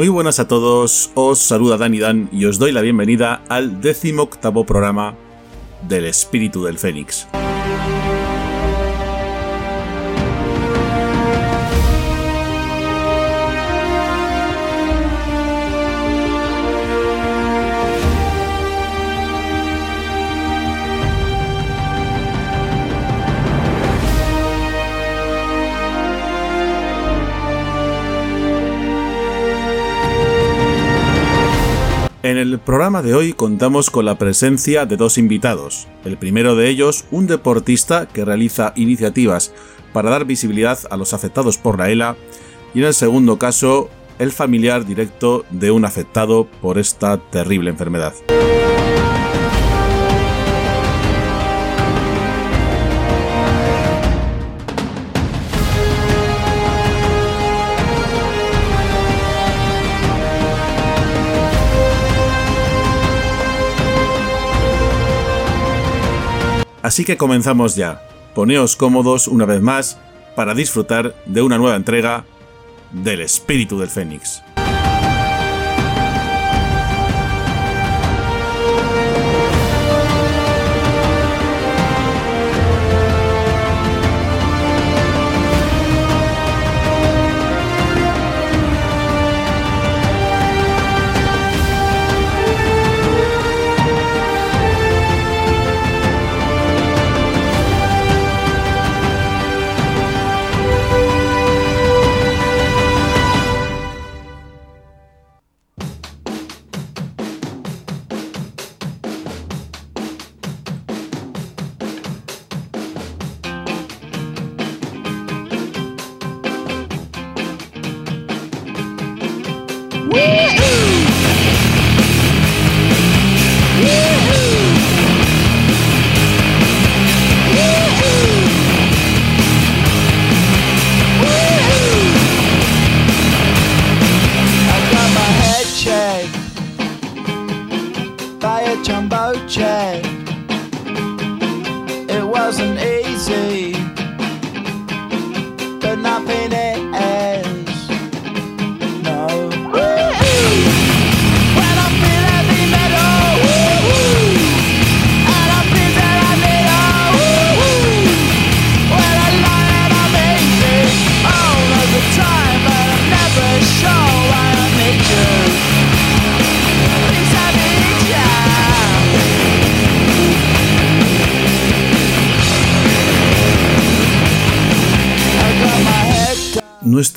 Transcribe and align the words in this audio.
Muy 0.00 0.08
buenas 0.08 0.40
a 0.40 0.48
todos, 0.48 1.10
os 1.12 1.38
saluda 1.38 1.76
Dani 1.76 1.98
Dan 1.98 2.30
y 2.32 2.46
os 2.46 2.58
doy 2.58 2.72
la 2.72 2.80
bienvenida 2.80 3.42
al 3.50 3.82
décimo 3.82 4.22
octavo 4.22 4.64
programa 4.64 5.14
del 5.86 6.06
Espíritu 6.06 6.64
del 6.64 6.78
Fénix. 6.78 7.28
Programa 32.70 33.02
de 33.02 33.14
hoy 33.14 33.32
contamos 33.32 33.90
con 33.90 34.04
la 34.04 34.16
presencia 34.16 34.86
de 34.86 34.96
dos 34.96 35.18
invitados. 35.18 35.88
El 36.04 36.16
primero 36.16 36.54
de 36.54 36.68
ellos, 36.68 37.04
un 37.10 37.26
deportista 37.26 38.06
que 38.06 38.24
realiza 38.24 38.72
iniciativas 38.76 39.52
para 39.92 40.08
dar 40.08 40.24
visibilidad 40.24 40.78
a 40.88 40.96
los 40.96 41.12
afectados 41.12 41.58
por 41.58 41.80
la 41.80 41.90
ELA, 41.90 42.14
y 42.72 42.78
en 42.78 42.84
el 42.84 42.94
segundo 42.94 43.40
caso, 43.40 43.90
el 44.20 44.30
familiar 44.30 44.86
directo 44.86 45.44
de 45.50 45.72
un 45.72 45.84
afectado 45.84 46.46
por 46.62 46.78
esta 46.78 47.18
terrible 47.18 47.70
enfermedad. 47.70 48.14
Así 66.82 67.04
que 67.04 67.16
comenzamos 67.16 67.76
ya. 67.76 68.02
Poneos 68.34 68.76
cómodos 68.76 69.28
una 69.28 69.44
vez 69.44 69.60
más 69.60 69.98
para 70.36 70.54
disfrutar 70.54 71.14
de 71.26 71.42
una 71.42 71.58
nueva 71.58 71.76
entrega 71.76 72.24
del 72.92 73.20
espíritu 73.20 73.78
del 73.78 73.88
Fénix. 73.88 74.42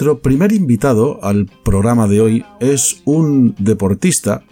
Nuestro 0.03 0.22
primer 0.22 0.52
invitado 0.52 1.24
al 1.24 1.46
programa 1.64 2.09
de 2.09 2.19
hoy 2.19 2.46
es 2.59 3.02
un 3.06 3.56
deportista 3.58 4.44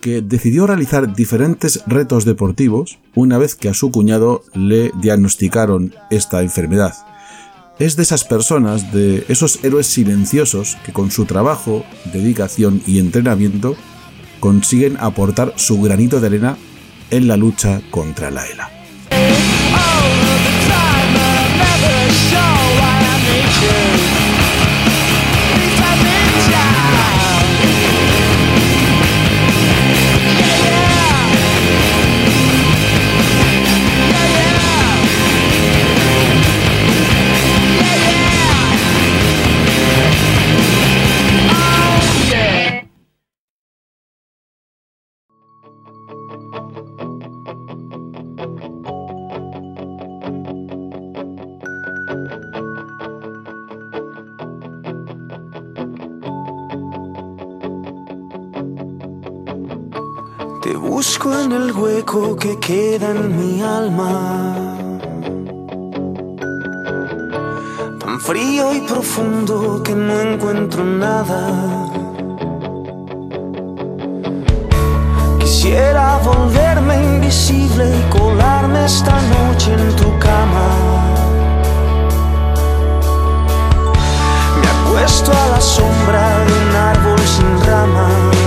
que 0.00 0.22
decidió 0.22 0.66
realizar 0.66 1.14
diferentes 1.14 1.84
retos 1.86 2.24
deportivos 2.24 2.98
una 3.14 3.38
vez 3.38 3.54
que 3.54 3.68
a 3.68 3.74
su 3.74 3.92
cuñado 3.92 4.42
le 4.54 4.90
diagnosticaron 5.00 5.94
esta 6.10 6.42
enfermedad. 6.42 6.94
Es 7.78 7.94
de 7.94 8.02
esas 8.02 8.24
personas, 8.24 8.92
de 8.92 9.24
esos 9.28 9.62
héroes 9.62 9.86
silenciosos 9.86 10.76
que 10.84 10.92
con 10.92 11.12
su 11.12 11.26
trabajo, 11.26 11.84
dedicación 12.12 12.82
y 12.84 12.98
entrenamiento 12.98 13.76
consiguen 14.40 14.96
aportar 14.98 15.52
su 15.54 15.80
granito 15.80 16.18
de 16.20 16.26
arena 16.26 16.58
en 17.12 17.28
la 17.28 17.36
lucha 17.36 17.82
contra 17.92 18.32
la 18.32 18.44
ELA. 18.48 20.37
Que 62.48 62.60
queda 62.60 63.10
en 63.10 63.36
mi 63.36 63.62
alma. 63.62 64.10
Tan 68.00 68.20
frío 68.20 68.74
y 68.74 68.80
profundo 68.92 69.82
que 69.82 69.94
no 69.94 70.18
encuentro 70.20 70.82
nada. 70.82 71.40
Quisiera 75.40 76.18
volverme 76.24 76.94
invisible 77.14 77.84
y 77.98 78.18
colarme 78.18 78.86
esta 78.86 79.20
noche 79.34 79.74
en 79.74 79.96
tu 79.96 80.18
cama. 80.18 80.68
Me 84.60 84.68
acuesto 84.76 85.32
a 85.32 85.46
la 85.54 85.60
sombra 85.60 86.24
de 86.46 86.52
un 86.62 86.76
árbol 86.76 87.20
sin 87.20 87.50
ramas. 87.66 88.37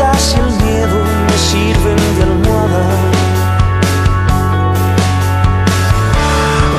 Dudas 0.00 0.34
y 0.34 0.40
el 0.40 0.50
miedo 0.64 1.04
me 1.26 1.38
sirven 1.38 1.96
de 2.16 2.22
almohada. 2.22 2.84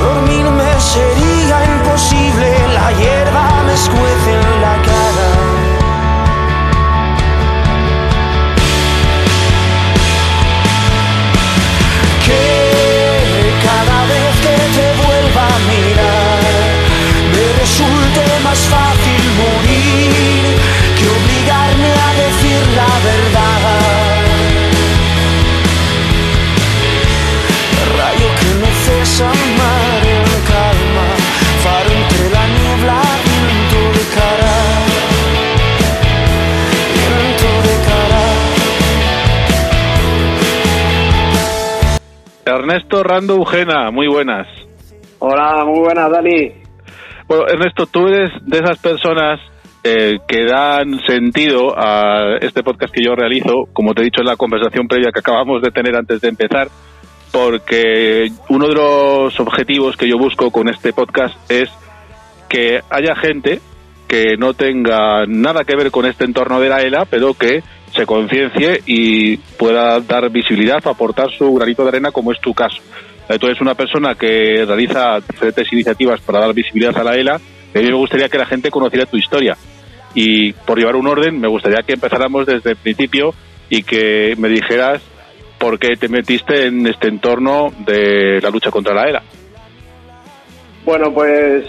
Dormirme 0.02 0.80
sería 0.80 1.66
imposible, 1.66 2.50
la 2.74 2.92
hierba 2.94 3.64
me 3.66 3.74
escuece 3.74 4.30
en 4.34 4.62
la 4.62 4.81
Ernesto 42.72 43.04
Rando 43.04 43.36
Eugena, 43.36 43.92
muy 43.92 44.08
buenas. 44.08 44.48
Hola, 45.20 45.66
muy 45.66 45.80
buenas, 45.80 46.10
Dani. 46.10 46.54
Bueno, 47.28 47.46
Ernesto, 47.50 47.86
tú 47.86 48.08
eres 48.08 48.32
de 48.46 48.60
esas 48.60 48.80
personas 48.80 49.42
eh, 49.84 50.20
que 50.26 50.46
dan 50.46 50.98
sentido 51.06 51.78
a 51.78 52.38
este 52.40 52.64
podcast 52.64 52.94
que 52.94 53.04
yo 53.04 53.14
realizo, 53.14 53.68
como 53.74 53.94
te 53.94 54.02
he 54.02 54.06
dicho 54.06 54.22
en 54.22 54.28
la 54.28 54.38
conversación 54.38 54.88
previa 54.88 55.12
que 55.12 55.20
acabamos 55.20 55.62
de 55.62 55.72
tener 55.72 55.98
antes 55.98 56.22
de 56.22 56.30
empezar, 56.30 56.70
porque 57.34 58.32
uno 58.48 58.70
de 58.70 58.76
los 58.76 59.38
objetivos 59.42 59.98
que 59.98 60.08
yo 60.08 60.18
busco 60.18 60.50
con 60.50 60.70
este 60.70 60.94
podcast 60.94 61.36
es 61.52 61.70
que 62.48 62.80
haya 62.90 63.18
gente 63.18 63.60
que 64.08 64.38
no 64.38 64.54
tenga 64.54 65.26
nada 65.28 65.66
que 65.66 65.76
ver 65.76 65.92
con 65.92 66.06
este 66.06 66.24
entorno 66.24 66.62
de 66.62 66.70
la 66.70 66.80
ELA, 66.80 67.04
pero 67.04 67.34
que 67.34 67.64
se 67.96 68.06
conciencie 68.06 68.82
y 68.86 69.38
pueda 69.38 70.00
dar 70.00 70.30
visibilidad, 70.30 70.86
aportar 70.88 71.30
su 71.32 71.54
granito 71.54 71.84
de 71.84 71.90
arena, 71.90 72.12
como 72.12 72.32
es 72.32 72.40
tu 72.40 72.54
caso. 72.54 72.82
Tú 73.40 73.48
eres 73.48 73.62
una 73.62 73.76
persona 73.76 74.16
que 74.16 74.66
realiza 74.66 75.20
diferentes 75.20 75.72
iniciativas 75.72 76.20
para 76.22 76.40
dar 76.40 76.54
visibilidad 76.54 76.98
a 76.98 77.04
la 77.04 77.16
ELA. 77.16 77.36
A 77.36 77.78
mí 77.80 77.86
me 77.86 77.94
gustaría 77.94 78.28
que 78.28 78.38
la 78.38 78.46
gente 78.46 78.70
conociera 78.70 79.06
tu 79.06 79.18
historia. 79.18 79.56
Y 80.14 80.52
por 80.52 80.78
llevar 80.78 80.98
un 80.98 81.08
orden, 81.08 81.40
me 81.40 81.48
gustaría 81.48 81.84
que 81.84 81.94
empezáramos 81.94 82.46
desde 82.46 82.72
el 82.72 82.76
principio 82.76 83.34
y 83.70 83.84
que 83.84 84.36
me 84.38 84.50
dijeras 84.50 85.02
por 85.58 85.80
qué 85.80 85.96
te 85.96 86.10
metiste 86.10 86.66
en 86.66 86.86
este 86.88 87.08
entorno 87.08 87.72
de 87.86 88.42
la 88.42 88.50
lucha 88.50 88.72
contra 88.72 88.94
la 88.94 89.10
ELA. 89.10 89.24
Bueno, 90.84 91.14
pues 91.14 91.66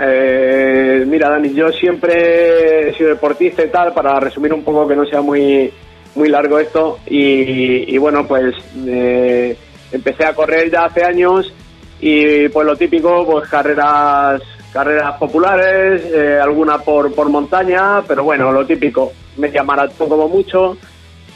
eh, 0.00 1.04
mira, 1.06 1.30
Dani, 1.30 1.52
yo 1.54 1.70
siempre 1.72 2.88
he 2.90 2.94
sido 2.94 3.10
deportista 3.10 3.64
y 3.64 3.68
tal, 3.68 3.92
para 3.92 4.18
resumir 4.20 4.52
un 4.52 4.62
poco 4.64 4.86
que 4.88 4.96
no 4.96 5.04
sea 5.06 5.20
muy, 5.20 5.72
muy 6.14 6.28
largo 6.28 6.58
esto. 6.58 6.98
Y, 7.06 7.96
bueno, 7.98 8.26
pues 8.26 8.54
eh, 8.86 9.56
empecé 9.92 10.24
a 10.24 10.34
correr 10.34 10.70
ya 10.70 10.84
hace 10.86 11.04
años 11.04 11.52
y 12.00 12.48
pues 12.48 12.66
lo 12.66 12.76
típico, 12.76 13.26
pues 13.26 13.48
carreras 13.48 14.40
carreras 14.72 15.16
populares, 15.18 16.00
eh, 16.14 16.38
alguna 16.40 16.78
por, 16.78 17.12
por 17.12 17.28
montaña, 17.28 18.02
pero 18.06 18.22
bueno, 18.22 18.52
lo 18.52 18.64
típico, 18.64 19.12
media 19.36 19.64
maratón 19.64 20.08
como 20.08 20.28
mucho. 20.28 20.76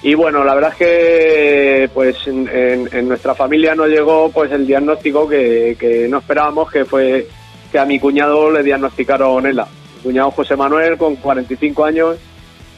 Y 0.04 0.14
bueno, 0.14 0.44
la 0.44 0.54
verdad 0.54 0.70
es 0.72 0.76
que 0.76 1.90
pues 1.92 2.16
en, 2.28 2.48
en- 2.48 2.88
en 2.92 3.08
nuestra 3.08 3.34
familia 3.34 3.74
nos 3.74 3.88
llegó 3.88 4.30
pues 4.30 4.52
el 4.52 4.66
diagnóstico 4.66 5.28
que, 5.28 5.76
que 5.80 6.06
no 6.08 6.18
esperábamos, 6.18 6.70
que 6.70 6.84
fue 6.84 7.26
que 7.74 7.80
a 7.80 7.84
mi 7.84 7.98
cuñado 7.98 8.52
le 8.52 8.62
diagnosticaron 8.62 9.44
ELA. 9.44 9.66
Mi 9.96 10.02
cuñado 10.04 10.30
José 10.30 10.54
Manuel, 10.54 10.96
con 10.96 11.16
45 11.16 11.84
años, 11.84 12.18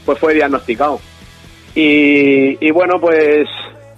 pues 0.06 0.18
fue 0.18 0.32
diagnosticado. 0.32 1.00
Y, 1.74 2.70
bueno, 2.70 2.98
pues, 2.98 3.46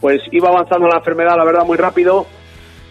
pues 0.00 0.20
iba 0.32 0.48
avanzando 0.48 0.88
la 0.88 0.96
enfermedad, 0.96 1.36
la 1.36 1.44
verdad, 1.44 1.64
muy 1.64 1.76
rápido. 1.76 2.26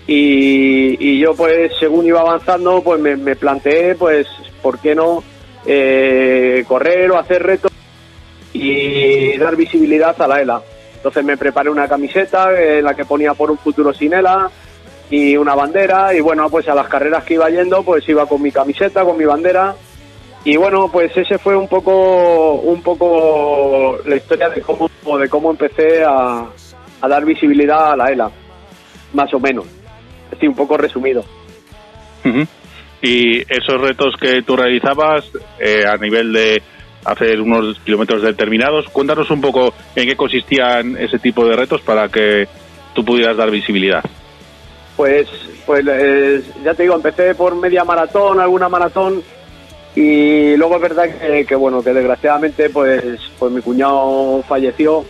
Y, 0.07 1.19
yo, 1.19 1.35
pues, 1.35 1.73
según 1.81 2.05
iba 2.05 2.21
avanzando, 2.21 2.81
pues 2.81 2.97
me, 3.01 3.17
me 3.17 3.35
planteé, 3.35 3.95
pues, 3.95 4.25
¿por 4.61 4.79
qué 4.79 4.95
no 4.95 5.21
eh, 5.65 6.63
correr 6.65 7.11
o 7.11 7.17
hacer 7.17 7.43
retos 7.43 7.73
y 8.53 9.37
dar 9.37 9.57
visibilidad 9.57 10.15
a 10.21 10.27
la 10.29 10.41
ELA? 10.41 10.61
Entonces 10.95 11.25
me 11.25 11.35
preparé 11.35 11.69
una 11.69 11.89
camiseta 11.89 12.57
en 12.57 12.85
la 12.85 12.93
que 12.93 13.03
ponía 13.03 13.33
por 13.33 13.51
un 13.51 13.57
futuro 13.57 13.93
sin 13.93 14.13
ELA 14.13 14.49
y 15.09 15.37
una 15.37 15.55
bandera 15.55 16.13
y 16.13 16.19
bueno, 16.19 16.49
pues 16.49 16.67
a 16.67 16.75
las 16.75 16.87
carreras 16.87 17.23
que 17.23 17.35
iba 17.35 17.49
yendo, 17.49 17.83
pues 17.83 18.07
iba 18.09 18.25
con 18.25 18.41
mi 18.41 18.51
camiseta, 18.51 19.03
con 19.03 19.17
mi 19.17 19.25
bandera 19.25 19.75
y 20.43 20.55
bueno, 20.55 20.89
pues 20.91 21.15
ese 21.17 21.37
fue 21.37 21.55
un 21.57 21.67
poco 21.67 22.53
un 22.53 22.81
poco 22.81 23.97
la 24.05 24.15
historia 24.15 24.49
de 24.49 24.61
cómo 24.61 24.89
de 25.17 25.27
cómo 25.29 25.51
empecé 25.51 26.03
a, 26.03 26.45
a 27.01 27.07
dar 27.07 27.25
visibilidad 27.25 27.91
a 27.91 27.97
la 27.97 28.11
ELA, 28.11 28.31
más 29.13 29.33
o 29.33 29.39
menos. 29.39 29.65
Así 30.35 30.47
un 30.47 30.55
poco 30.55 30.77
resumido. 30.77 31.23
Y 33.01 33.39
esos 33.39 33.79
retos 33.79 34.15
que 34.19 34.41
tú 34.41 34.55
realizabas 34.55 35.29
eh, 35.59 35.85
a 35.85 35.97
nivel 35.97 36.33
de 36.33 36.61
hacer 37.05 37.39
unos 37.39 37.79
kilómetros 37.81 38.21
determinados, 38.21 38.87
cuéntanos 38.89 39.29
un 39.31 39.39
poco 39.39 39.73
en 39.95 40.07
qué 40.07 40.15
consistían 40.15 40.97
ese 40.97 41.19
tipo 41.19 41.45
de 41.45 41.55
retos 41.55 41.81
para 41.81 42.09
que 42.09 42.47
tú 42.93 43.05
pudieras 43.05 43.37
dar 43.37 43.49
visibilidad. 43.49 44.03
Pues, 44.97 45.29
pues 45.67 45.85
eh, 45.87 46.41
ya 46.63 46.73
te 46.73 46.83
digo, 46.83 46.95
empecé 46.95 47.35
por 47.35 47.55
media 47.55 47.83
maratón, 47.83 48.39
alguna 48.39 48.67
maratón, 48.67 49.21
y 49.95 50.57
luego 50.57 50.75
es 50.77 50.81
verdad 50.81 51.05
que, 51.47 51.55
bueno, 51.55 51.83
que 51.83 51.93
desgraciadamente 51.93 52.71
pues, 52.71 53.19
pues 53.37 53.51
mi 53.51 53.61
cuñado 53.61 54.41
falleció, 54.41 55.05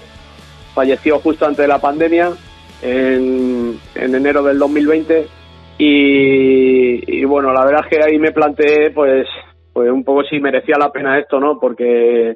falleció 0.76 1.20
justo 1.20 1.46
antes 1.46 1.60
de 1.60 1.70
la 1.70 1.80
pandemia, 1.80 2.34
en, 2.82 3.80
en 3.96 4.16
enero 4.16 4.44
del 4.44 4.60
2020, 4.60 5.28
y, 5.78 7.20
y 7.20 7.24
bueno, 7.24 7.54
la 7.54 7.64
verdad 7.64 7.86
es 7.86 7.98
que 7.98 8.04
ahí 8.04 8.20
me 8.20 8.34
planteé 8.34 8.92
pues, 8.92 9.26
pues 9.72 9.90
un 9.90 10.04
poco 10.04 10.24
si 10.24 10.40
merecía 10.40 10.76
la 10.78 10.92
pena 10.92 11.18
esto, 11.18 11.40
¿no? 11.40 11.60
Porque 11.62 12.36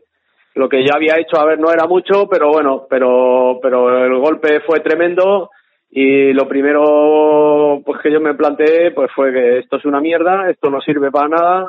lo 0.56 0.70
que 0.70 0.86
ya 0.86 0.94
había 0.96 1.20
hecho, 1.20 1.38
a 1.38 1.46
ver, 1.46 1.60
no 1.60 1.70
era 1.70 1.86
mucho, 1.86 2.30
pero 2.30 2.50
bueno, 2.50 2.86
pero, 2.90 3.60
pero 3.62 4.06
el 4.06 4.18
golpe 4.20 4.62
fue 4.62 4.80
tremendo 4.80 5.50
y 5.92 6.32
lo 6.32 6.48
primero 6.48 7.82
pues 7.86 8.02
que 8.02 8.12
yo 8.12 8.22
me 8.22 8.34
planteé 8.34 8.92
pues 8.92 9.12
fue 9.14 9.34
que 9.34 9.60
esto 9.60 9.78
es 9.78 9.86
una 9.86 10.00
mierda, 10.00 10.50
esto 10.50 10.70
no 10.70 10.80
sirve 10.80 11.12
para 11.12 11.28
nada, 11.28 11.68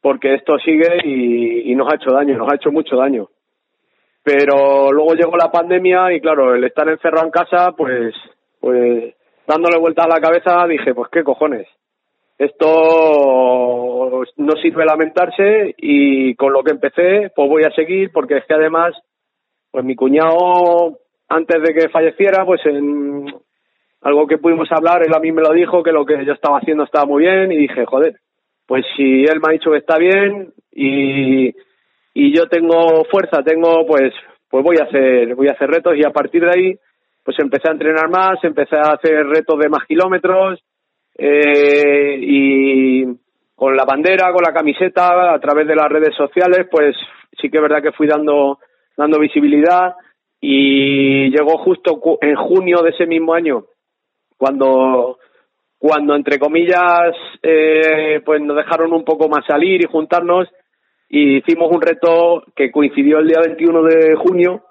porque 0.00 0.34
esto 0.34 0.58
sigue 0.58 0.98
y, 1.04 1.70
y 1.70 1.74
nos 1.76 1.90
ha 1.90 1.94
hecho 1.94 2.12
daño, 2.12 2.36
nos 2.36 2.52
ha 2.52 2.56
hecho 2.56 2.72
mucho 2.72 2.96
daño. 2.96 3.28
Pero 4.24 4.92
luego 4.92 5.14
llegó 5.14 5.36
la 5.36 5.50
pandemia 5.50 6.12
y 6.12 6.20
claro, 6.20 6.54
el 6.54 6.64
estar 6.64 6.88
encerrado 6.88 7.24
en 7.24 7.32
casa, 7.32 7.72
pues, 7.76 8.14
pues 8.60 9.14
dándole 9.46 9.78
vuelta 9.78 10.04
a 10.04 10.08
la 10.08 10.20
cabeza 10.20 10.66
dije, 10.68 10.94
pues 10.94 11.08
qué 11.10 11.22
cojones. 11.22 11.66
Esto 12.38 14.22
no 14.36 14.52
sirve 14.60 14.84
lamentarse 14.84 15.74
y 15.76 16.34
con 16.34 16.52
lo 16.52 16.64
que 16.64 16.72
empecé, 16.72 17.30
pues 17.34 17.48
voy 17.48 17.62
a 17.62 17.70
seguir 17.70 18.10
porque 18.12 18.38
es 18.38 18.44
que 18.46 18.54
además, 18.54 18.94
pues 19.70 19.84
mi 19.84 19.94
cuñado 19.94 20.98
antes 21.28 21.62
de 21.62 21.74
que 21.74 21.88
falleciera, 21.88 22.44
pues 22.44 22.60
en 22.66 23.26
algo 24.02 24.26
que 24.26 24.38
pudimos 24.38 24.70
hablar, 24.72 25.02
él 25.02 25.14
a 25.14 25.20
mí 25.20 25.30
me 25.32 25.42
lo 25.42 25.52
dijo 25.52 25.82
que 25.82 25.92
lo 25.92 26.04
que 26.04 26.24
yo 26.24 26.32
estaba 26.32 26.58
haciendo 26.58 26.84
estaba 26.84 27.06
muy 27.06 27.22
bien 27.22 27.52
y 27.52 27.56
dije, 27.56 27.86
joder, 27.86 28.16
pues 28.66 28.84
si 28.96 29.24
él 29.24 29.40
me 29.40 29.48
ha 29.48 29.52
dicho 29.52 29.70
que 29.70 29.78
está 29.78 29.96
bien 29.96 30.52
y, 30.72 31.54
y 32.14 32.36
yo 32.36 32.46
tengo 32.48 33.04
fuerza, 33.10 33.42
tengo 33.44 33.86
pues 33.86 34.12
pues 34.50 34.64
voy 34.64 34.76
a 34.80 34.84
hacer 34.84 35.34
voy 35.34 35.48
a 35.48 35.52
hacer 35.52 35.70
retos 35.70 35.96
y 35.96 36.04
a 36.04 36.10
partir 36.10 36.42
de 36.42 36.50
ahí 36.50 36.78
pues 37.24 37.38
empecé 37.38 37.68
a 37.68 37.72
entrenar 37.72 38.10
más, 38.10 38.42
empecé 38.42 38.76
a 38.76 38.94
hacer 38.94 39.24
retos 39.26 39.58
de 39.58 39.68
más 39.68 39.86
kilómetros 39.86 40.60
eh, 41.16 42.16
y 42.20 43.04
con 43.54 43.76
la 43.76 43.84
bandera, 43.84 44.32
con 44.32 44.42
la 44.42 44.52
camiseta, 44.52 45.32
a 45.32 45.38
través 45.38 45.68
de 45.68 45.76
las 45.76 45.88
redes 45.88 46.14
sociales, 46.16 46.66
pues 46.68 46.96
sí 47.40 47.48
que 47.48 47.58
es 47.58 47.62
verdad 47.62 47.82
que 47.82 47.92
fui 47.92 48.08
dando 48.08 48.58
dando 48.96 49.20
visibilidad 49.20 49.94
y 50.40 51.30
llegó 51.30 51.58
justo 51.58 52.00
en 52.20 52.34
junio 52.34 52.82
de 52.82 52.90
ese 52.90 53.06
mismo 53.06 53.34
año 53.34 53.66
cuando 54.42 55.18
cuando 55.78 56.16
entre 56.16 56.40
comillas 56.40 57.14
eh, 57.44 58.20
pues 58.24 58.42
nos 58.42 58.56
dejaron 58.56 58.92
un 58.92 59.04
poco 59.04 59.28
más 59.28 59.46
salir 59.46 59.80
y 59.80 59.86
juntarnos 59.88 60.48
y 61.08 61.36
hicimos 61.36 61.70
un 61.70 61.80
reto 61.80 62.42
que 62.56 62.72
coincidió 62.72 63.20
el 63.20 63.28
día 63.28 63.38
21 63.40 63.84
de 63.84 64.16
junio 64.16 64.64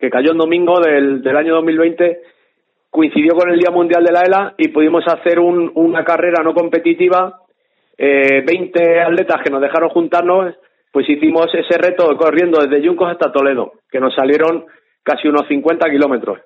que 0.00 0.10
cayó 0.10 0.32
en 0.32 0.38
domingo 0.38 0.80
del, 0.80 1.22
del 1.22 1.36
año 1.36 1.54
2020 1.54 2.22
coincidió 2.90 3.34
con 3.36 3.52
el 3.52 3.60
Día 3.60 3.70
Mundial 3.70 4.02
de 4.02 4.10
la 4.10 4.22
ELA 4.22 4.54
y 4.58 4.66
pudimos 4.70 5.04
hacer 5.06 5.38
un, 5.38 5.70
una 5.76 6.02
carrera 6.02 6.42
no 6.42 6.52
competitiva 6.52 7.40
eh, 7.96 8.42
20 8.44 9.00
atletas 9.00 9.42
que 9.44 9.50
nos 9.50 9.60
dejaron 9.60 9.90
juntarnos 9.90 10.56
pues 10.90 11.08
hicimos 11.08 11.46
ese 11.54 11.78
reto 11.78 12.16
corriendo 12.16 12.60
desde 12.60 12.84
Yuncos 12.84 13.12
hasta 13.12 13.30
Toledo 13.30 13.74
que 13.88 14.00
nos 14.00 14.12
salieron 14.12 14.64
casi 15.04 15.28
unos 15.28 15.46
50 15.46 15.88
kilómetros 15.88 16.40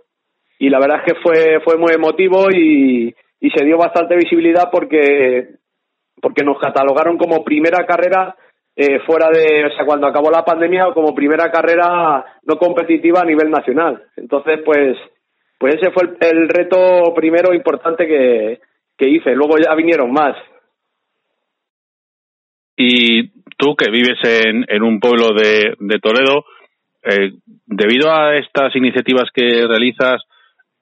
y 0.58 0.68
la 0.68 0.78
verdad 0.78 1.02
es 1.04 1.12
que 1.12 1.20
fue 1.20 1.60
fue 1.64 1.76
muy 1.76 1.92
emotivo 1.94 2.50
y, 2.50 3.14
y 3.40 3.50
se 3.50 3.64
dio 3.64 3.78
bastante 3.78 4.16
visibilidad 4.16 4.70
porque 4.70 5.56
porque 6.20 6.44
nos 6.44 6.58
catalogaron 6.58 7.16
como 7.16 7.44
primera 7.44 7.86
carrera 7.86 8.34
eh, 8.80 9.00
fuera 9.00 9.28
de, 9.30 9.64
o 9.66 9.74
sea, 9.74 9.84
cuando 9.84 10.06
acabó 10.06 10.30
la 10.30 10.44
pandemia, 10.44 10.92
como 10.94 11.12
primera 11.12 11.50
carrera 11.50 12.24
no 12.44 12.58
competitiva 12.58 13.20
a 13.20 13.24
nivel 13.24 13.50
nacional. 13.50 14.04
Entonces, 14.16 14.60
pues, 14.64 14.96
pues 15.58 15.74
ese 15.74 15.90
fue 15.90 16.04
el, 16.04 16.16
el 16.20 16.48
reto 16.48 17.12
primero 17.12 17.52
importante 17.52 18.06
que, 18.06 18.60
que 18.96 19.08
hice. 19.08 19.34
Luego 19.34 19.56
ya 19.58 19.74
vinieron 19.74 20.12
más. 20.12 20.36
Y 22.76 23.30
tú 23.56 23.74
que 23.74 23.90
vives 23.90 24.18
en, 24.22 24.64
en 24.68 24.82
un 24.84 25.00
pueblo 25.00 25.34
de, 25.34 25.74
de 25.80 25.98
Toledo, 25.98 26.44
eh, 27.02 27.32
debido 27.66 28.12
a 28.12 28.36
estas 28.36 28.76
iniciativas 28.76 29.28
que 29.34 29.66
realizas, 29.66 30.22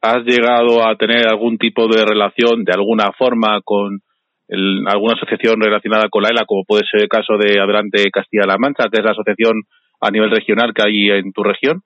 ¿has 0.03 0.25
llegado 0.25 0.87
a 0.87 0.97
tener 0.97 1.27
algún 1.27 1.59
tipo 1.59 1.87
de 1.89 2.05
relación 2.05 2.65
de 2.65 2.73
alguna 2.73 3.13
forma 3.19 3.61
con 3.65 4.01
el- 4.49 4.87
alguna 4.87 5.15
asociación 5.15 5.61
relacionada 5.61 6.09
con 6.09 6.23
la 6.23 6.29
ELA, 6.29 6.45
como 6.47 6.65
puede 6.65 6.85
ser 6.91 7.03
el 7.03 7.09
caso 7.09 7.37
de 7.37 7.61
Adelante 7.61 8.11
Castilla-La 8.13 8.59
Mancha, 8.59 8.89
que 8.91 8.99
es 8.99 9.05
la 9.05 9.11
asociación 9.13 9.63
a 10.01 10.11
nivel 10.11 10.31
regional 10.31 10.73
que 10.75 10.83
hay 10.83 11.11
en 11.11 11.33
tu 11.33 11.43
región? 11.43 11.83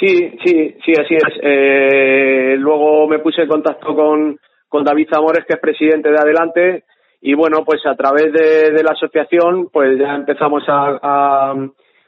Sí, 0.00 0.36
sí, 0.44 0.74
sí, 0.84 0.92
así 0.98 1.14
es. 1.14 1.38
Eh, 1.42 2.56
luego 2.58 3.06
me 3.06 3.20
puse 3.20 3.42
en 3.42 3.48
contacto 3.48 3.94
con, 3.94 4.36
con 4.68 4.84
David 4.84 5.06
Zamores, 5.12 5.44
que 5.46 5.54
es 5.54 5.60
presidente 5.60 6.10
de 6.10 6.18
Adelante, 6.18 6.84
y 7.20 7.34
bueno, 7.34 7.64
pues 7.64 7.86
a 7.86 7.94
través 7.94 8.32
de, 8.32 8.82
la 8.82 8.92
asociación, 8.92 9.68
pues 9.72 9.96
ya 9.96 10.16
empezamos 10.16 10.64
a, 10.66 10.98
a, 11.00 11.54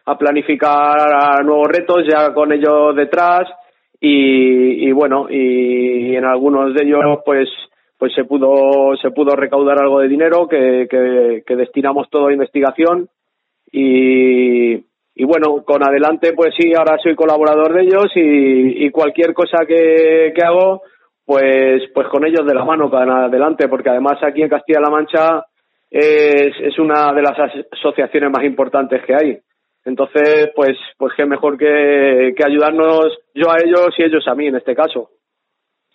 a 0.06 0.18
planificar 0.18 1.44
nuevos 1.44 1.68
retos, 1.68 2.02
ya 2.10 2.34
con 2.34 2.52
ellos 2.52 2.96
detrás, 2.96 3.48
y, 4.06 4.88
y 4.88 4.92
bueno, 4.92 5.28
y 5.30 6.14
en 6.14 6.24
algunos 6.24 6.74
de 6.74 6.84
ellos, 6.84 7.00
pues 7.24 7.48
pues 7.96 8.12
se 8.14 8.24
pudo 8.24 8.94
se 9.00 9.10
pudo 9.12 9.34
recaudar 9.34 9.80
algo 9.80 10.00
de 10.00 10.08
dinero 10.08 10.46
que, 10.46 10.86
que, 10.90 11.56
destinamos 11.56 12.10
todo 12.10 12.26
a 12.26 12.32
investigación 12.32 13.08
y, 13.72 14.74
y 14.74 15.24
bueno, 15.24 15.64
con 15.64 15.82
adelante, 15.82 16.34
pues 16.34 16.54
sí, 16.58 16.74
ahora 16.74 16.98
soy 17.02 17.14
colaborador 17.14 17.72
de 17.72 17.82
ellos 17.82 18.06
y, 18.14 18.84
y 18.84 18.90
cualquier 18.90 19.32
cosa 19.32 19.64
que, 19.66 20.32
que 20.36 20.44
hago, 20.44 20.82
pues, 21.24 21.84
pues 21.94 22.06
con 22.08 22.26
ellos 22.26 22.46
de 22.46 22.54
la 22.54 22.64
mano 22.64 22.90
con 22.90 23.08
adelante, 23.10 23.68
porque 23.68 23.88
además 23.90 24.18
aquí 24.22 24.42
en 24.42 24.50
Castilla-La 24.50 24.90
Mancha 24.90 25.46
es, 25.90 26.52
es 26.60 26.78
una 26.78 27.12
de 27.14 27.22
las 27.22 27.38
as- 27.38 27.66
asociaciones 27.72 28.30
más 28.30 28.44
importantes 28.44 29.02
que 29.06 29.14
hay. 29.14 29.38
Entonces, 29.84 30.50
pues, 30.54 30.76
pues 30.96 31.12
qué 31.16 31.26
mejor 31.26 31.58
que, 31.58 32.34
que 32.36 32.44
ayudarnos 32.44 33.18
yo 33.34 33.50
a 33.50 33.56
ellos 33.62 33.94
y 33.98 34.04
ellos 34.04 34.26
a 34.26 34.34
mí 34.34 34.46
en 34.46 34.56
este 34.56 34.74
caso. 34.74 35.10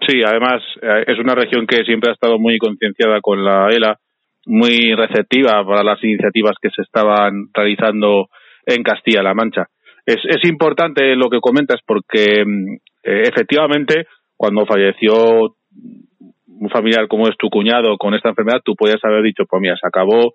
Sí, 0.08 0.22
además 0.24 0.62
eh, 0.82 1.06
es 1.08 1.20
una 1.20 1.36
región 1.36 1.68
que 1.68 1.84
siempre 1.84 2.12
ha 2.12 2.14
estado 2.14 2.38
muy 2.40 2.58
concienciada 2.58 3.20
con 3.22 3.44
la 3.44 3.68
ELA, 3.70 3.98
muy 4.46 4.94
receptiva 4.96 5.64
para 5.66 5.84
las 5.84 6.04
iniciativas 6.04 6.54
que 6.62 6.70
se 6.70 6.84
estaban 6.84 7.50
realizando 7.54 8.28
en 8.66 8.84
Castilla-La 8.84 9.34
Mancha. 9.34 9.68
Es, 10.06 10.18
es 10.24 10.50
importante 10.50 11.16
lo 11.16 11.30
que 11.30 11.42
comentas 11.42 11.82
porque 11.86 12.44
mm, 12.46 12.74
eh, 13.04 13.24
efectivamente 13.28 14.08
cuando 14.38 14.66
falleció 14.66 15.56
un 15.72 16.70
familiar 16.70 17.08
como 17.08 17.28
es 17.28 17.36
tu 17.38 17.50
cuñado 17.50 17.98
con 17.98 18.14
esta 18.14 18.30
enfermedad, 18.30 18.62
tú 18.64 18.76
podías 18.76 19.04
haber 19.04 19.24
dicho, 19.24 19.44
pues 19.50 19.62
mira, 19.62 19.76
se 19.76 19.88
acabó, 19.88 20.34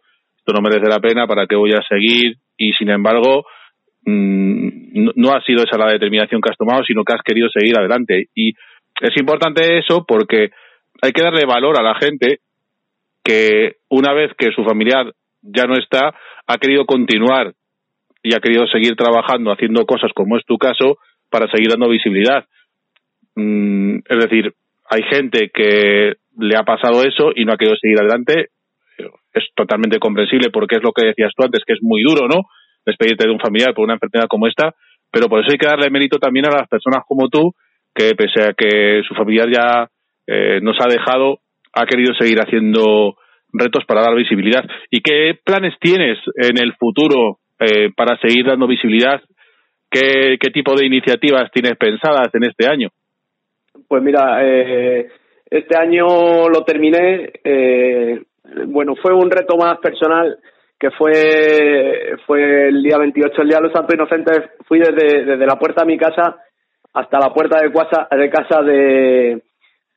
no 0.53 0.61
merece 0.61 0.89
la 0.89 1.01
pena, 1.01 1.27
¿para 1.27 1.47
qué 1.47 1.57
voy 1.57 1.73
a 1.73 1.83
seguir? 1.89 2.37
Y 2.57 2.73
sin 2.75 2.91
embargo, 2.91 3.45
mm, 4.05 5.03
no, 5.05 5.13
no 5.17 5.33
ha 5.33 5.43
sido 5.43 5.65
esa 5.65 5.79
la 5.79 5.93
determinación 5.93 6.41
que 6.41 6.51
has 6.51 6.59
tomado, 6.59 6.85
sino 6.85 7.05
que 7.05 7.15
has 7.15 7.23
querido 7.23 7.49
seguir 7.49 7.79
adelante. 7.79 8.29
Y 8.35 8.53
es 9.01 9.17
importante 9.17 9.79
eso 9.79 10.05
porque 10.07 10.51
hay 11.03 11.13
que 11.13 11.23
darle 11.23 11.47
valor 11.47 11.79
a 11.79 11.83
la 11.83 11.95
gente 11.97 12.41
que 13.25 13.77
una 13.89 14.13
vez 14.13 14.33
que 14.37 14.53
su 14.53 14.65
familiar 14.65 15.13
ya 15.43 15.65
no 15.65 15.75
está, 15.75 16.15
ha 16.47 16.59
querido 16.59 16.85
continuar 16.85 17.55
y 18.23 18.35
ha 18.35 18.41
querido 18.41 18.67
seguir 18.67 18.97
trabajando, 18.97 19.53
haciendo 19.53 19.85
cosas 19.87 20.11
como 20.15 20.37
es 20.37 20.45
tu 20.47 20.57
caso, 20.59 20.99
para 21.31 21.51
seguir 21.51 21.69
dando 21.69 21.89
visibilidad. 21.89 22.47
Mm, 23.35 23.99
es 24.09 24.19
decir, 24.19 24.55
hay 24.89 25.03
gente 25.11 25.51
que 25.53 26.15
le 26.39 26.57
ha 26.57 26.65
pasado 26.65 27.03
eso 27.03 27.33
y 27.35 27.45
no 27.45 27.53
ha 27.53 27.57
querido 27.57 27.77
seguir 27.77 27.99
adelante. 28.01 28.49
Es 29.35 29.45
totalmente 29.55 29.99
comprensible 29.99 30.51
porque 30.51 30.77
es 30.77 30.83
lo 30.83 30.93
que 30.93 31.07
decías 31.07 31.33
tú 31.37 31.45
antes, 31.45 31.65
que 31.67 31.75
es 31.75 31.83
muy 31.83 32.03
duro, 32.03 32.29
¿no? 32.29 32.43
Despedirte 32.87 33.27
de 33.27 33.33
un 33.33 33.41
familiar 33.41 33.75
por 33.75 33.85
una 33.85 33.95
enfermedad 33.95 34.29
como 34.29 34.47
esta, 34.47 34.75
pero 35.11 35.29
por 35.29 35.41
eso 35.41 35.51
hay 35.53 35.59
que 35.59 35.67
darle 35.67 35.91
mérito 35.91 36.19
también 36.19 36.47
a 36.47 36.57
las 36.57 36.69
personas 36.69 37.03
como 37.07 37.29
tú, 37.29 37.53
que 37.95 38.15
pese 38.15 38.43
a 38.43 38.53
que 38.53 39.03
su 39.07 39.15
familiar 39.15 39.49
ya 39.51 39.89
eh, 40.27 40.61
nos 40.63 40.77
ha 40.81 40.89
dejado, 40.89 41.39
ha 41.73 41.87
querido 41.87 42.15
seguir 42.15 42.39
haciendo 42.39 43.17
retos 43.53 43.85
para 43.87 44.03
dar 44.03 44.15
visibilidad. 44.15 44.65
¿Y 44.91 45.01
qué 45.01 45.39
planes 45.45 45.75
tienes 45.81 46.19
en 46.37 46.59
el 46.59 46.75
futuro 46.75 47.39
eh, 47.59 47.91
para 47.97 48.19
seguir 48.19 48.47
dando 48.47 48.67
visibilidad? 48.67 49.23
¿Qué, 49.91 50.39
¿Qué 50.41 50.51
tipo 50.51 50.75
de 50.75 50.87
iniciativas 50.87 51.51
tienes 51.53 51.77
pensadas 51.77 52.35
en 52.35 52.45
este 52.45 52.67
año? 52.67 52.89
Pues 53.89 54.03
mira, 54.03 54.41
eh, 54.43 55.09
este 55.51 55.77
año 55.77 56.49
lo 56.49 56.65
terminé. 56.65 57.31
Eh, 57.45 58.23
bueno, 58.67 58.95
fue 59.01 59.13
un 59.15 59.31
reto 59.31 59.57
más 59.57 59.79
personal 59.79 60.39
que 60.79 60.91
fue 60.91 62.17
fue 62.27 62.69
el 62.69 62.83
día 62.83 62.99
28, 62.99 63.43
el 63.43 63.49
día 63.49 63.57
de 63.59 63.63
los 63.65 63.73
Santos 63.73 63.95
Inocentes. 63.95 64.41
Fui 64.67 64.79
desde, 64.79 65.25
desde 65.25 65.47
la 65.47 65.59
puerta 65.59 65.83
de 65.83 65.87
mi 65.87 65.99
casa 65.99 66.37
hasta 66.93 67.19
la 67.19 67.33
puerta 67.33 67.61
de 67.61 67.73
casa 67.73 68.07
de, 68.11 68.31
casa 68.31 68.63
de, 68.63 69.43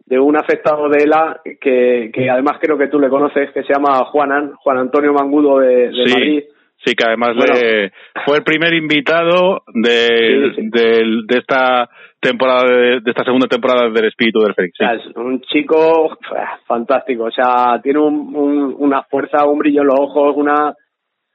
de 0.06 0.20
un 0.20 0.38
afectado 0.38 0.88
de 0.89 1.04
ELA 1.04 1.42
que, 1.60 2.12
que 2.13 2.30
además 2.30 2.58
creo 2.62 2.77
que 2.77 2.88
tú 2.88 3.00
le 3.00 3.10
conoces, 3.10 3.51
que 3.51 3.63
se 3.63 3.74
llama 3.74 4.06
Juanan, 4.06 4.54
Juan 4.56 4.77
Antonio 4.77 5.13
Mangudo 5.13 5.60
de, 5.60 5.89
de 5.89 6.06
Sí. 6.06 6.13
Madrid. 6.13 6.44
Sí, 6.86 6.94
que 6.96 7.04
además 7.06 7.36
Bueno. 7.36 7.54
le- 7.56 7.92
fue 8.25 8.38
el 8.38 8.44
primer 8.44 8.74
invitado 8.75 9.63
de, 9.74 10.51
Sí, 10.56 10.62
sí. 10.62 10.70
del- 10.72 11.25
de 11.27 11.39
esta 11.39 11.89
temporada 12.20 12.64
de, 12.66 13.02
esta 13.06 13.24
segunda 13.24 13.48
temporada 13.48 13.90
del 13.90 14.06
Espíritu 14.06 14.40
del 14.40 14.54
Fénix. 14.54 14.78
sea, 14.78 14.94
es 14.94 15.06
un 15.16 15.42
chico 15.42 16.18
ah, 16.36 16.60
fantástico, 16.66 17.26
o 17.26 17.32
sea, 17.32 17.80
tiene 17.82 18.00
un, 18.00 18.36
un- 18.36 18.76
una 18.80 19.04
fuerza, 19.04 19.46
un 19.46 19.60
brillo 19.60 19.82
en 19.82 19.88
los 19.88 20.00
ojos, 20.00 20.36
una, 20.36 20.74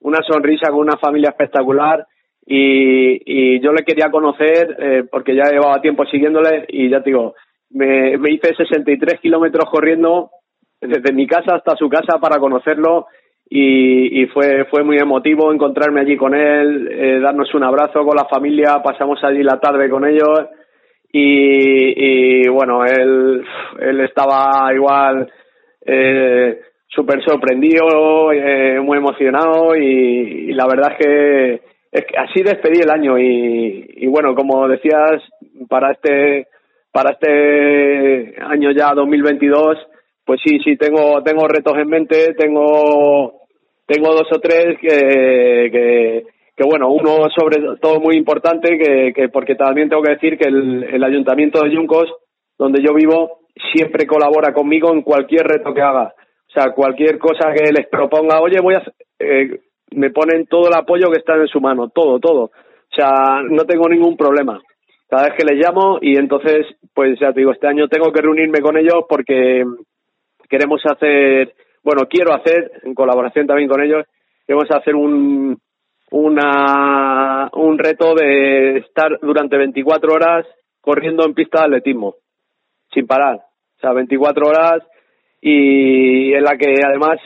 una 0.00 0.18
sonrisa 0.26 0.70
con 0.70 0.80
una 0.80 0.96
familia 0.96 1.30
espectacular. 1.30 2.04
Y, 2.44 3.20
y 3.24 3.60
yo 3.60 3.72
le 3.72 3.84
quería 3.84 4.10
conocer 4.10 4.76
eh, 4.80 5.04
porque 5.08 5.36
ya 5.36 5.44
llevaba 5.50 5.80
tiempo 5.80 6.04
siguiéndole 6.06 6.64
y 6.68 6.90
ya 6.90 7.00
te 7.00 7.10
digo, 7.10 7.34
me, 7.70 8.18
me 8.18 8.32
hice 8.32 8.52
63 8.56 9.20
kilómetros 9.20 9.70
corriendo 9.70 10.30
desde 10.80 11.12
mi 11.12 11.28
casa 11.28 11.54
hasta 11.54 11.76
su 11.76 11.88
casa 11.88 12.18
para 12.20 12.40
conocerlo 12.40 13.06
y, 13.48 14.22
y 14.22 14.26
fue 14.26 14.64
fue 14.64 14.82
muy 14.82 14.96
emotivo 14.98 15.52
encontrarme 15.52 16.00
allí 16.00 16.16
con 16.16 16.34
él, 16.34 16.88
eh, 16.90 17.20
darnos 17.20 17.54
un 17.54 17.62
abrazo 17.62 18.04
con 18.04 18.16
la 18.16 18.24
familia, 18.24 18.82
pasamos 18.82 19.22
allí 19.22 19.44
la 19.44 19.60
tarde 19.60 19.88
con 19.88 20.04
ellos 20.04 20.40
y, 21.12 22.44
y 22.44 22.48
bueno, 22.48 22.84
él, 22.84 23.44
él 23.80 24.00
estaba 24.00 24.72
igual 24.74 25.30
eh, 25.84 26.60
súper 26.88 27.22
sorprendido, 27.24 28.32
eh, 28.32 28.80
muy 28.80 28.98
emocionado 28.98 29.76
y, 29.76 30.50
y 30.50 30.52
la 30.52 30.66
verdad 30.66 30.92
es 30.92 31.06
que, 31.06 31.52
es 31.92 32.04
que 32.06 32.16
así 32.18 32.42
despedí 32.42 32.80
el 32.80 32.90
año 32.90 33.18
y, 33.18 33.86
y 33.96 34.06
bueno, 34.06 34.34
como 34.34 34.66
decías, 34.68 35.22
para 35.68 35.92
este 35.92 36.46
para 36.92 37.12
este 37.12 38.34
año 38.42 38.70
ya 38.70 38.92
2022, 38.94 39.78
pues 40.26 40.40
sí, 40.44 40.58
sí 40.62 40.76
tengo 40.76 41.22
tengo 41.22 41.48
retos 41.48 41.76
en 41.78 41.88
mente, 41.88 42.34
tengo 42.34 43.40
tengo 43.86 44.12
dos 44.14 44.28
o 44.30 44.38
tres 44.40 44.78
que, 44.80 45.70
que, 45.72 46.24
que 46.56 46.64
bueno, 46.64 46.90
uno 46.90 47.28
sobre 47.30 47.76
todo 47.80 48.00
muy 48.00 48.16
importante, 48.16 48.78
que, 48.78 49.12
que 49.14 49.28
porque 49.28 49.54
también 49.54 49.88
tengo 49.88 50.02
que 50.02 50.12
decir 50.12 50.38
que 50.38 50.48
el, 50.48 50.84
el 50.84 51.04
ayuntamiento 51.04 51.62
de 51.62 51.70
Yuncos, 51.70 52.12
donde 52.58 52.82
yo 52.82 52.94
vivo, 52.94 53.40
siempre 53.74 54.06
colabora 54.06 54.52
conmigo 54.52 54.92
en 54.92 55.02
cualquier 55.02 55.46
reto 55.46 55.72
que 55.72 55.82
haga. 55.82 56.14
O 56.48 56.52
sea, 56.52 56.72
cualquier 56.72 57.18
cosa 57.18 57.52
que 57.52 57.72
les 57.72 57.86
proponga, 57.88 58.40
oye, 58.40 58.60
voy 58.60 58.74
a, 58.74 58.82
eh, 59.18 59.60
me 59.92 60.10
ponen 60.10 60.46
todo 60.46 60.68
el 60.68 60.74
apoyo 60.74 61.10
que 61.10 61.18
está 61.18 61.34
en 61.36 61.48
su 61.48 61.60
mano, 61.60 61.88
todo, 61.88 62.18
todo. 62.20 62.44
O 62.44 62.94
sea, 62.94 63.42
no 63.48 63.64
tengo 63.64 63.88
ningún 63.88 64.16
problema. 64.16 64.60
Cada 65.08 65.24
vez 65.24 65.34
que 65.36 65.44
les 65.44 65.64
llamo 65.64 65.98
y 66.00 66.16
entonces, 66.16 66.66
pues 66.94 67.18
ya 67.20 67.32
te 67.32 67.40
digo, 67.40 67.52
este 67.52 67.68
año 67.68 67.88
tengo 67.88 68.12
que 68.12 68.20
reunirme 68.20 68.60
con 68.60 68.76
ellos 68.76 69.04
porque 69.08 69.64
queremos 70.48 70.82
hacer, 70.84 71.54
bueno, 71.82 72.06
quiero 72.08 72.34
hacer, 72.34 72.70
en 72.82 72.94
colaboración 72.94 73.46
también 73.46 73.68
con 73.68 73.82
ellos, 73.82 74.04
queremos 74.46 74.70
hacer 74.70 74.94
un, 74.94 75.58
una, 76.12 77.48
un 77.54 77.78
reto 77.78 78.14
de 78.14 78.78
estar 78.78 79.18
durante 79.22 79.56
24 79.56 80.12
horas 80.12 80.46
corriendo 80.80 81.24
en 81.24 81.34
pista 81.34 81.60
de 81.60 81.66
atletismo, 81.66 82.16
sin 82.92 83.06
parar. 83.06 83.36
O 83.36 83.80
sea, 83.80 83.92
24 83.92 84.46
horas 84.46 84.82
y 85.40 86.34
en 86.34 86.44
la 86.44 86.56
que 86.56 86.74
además 86.86 87.18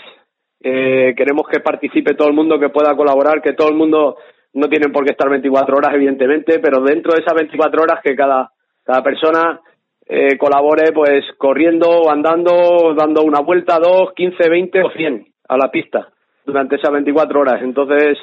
eh, 0.61 1.15
queremos 1.17 1.49
que 1.49 1.61
participe 1.61 2.15
todo 2.15 2.29
el 2.29 2.35
mundo, 2.35 2.61
que 2.61 2.69
pueda 2.69 2.97
colaborar, 2.97 3.43
que 3.43 3.55
todo 3.55 3.69
el 3.69 3.75
mundo 3.75 4.17
no 4.55 4.69
tienen 4.69 4.93
por 4.93 5.05
qué 5.05 5.11
estar 5.11 5.29
24 5.29 5.77
horas, 5.77 5.95
evidentemente, 5.95 6.61
pero 6.61 6.81
dentro 6.81 7.13
de 7.13 7.23
esas 7.23 7.35
24 7.35 7.83
horas 7.83 8.01
que 8.05 8.15
cada, 8.15 8.53
cada 8.85 9.03
persona 9.03 9.61
eh, 10.07 10.39
colabore 10.39 10.93
pues 10.93 11.25
corriendo 11.37 12.09
andando, 12.09 12.95
dando 12.97 13.23
una 13.23 13.41
vuelta, 13.41 13.81
dos, 13.81 14.13
15, 14.15 14.49
20 14.49 14.83
o 14.83 14.91
100 14.91 15.27
a 15.49 15.57
la 15.57 15.71
pista 15.73 16.09
durante 16.45 16.77
esas 16.77 16.93
24 16.93 17.41
horas. 17.41 17.61
Entonces, 17.63 18.17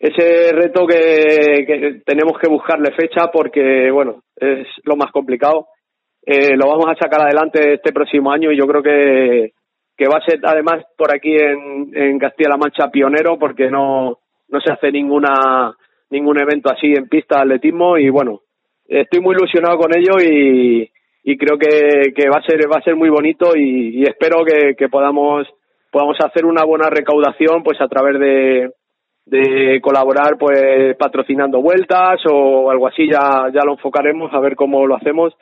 ese 0.00 0.52
reto 0.52 0.86
que, 0.86 2.00
tenemos 2.06 2.38
que 2.38 2.48
buscarle 2.48 2.90
fecha 2.92 3.30
porque, 3.30 3.90
bueno, 3.90 4.22
es 4.34 4.66
lo 4.84 4.96
más 4.96 5.12
complicado. 5.12 5.66
Eh, 6.24 6.56
lo 6.56 6.68
vamos 6.68 6.86
a 6.88 6.94
sacar 6.94 7.20
adelante 7.20 7.74
este 7.74 7.92
próximo 7.92 8.32
año 8.32 8.50
y 8.50 8.56
yo 8.56 8.66
creo 8.66 8.82
que, 8.82 9.52
que 9.96 10.08
va 10.08 10.18
a 10.18 10.24
ser 10.24 10.40
además 10.42 10.84
por 10.96 11.14
aquí 11.14 11.36
en, 11.36 11.90
en 11.94 12.18
Castilla-La 12.18 12.56
Mancha 12.56 12.90
pionero 12.90 13.38
porque 13.38 13.70
no, 13.70 14.18
no 14.48 14.60
se 14.60 14.72
hace 14.72 14.90
ninguna 14.90 15.76
ningún 16.08 16.40
evento 16.40 16.72
así 16.72 16.92
en 16.92 17.08
pista 17.08 17.36
de 17.36 17.42
atletismo 17.42 17.96
y 17.98 18.08
bueno, 18.08 18.40
estoy 18.86 19.20
muy 19.20 19.36
ilusionado 19.36 19.78
con 19.78 19.96
ello 19.96 20.18
y, 20.20 20.90
y 21.24 21.36
creo 21.36 21.58
que, 21.58 22.12
que 22.14 22.28
va 22.28 22.38
a 22.38 22.42
ser 22.42 22.60
va 22.70 22.78
a 22.78 22.84
ser 22.84 22.96
muy 22.96 23.10
bonito 23.10 23.54
y, 23.54 24.00
y 24.00 24.02
espero 24.04 24.44
que, 24.44 24.74
que 24.76 24.88
podamos 24.88 25.46
podamos 25.92 26.16
hacer 26.20 26.46
una 26.46 26.64
buena 26.64 26.88
recaudación 26.88 27.62
pues 27.62 27.80
a 27.80 27.88
través 27.88 28.18
de 28.18 28.70
de 29.30 29.80
colaborar 29.80 30.36
pues 30.38 30.96
patrocinando 30.98 31.62
vueltas 31.62 32.20
o 32.30 32.70
algo 32.70 32.88
así 32.88 33.08
ya 33.08 33.48
ya 33.54 33.64
lo 33.64 33.72
enfocaremos 33.72 34.32
a 34.34 34.40
ver 34.40 34.56
cómo 34.56 34.86
lo 34.86 34.96
hacemos 34.96 35.32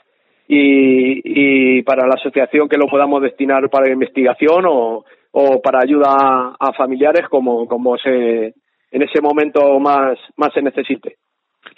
y, 0.50 1.82
para 1.82 2.06
la 2.06 2.14
asociación 2.14 2.68
que 2.68 2.78
lo 2.78 2.86
podamos 2.86 3.22
destinar 3.22 3.68
para 3.70 3.92
investigación 3.92 4.64
o, 4.66 5.04
o 5.32 5.60
para 5.60 5.80
ayuda 5.82 6.08
a, 6.10 6.56
a 6.58 6.72
familiares 6.74 7.28
como 7.30 7.66
como 7.66 7.96
se 7.98 8.54
en 8.90 9.02
ese 9.02 9.20
momento 9.22 9.78
más 9.80 10.18
más 10.36 10.52
se 10.52 10.62
necesite 10.62 11.16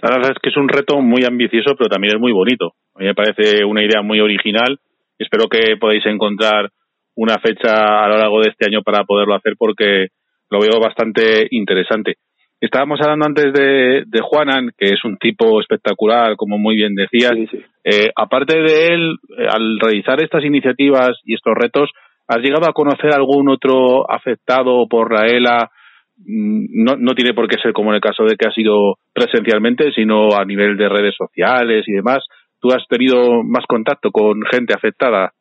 La 0.03 0.11
verdad 0.17 0.33
es 0.33 0.39
que 0.43 0.51
es 0.51 0.57
un 0.57 0.69
reto 0.69 1.01
muy 1.01 1.25
ambicioso, 1.25 1.75
pero 1.77 1.89
también 1.89 2.15
es 2.15 2.21
muy 2.21 2.33
bonito. 2.33 2.73
A 2.95 3.01
mí 3.01 3.07
me 3.07 3.15
parece 3.15 3.65
una 3.65 3.83
idea 3.83 4.03
muy 4.03 4.21
original. 4.21 4.79
Espero 5.19 5.49
que 5.49 5.77
podáis 5.77 6.05
encontrar 6.07 6.71
una 7.17 7.39
fecha 7.39 8.05
a 8.05 8.09
lo 8.09 8.17
largo 8.17 8.41
de 8.41 8.51
este 8.51 8.67
año 8.67 8.83
para 8.83 9.05
poderlo 9.05 9.35
hacer 9.35 9.55
porque 9.59 10.09
lo 10.51 10.61
veo 10.61 10.81
bastante 10.81 11.47
interesante. 11.51 12.17
Estábamos 12.61 13.01
hablando 13.01 13.27
antes 13.27 13.53
de, 13.55 14.05
de 14.07 14.21
Juanan, 14.21 14.71
que 14.77 14.93
es 14.93 15.03
un 15.05 15.17
tipo 15.17 15.61
espectacular, 15.61 16.37
como 16.37 16.59
muy 16.59 16.77
bien 16.77 16.95
decías. 16.95 17.33
Sí, 17.35 17.47
sí. 17.51 17.59
Eh, 17.85 18.11
aparte 18.15 18.59
de 18.61 18.87
él, 18.89 19.17
eh, 19.39 19.47
al 19.49 19.79
realizar 19.81 20.23
estas 20.23 20.45
iniciativas 20.45 21.13
y 21.25 21.35
estos 21.35 21.55
retos, 21.55 21.91
¿has 22.29 22.39
llegado 22.43 22.69
a 22.69 22.75
conocer 22.75 23.15
algún 23.15 23.49
otro 23.49 24.11
afectado 24.11 24.87
por 24.89 25.15
la 25.15 25.27
ELA? 25.27 25.71
Mm, 26.19 26.85
No, 26.85 26.97
no 26.99 27.15
tiene 27.15 27.33
por 27.33 27.49
qué 27.49 27.57
ser 27.63 27.73
como 27.73 27.91
en 27.91 27.95
el 27.95 28.03
caso 28.03 28.25
de 28.25 28.37
que 28.37 28.47
ha 28.47 28.53
sido 28.53 28.97
presencialmente, 29.15 29.91
sino 29.93 30.35
a 30.37 30.45
nivel 30.45 30.77
de 30.77 30.89
redes 30.91 31.15
sociales 31.17 31.85
y 31.87 31.93
demás. 31.93 32.19
¿Tú 32.61 32.69
has 32.73 32.87
tenido 32.89 33.43
más 33.43 33.65
contacto 33.67 34.11
con 34.11 34.43
gente 34.53 34.75
afectada? 34.75 35.33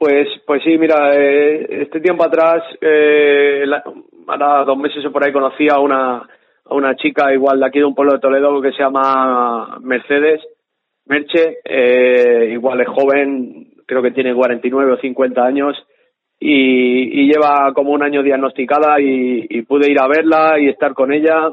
Pues, 0.00 0.28
pues 0.46 0.62
sí, 0.64 0.78
mira, 0.78 1.14
eh, 1.14 1.82
este 1.82 2.00
tiempo 2.00 2.24
atrás, 2.24 2.62
eh, 2.80 3.64
la- 3.66 3.84
dos 4.64 4.78
meses 4.78 5.04
o 5.04 5.12
por 5.12 5.22
ahí 5.22 5.30
conocí 5.30 5.68
a 5.68 5.78
una, 5.78 6.16
a 6.64 6.74
una 6.74 6.96
chica 6.96 7.34
igual 7.34 7.60
de 7.60 7.66
aquí 7.66 7.80
de 7.80 7.84
un 7.84 7.94
pueblo 7.94 8.14
de 8.14 8.18
Toledo 8.20 8.62
que 8.62 8.72
se 8.72 8.82
llama 8.82 9.76
Mercedes, 9.82 10.40
Merche, 11.04 11.58
eh, 11.66 12.48
igual 12.50 12.80
es 12.80 12.88
joven, 12.88 13.72
creo 13.86 14.00
que 14.00 14.12
tiene 14.12 14.34
49 14.34 14.92
o 14.92 14.96
50 14.96 15.44
años 15.44 15.76
y, 16.38 17.20
y 17.20 17.26
lleva 17.30 17.70
como 17.74 17.90
un 17.90 18.02
año 18.02 18.22
diagnosticada 18.22 18.98
y, 19.02 19.46
y 19.50 19.62
pude 19.62 19.90
ir 19.92 20.00
a 20.00 20.08
verla 20.08 20.58
y 20.58 20.68
estar 20.70 20.94
con 20.94 21.12
ella, 21.12 21.50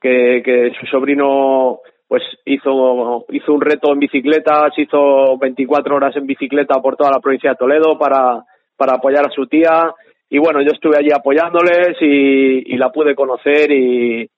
que, 0.00 0.40
que 0.42 0.72
su 0.80 0.86
sobrino 0.86 1.80
pues 2.12 2.24
hizo 2.44 3.24
hizo 3.30 3.54
un 3.54 3.60
reto 3.62 3.90
en 3.90 3.98
bicicletas, 3.98 4.76
hizo 4.76 5.38
24 5.38 5.96
horas 5.96 6.14
en 6.14 6.26
bicicleta 6.26 6.78
por 6.82 6.94
toda 6.94 7.10
la 7.10 7.20
provincia 7.20 7.48
de 7.48 7.56
Toledo 7.56 7.98
para 7.98 8.44
para 8.76 8.96
apoyar 8.96 9.24
a 9.24 9.30
su 9.30 9.46
tía. 9.46 9.94
Y 10.28 10.36
bueno, 10.36 10.60
yo 10.60 10.72
estuve 10.74 10.98
allí 10.98 11.08
apoyándoles 11.10 11.96
y, 12.02 12.74
y 12.74 12.76
la 12.76 12.92
pude 12.92 13.14
conocer 13.14 13.72
y 13.72 14.28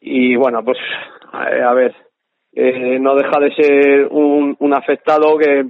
y 0.00 0.36
bueno, 0.36 0.64
pues 0.64 0.78
a, 1.32 1.74
ver, 1.74 1.92
eh, 2.52 3.00
no 3.00 3.16
deja 3.16 3.40
de 3.40 3.52
ser 3.56 4.06
un, 4.12 4.72
afectado 4.72 5.36
que 5.38 5.64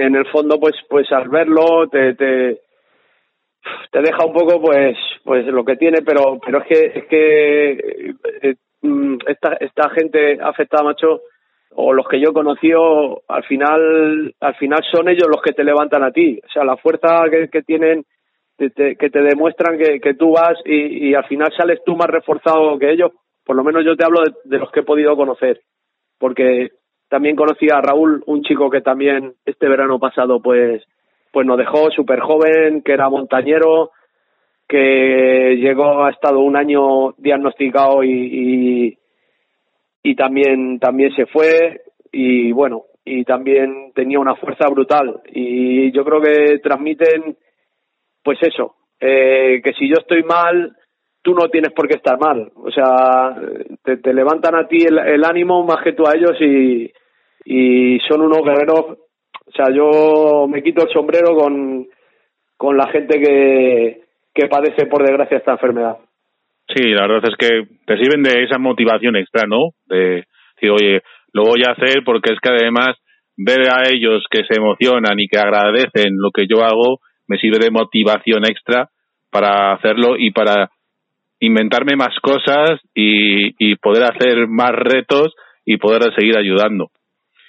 en 0.00 0.16
el 0.16 0.26
fondo 0.32 0.58
pues 0.58 0.74
pues 0.90 1.12
al 1.12 1.28
verlo 1.28 1.88
te, 1.92 2.14
te 2.14 2.60
te 3.92 4.00
deja 4.00 4.26
un 4.26 4.32
poco 4.32 4.60
pues 4.60 4.96
pues 5.22 5.46
lo 5.46 5.64
que 5.64 5.76
tiene 5.76 6.02
pero 6.02 6.40
pero 6.44 6.58
es 6.58 6.66
que 6.66 6.98
es 6.98 7.04
que 7.04 7.70
eh, 8.42 8.54
esta 9.26 9.54
esta 9.60 9.90
gente 9.90 10.38
afectada 10.40 10.84
macho 10.84 11.20
o 11.74 11.92
los 11.92 12.08
que 12.08 12.20
yo 12.20 12.30
he 12.30 12.32
conocido 12.32 13.22
al 13.28 13.44
final 13.44 14.34
al 14.40 14.54
final 14.56 14.80
son 14.90 15.08
ellos 15.08 15.28
los 15.28 15.42
que 15.42 15.52
te 15.52 15.64
levantan 15.64 16.02
a 16.04 16.12
ti. 16.12 16.40
O 16.46 16.48
sea 16.50 16.64
la 16.64 16.76
fuerza 16.76 17.24
que, 17.30 17.48
que 17.48 17.62
tienen 17.62 18.04
te- 18.56 18.96
que 18.96 19.10
te 19.10 19.22
demuestran 19.22 19.78
que, 19.78 20.00
que 20.00 20.14
tú 20.14 20.32
vas 20.32 20.58
y, 20.64 21.08
y 21.10 21.14
al 21.14 21.24
final 21.26 21.52
sales 21.56 21.80
tú 21.84 21.96
más 21.96 22.08
reforzado 22.08 22.78
que 22.78 22.90
ellos. 22.90 23.12
Por 23.44 23.56
lo 23.56 23.64
menos 23.64 23.84
yo 23.84 23.96
te 23.96 24.04
hablo 24.04 24.20
de, 24.22 24.32
de 24.44 24.58
los 24.58 24.70
que 24.70 24.80
he 24.80 24.84
podido 24.84 25.16
conocer. 25.16 25.60
Porque 26.18 26.70
también 27.08 27.36
conocí 27.36 27.68
a 27.72 27.80
Raúl, 27.80 28.22
un 28.26 28.42
chico 28.42 28.68
que 28.70 28.80
también 28.80 29.34
este 29.46 29.68
verano 29.68 29.98
pasado 29.98 30.40
pues 30.42 30.82
pues 31.32 31.46
nos 31.46 31.58
dejó 31.58 31.90
súper 31.90 32.20
joven, 32.20 32.82
que 32.82 32.92
era 32.92 33.08
montañero, 33.10 33.90
que 34.68 35.56
llegó, 35.58 36.04
ha 36.04 36.10
estado 36.10 36.40
un 36.40 36.56
año 36.56 37.12
diagnosticado 37.16 38.04
y, 38.04 38.98
y, 40.02 40.14
también, 40.14 40.78
también 40.78 41.12
se 41.14 41.26
fue 41.26 41.82
y 42.12 42.52
bueno, 42.52 42.84
y 43.04 43.24
también 43.24 43.92
tenía 43.94 44.18
una 44.18 44.36
fuerza 44.36 44.68
brutal 44.68 45.20
y 45.26 45.90
yo 45.92 46.04
creo 46.04 46.20
que 46.20 46.58
transmiten 46.58 47.36
pues 48.22 48.38
eso, 48.42 48.74
eh, 49.00 49.60
que 49.64 49.72
si 49.72 49.88
yo 49.88 49.94
estoy 49.98 50.22
mal, 50.22 50.76
tú 51.22 51.34
no 51.34 51.48
tienes 51.48 51.72
por 51.72 51.88
qué 51.88 51.96
estar 51.96 52.18
mal. 52.18 52.50
O 52.56 52.70
sea, 52.70 53.36
te, 53.82 54.12
levantan 54.12 54.54
a 54.54 54.66
ti 54.66 54.84
el, 54.84 54.98
el 54.98 55.24
ánimo 55.24 55.64
más 55.64 55.82
que 55.82 55.92
tú 55.92 56.06
a 56.06 56.14
ellos 56.14 56.36
y, 56.40 56.92
y 57.44 57.98
son 58.08 58.22
unos 58.22 58.42
guerreros. 58.44 58.98
O 59.46 59.50
sea, 59.54 59.66
yo 59.74 60.46
me 60.48 60.62
quito 60.62 60.84
el 60.84 60.92
sombrero 60.92 61.34
con, 61.34 61.86
con 62.56 62.76
la 62.76 62.88
gente 62.88 63.18
que, 63.18 64.07
que 64.38 64.48
padece, 64.48 64.86
por 64.86 65.02
desgracia, 65.02 65.38
esta 65.38 65.52
enfermedad. 65.52 65.96
Sí, 66.68 66.90
la 66.90 67.06
verdad 67.08 67.30
es 67.30 67.36
que 67.36 67.66
te 67.86 67.96
sirven 67.96 68.22
de 68.22 68.44
esa 68.44 68.58
motivación 68.58 69.16
extra, 69.16 69.46
¿no? 69.48 69.70
De 69.86 70.24
decir, 70.54 70.70
oye, 70.70 71.02
lo 71.32 71.42
voy 71.44 71.62
a 71.66 71.72
hacer 71.72 72.02
porque 72.04 72.32
es 72.32 72.40
que 72.40 72.50
además 72.50 72.96
ver 73.36 73.68
a 73.70 73.88
ellos 73.90 74.24
que 74.30 74.44
se 74.44 74.58
emocionan 74.58 75.18
y 75.18 75.28
que 75.28 75.38
agradecen 75.38 76.16
lo 76.16 76.30
que 76.30 76.46
yo 76.46 76.64
hago 76.64 76.98
me 77.26 77.38
sirve 77.38 77.58
de 77.58 77.70
motivación 77.70 78.44
extra 78.44 78.88
para 79.30 79.72
hacerlo 79.72 80.16
y 80.18 80.30
para 80.30 80.70
inventarme 81.40 81.96
más 81.96 82.18
cosas 82.20 82.80
y, 82.94 83.76
poder 83.76 84.04
hacer 84.04 84.48
más 84.48 84.70
retos 84.72 85.34
y 85.64 85.76
poder 85.76 86.02
seguir 86.14 86.36
ayudando. 86.36 86.90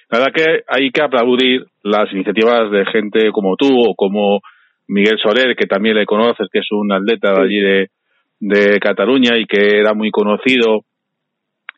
La 0.10 0.19
verdad 0.19 0.34
que 0.34 0.63
hay 0.67 0.91
que 0.91 1.02
aplaudir 1.02 1.65
las 1.84 2.12
iniciativas 2.12 2.71
de 2.71 2.86
gente 2.88 3.32
como 3.32 3.56
tú 3.56 3.69
o 3.69 3.95
como 3.95 4.41
Miguel 4.89 5.19
Soler, 5.21 5.56
que 5.56 5.67
también 5.67 5.95
le 5.95 6.06
conoces, 6.06 6.47
que 6.52 6.60
es 6.60 6.67
un 6.71 6.91
atleta 6.91 7.32
de 7.34 7.41
allí 7.41 7.60
de, 7.60 7.89
de 8.39 8.80
Cataluña 8.80 9.38
y 9.38 9.45
que 9.45 9.80
era 9.80 9.93
muy 9.93 10.12
conocido 10.12 10.82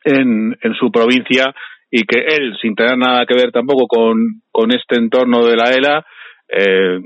en, 0.04 0.56
en 0.60 0.74
su 0.74 0.90
provincia 0.90 1.54
y 1.90 2.04
que 2.04 2.20
él, 2.20 2.56
sin 2.60 2.74
tener 2.74 2.96
nada 2.96 3.26
que 3.26 3.34
ver 3.34 3.52
tampoco 3.52 3.86
con, 3.86 4.16
con 4.50 4.72
este 4.72 4.96
entorno 4.96 5.44
de 5.44 5.56
la 5.56 5.72
ELA, 5.72 6.06
eh, 6.48 6.98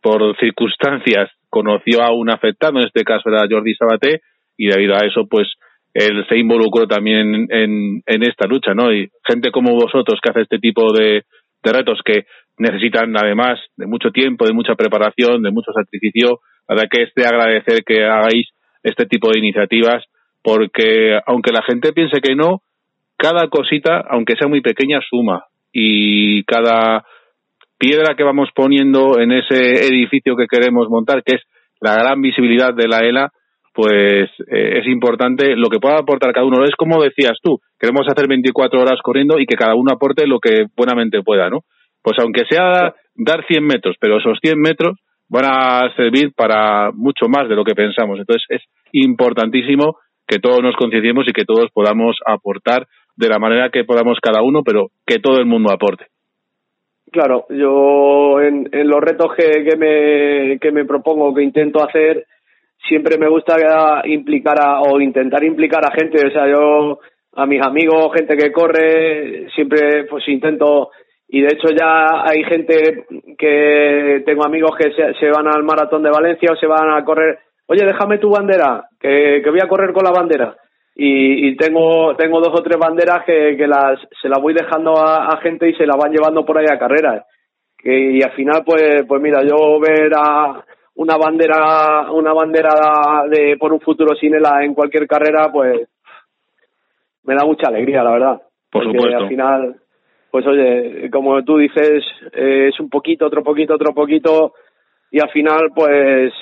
por 0.00 0.38
circunstancias 0.38 1.30
conoció 1.50 2.02
a 2.02 2.12
un 2.12 2.30
afectado, 2.30 2.78
en 2.78 2.86
este 2.86 3.02
caso 3.02 3.28
era 3.28 3.48
Jordi 3.50 3.74
Sabaté, 3.74 4.20
y 4.56 4.68
debido 4.68 4.94
a 4.94 5.06
eso, 5.06 5.26
pues 5.28 5.48
él 5.92 6.24
se 6.28 6.38
involucró 6.38 6.86
también 6.86 7.48
en, 7.50 8.02
en 8.06 8.22
esta 8.22 8.46
lucha, 8.46 8.74
¿no? 8.74 8.92
Y 8.92 9.08
gente 9.26 9.50
como 9.50 9.72
vosotros 9.72 10.20
que 10.22 10.30
hace 10.30 10.42
este 10.42 10.58
tipo 10.58 10.92
de, 10.92 11.24
de 11.64 11.72
retos 11.72 12.00
que 12.04 12.26
necesitan 12.58 13.16
además 13.16 13.60
de 13.76 13.86
mucho 13.86 14.10
tiempo, 14.10 14.46
de 14.46 14.52
mucha 14.52 14.74
preparación, 14.74 15.42
de 15.42 15.50
mucho 15.50 15.72
sacrificio, 15.72 16.40
la 16.68 16.86
que 16.86 17.04
es 17.04 17.14
de 17.14 17.26
agradecer 17.26 17.82
que 17.84 18.04
hagáis 18.04 18.48
este 18.82 19.06
tipo 19.06 19.30
de 19.30 19.38
iniciativas, 19.38 20.04
porque 20.42 21.18
aunque 21.26 21.52
la 21.52 21.62
gente 21.62 21.92
piense 21.92 22.20
que 22.20 22.34
no, 22.34 22.62
cada 23.16 23.48
cosita, 23.48 24.04
aunque 24.08 24.36
sea 24.36 24.48
muy 24.48 24.60
pequeña, 24.60 25.00
suma. 25.08 25.44
Y 25.72 26.44
cada 26.44 27.04
piedra 27.78 28.14
que 28.16 28.24
vamos 28.24 28.48
poniendo 28.54 29.18
en 29.20 29.32
ese 29.32 29.86
edificio 29.86 30.36
que 30.36 30.46
queremos 30.46 30.88
montar, 30.88 31.22
que 31.22 31.36
es 31.36 31.42
la 31.80 31.94
gran 31.94 32.20
visibilidad 32.20 32.74
de 32.74 32.88
la 32.88 32.98
ELA, 32.98 33.32
pues 33.74 34.30
eh, 34.50 34.80
es 34.80 34.86
importante 34.86 35.54
lo 35.54 35.68
que 35.68 35.78
pueda 35.78 35.98
aportar 35.98 36.32
cada 36.32 36.46
uno. 36.46 36.64
Es 36.64 36.74
como 36.76 37.02
decías 37.02 37.38
tú, 37.42 37.60
queremos 37.78 38.06
hacer 38.08 38.26
24 38.28 38.80
horas 38.80 39.00
corriendo 39.02 39.38
y 39.38 39.46
que 39.46 39.56
cada 39.56 39.74
uno 39.74 39.92
aporte 39.92 40.26
lo 40.26 40.40
que 40.40 40.66
buenamente 40.76 41.22
pueda, 41.22 41.48
¿no? 41.50 41.60
Pues 42.02 42.16
aunque 42.20 42.44
sea 42.48 42.94
dar 43.14 43.44
100 43.46 43.64
metros, 43.64 43.96
pero 44.00 44.18
esos 44.18 44.38
100 44.42 44.58
metros 44.60 44.98
van 45.28 45.44
a 45.46 45.94
servir 45.96 46.32
para 46.34 46.90
mucho 46.92 47.26
más 47.28 47.48
de 47.48 47.56
lo 47.56 47.64
que 47.64 47.74
pensamos. 47.74 48.18
Entonces 48.18 48.44
es 48.48 48.62
importantísimo 48.92 49.96
que 50.26 50.38
todos 50.38 50.62
nos 50.62 50.76
concienciemos 50.76 51.26
y 51.28 51.32
que 51.32 51.44
todos 51.44 51.70
podamos 51.72 52.16
aportar 52.26 52.86
de 53.16 53.28
la 53.28 53.38
manera 53.38 53.70
que 53.70 53.84
podamos 53.84 54.18
cada 54.20 54.42
uno, 54.42 54.62
pero 54.64 54.88
que 55.06 55.18
todo 55.18 55.38
el 55.38 55.46
mundo 55.46 55.72
aporte. 55.72 56.06
Claro, 57.10 57.46
yo 57.48 58.40
en, 58.40 58.68
en 58.70 58.88
los 58.88 59.00
retos 59.00 59.34
que, 59.34 59.64
que, 59.64 59.76
me, 59.76 60.58
que 60.58 60.70
me 60.70 60.84
propongo, 60.84 61.34
que 61.34 61.42
intento 61.42 61.82
hacer, 61.82 62.26
siempre 62.86 63.18
me 63.18 63.28
gusta 63.28 63.56
implicar 64.04 64.58
a, 64.60 64.80
o 64.80 65.00
intentar 65.00 65.42
implicar 65.42 65.84
a 65.84 65.90
gente, 65.90 66.26
o 66.26 66.30
sea, 66.30 66.46
yo 66.48 67.00
a 67.34 67.46
mis 67.46 67.64
amigos, 67.64 68.12
gente 68.14 68.36
que 68.36 68.52
corre, 68.52 69.48
siempre 69.54 70.04
pues 70.04 70.28
intento, 70.28 70.90
y 71.28 71.42
de 71.42 71.48
hecho 71.48 71.68
ya 71.70 72.22
hay 72.24 72.42
gente 72.44 73.04
que 73.36 74.22
tengo 74.24 74.44
amigos 74.44 74.72
que 74.76 74.92
se, 74.92 75.14
se 75.14 75.30
van 75.30 75.46
al 75.46 75.62
maratón 75.62 76.02
de 76.02 76.10
Valencia 76.10 76.50
o 76.52 76.56
se 76.56 76.66
van 76.66 76.90
a 76.90 77.04
correr, 77.04 77.38
oye, 77.66 77.84
déjame 77.84 78.18
tu 78.18 78.30
bandera, 78.30 78.88
que, 78.98 79.42
que 79.44 79.50
voy 79.50 79.60
a 79.62 79.68
correr 79.68 79.92
con 79.92 80.04
la 80.04 80.10
bandera. 80.10 80.56
Y, 81.00 81.48
y 81.48 81.56
tengo 81.56 82.16
tengo 82.16 82.40
dos 82.40 82.58
o 82.58 82.62
tres 82.62 82.76
banderas 82.76 83.24
que, 83.24 83.56
que 83.56 83.68
las 83.68 84.00
se 84.20 84.28
las 84.28 84.40
voy 84.42 84.52
dejando 84.52 84.96
a, 84.98 85.28
a 85.28 85.36
gente 85.42 85.68
y 85.68 85.74
se 85.74 85.86
las 85.86 85.96
van 85.96 86.10
llevando 86.12 86.44
por 86.44 86.58
ahí 86.58 86.66
a 86.68 86.78
carreras. 86.78 87.24
Que, 87.76 87.96
y 88.16 88.22
al 88.22 88.32
final, 88.32 88.62
pues, 88.66 89.04
pues 89.06 89.22
mira, 89.22 89.42
yo 89.44 89.78
ver 89.78 90.10
a 90.16 90.64
una 90.96 91.16
bandera 91.16 92.10
una 92.10 92.32
bandera 92.32 93.24
de 93.30 93.56
por 93.56 93.72
un 93.72 93.80
futuro 93.80 94.16
sin 94.16 94.34
ELA 94.34 94.64
en 94.64 94.74
cualquier 94.74 95.06
carrera, 95.06 95.52
pues 95.52 95.88
me 97.22 97.34
da 97.34 97.44
mucha 97.44 97.68
alegría, 97.68 98.02
la 98.02 98.10
verdad. 98.10 98.42
Por 98.70 98.82
Porque 98.84 98.98
supuesto. 98.98 99.18
al 99.18 99.28
final, 99.28 99.76
pues 100.30 100.46
oye, 100.46 101.10
como 101.10 101.42
tú 101.44 101.58
dices, 101.58 102.04
eh, 102.32 102.68
es 102.72 102.80
un 102.80 102.90
poquito, 102.90 103.26
otro 103.26 103.42
poquito, 103.42 103.74
otro 103.74 103.94
poquito, 103.94 104.52
y 105.10 105.20
al 105.20 105.30
final, 105.30 105.70
pues, 105.74 106.32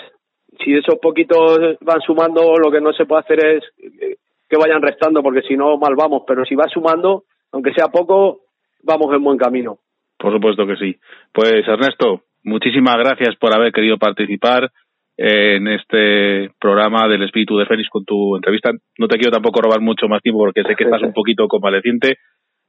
si 0.65 0.75
esos 0.75 0.97
poquitos 1.01 1.77
van 1.81 2.01
sumando, 2.01 2.57
lo 2.59 2.71
que 2.71 2.81
no 2.81 2.93
se 2.93 3.07
puede 3.07 3.21
hacer 3.21 3.45
es 3.45 3.65
eh, 3.79 4.17
que 4.49 4.57
vayan 4.57 4.83
restando, 4.83 5.23
porque 5.23 5.43
si 5.43 5.57
no, 5.57 5.77
mal 5.79 5.95
vamos, 5.97 6.23
pero 6.27 6.45
si 6.45 6.55
va 6.55 6.65
sumando, 6.69 7.25
aunque 7.53 7.73
sea 7.75 7.89
poco, 7.89 8.41
vamos 8.83 9.15
en 9.15 9.23
buen 9.23 9.39
camino. 9.39 9.79
Por 10.19 10.33
supuesto 10.33 10.67
que 10.67 10.77
sí. 10.77 10.97
Pues 11.33 11.67
Ernesto, 11.67 12.23
muchísimas 12.43 12.97
gracias 12.97 13.37
por 13.37 13.55
haber 13.55 13.73
querido 13.73 13.99
participar 13.99 14.71
en 15.19 15.67
este 15.69 16.51
programa 16.61 17.09
del 17.09 17.23
espíritu 17.23 17.57
de 17.57 17.67
Fénix 17.67 17.89
con 17.89 18.05
tu 18.05 18.37
entrevista. 18.37 18.71
No 18.99 19.09
te 19.09 19.17
quiero 19.17 19.33
tampoco 19.33 19.63
robar 19.63 19.81
mucho 19.81 20.09
más 20.09 20.23
tiempo 20.23 20.41
porque 20.41 20.63
sé 20.63 20.75
que 20.77 20.85
estás 20.85 21.03
un 21.03 21.13
poquito 21.13 21.49
convaleciente. 21.49 22.17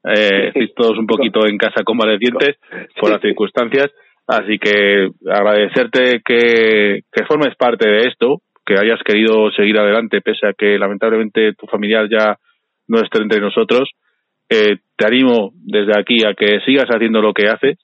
Eh, 0.04 0.52
todos 0.76 0.98
un 0.98 1.08
poquito 1.08 1.46
en 1.46 1.58
casa 1.58 1.84
convalecientes 1.84 2.58
por 3.00 3.12
las 3.12 3.22
circunstancias. 3.22 3.92
Así 4.28 4.60
que 4.60 5.10
agradecerte 5.30 6.22
que, 6.26 7.02
que 7.12 7.26
formes 7.26 7.56
parte 7.56 7.90
de 7.90 8.08
esto, 8.08 8.42
que 8.66 8.76
hayas 8.78 9.02
querido 9.04 9.50
seguir 9.52 9.78
adelante 9.78 10.22
pese 10.22 10.48
a 10.48 10.54
que 10.54 10.78
lamentablemente 10.78 11.54
tu 11.54 11.66
familiar 11.68 12.08
ya 12.10 12.36
no 12.88 13.00
esté 13.02 13.22
entre 13.22 13.40
nosotros. 13.40 13.90
Eh, 14.50 14.78
te 14.96 15.06
animo 15.06 15.52
desde 15.56 15.98
aquí 15.98 16.26
a 16.26 16.34
que 16.34 16.60
sigas 16.66 16.88
haciendo 16.90 17.22
lo 17.22 17.34
que 17.34 17.48
haces 17.48 17.78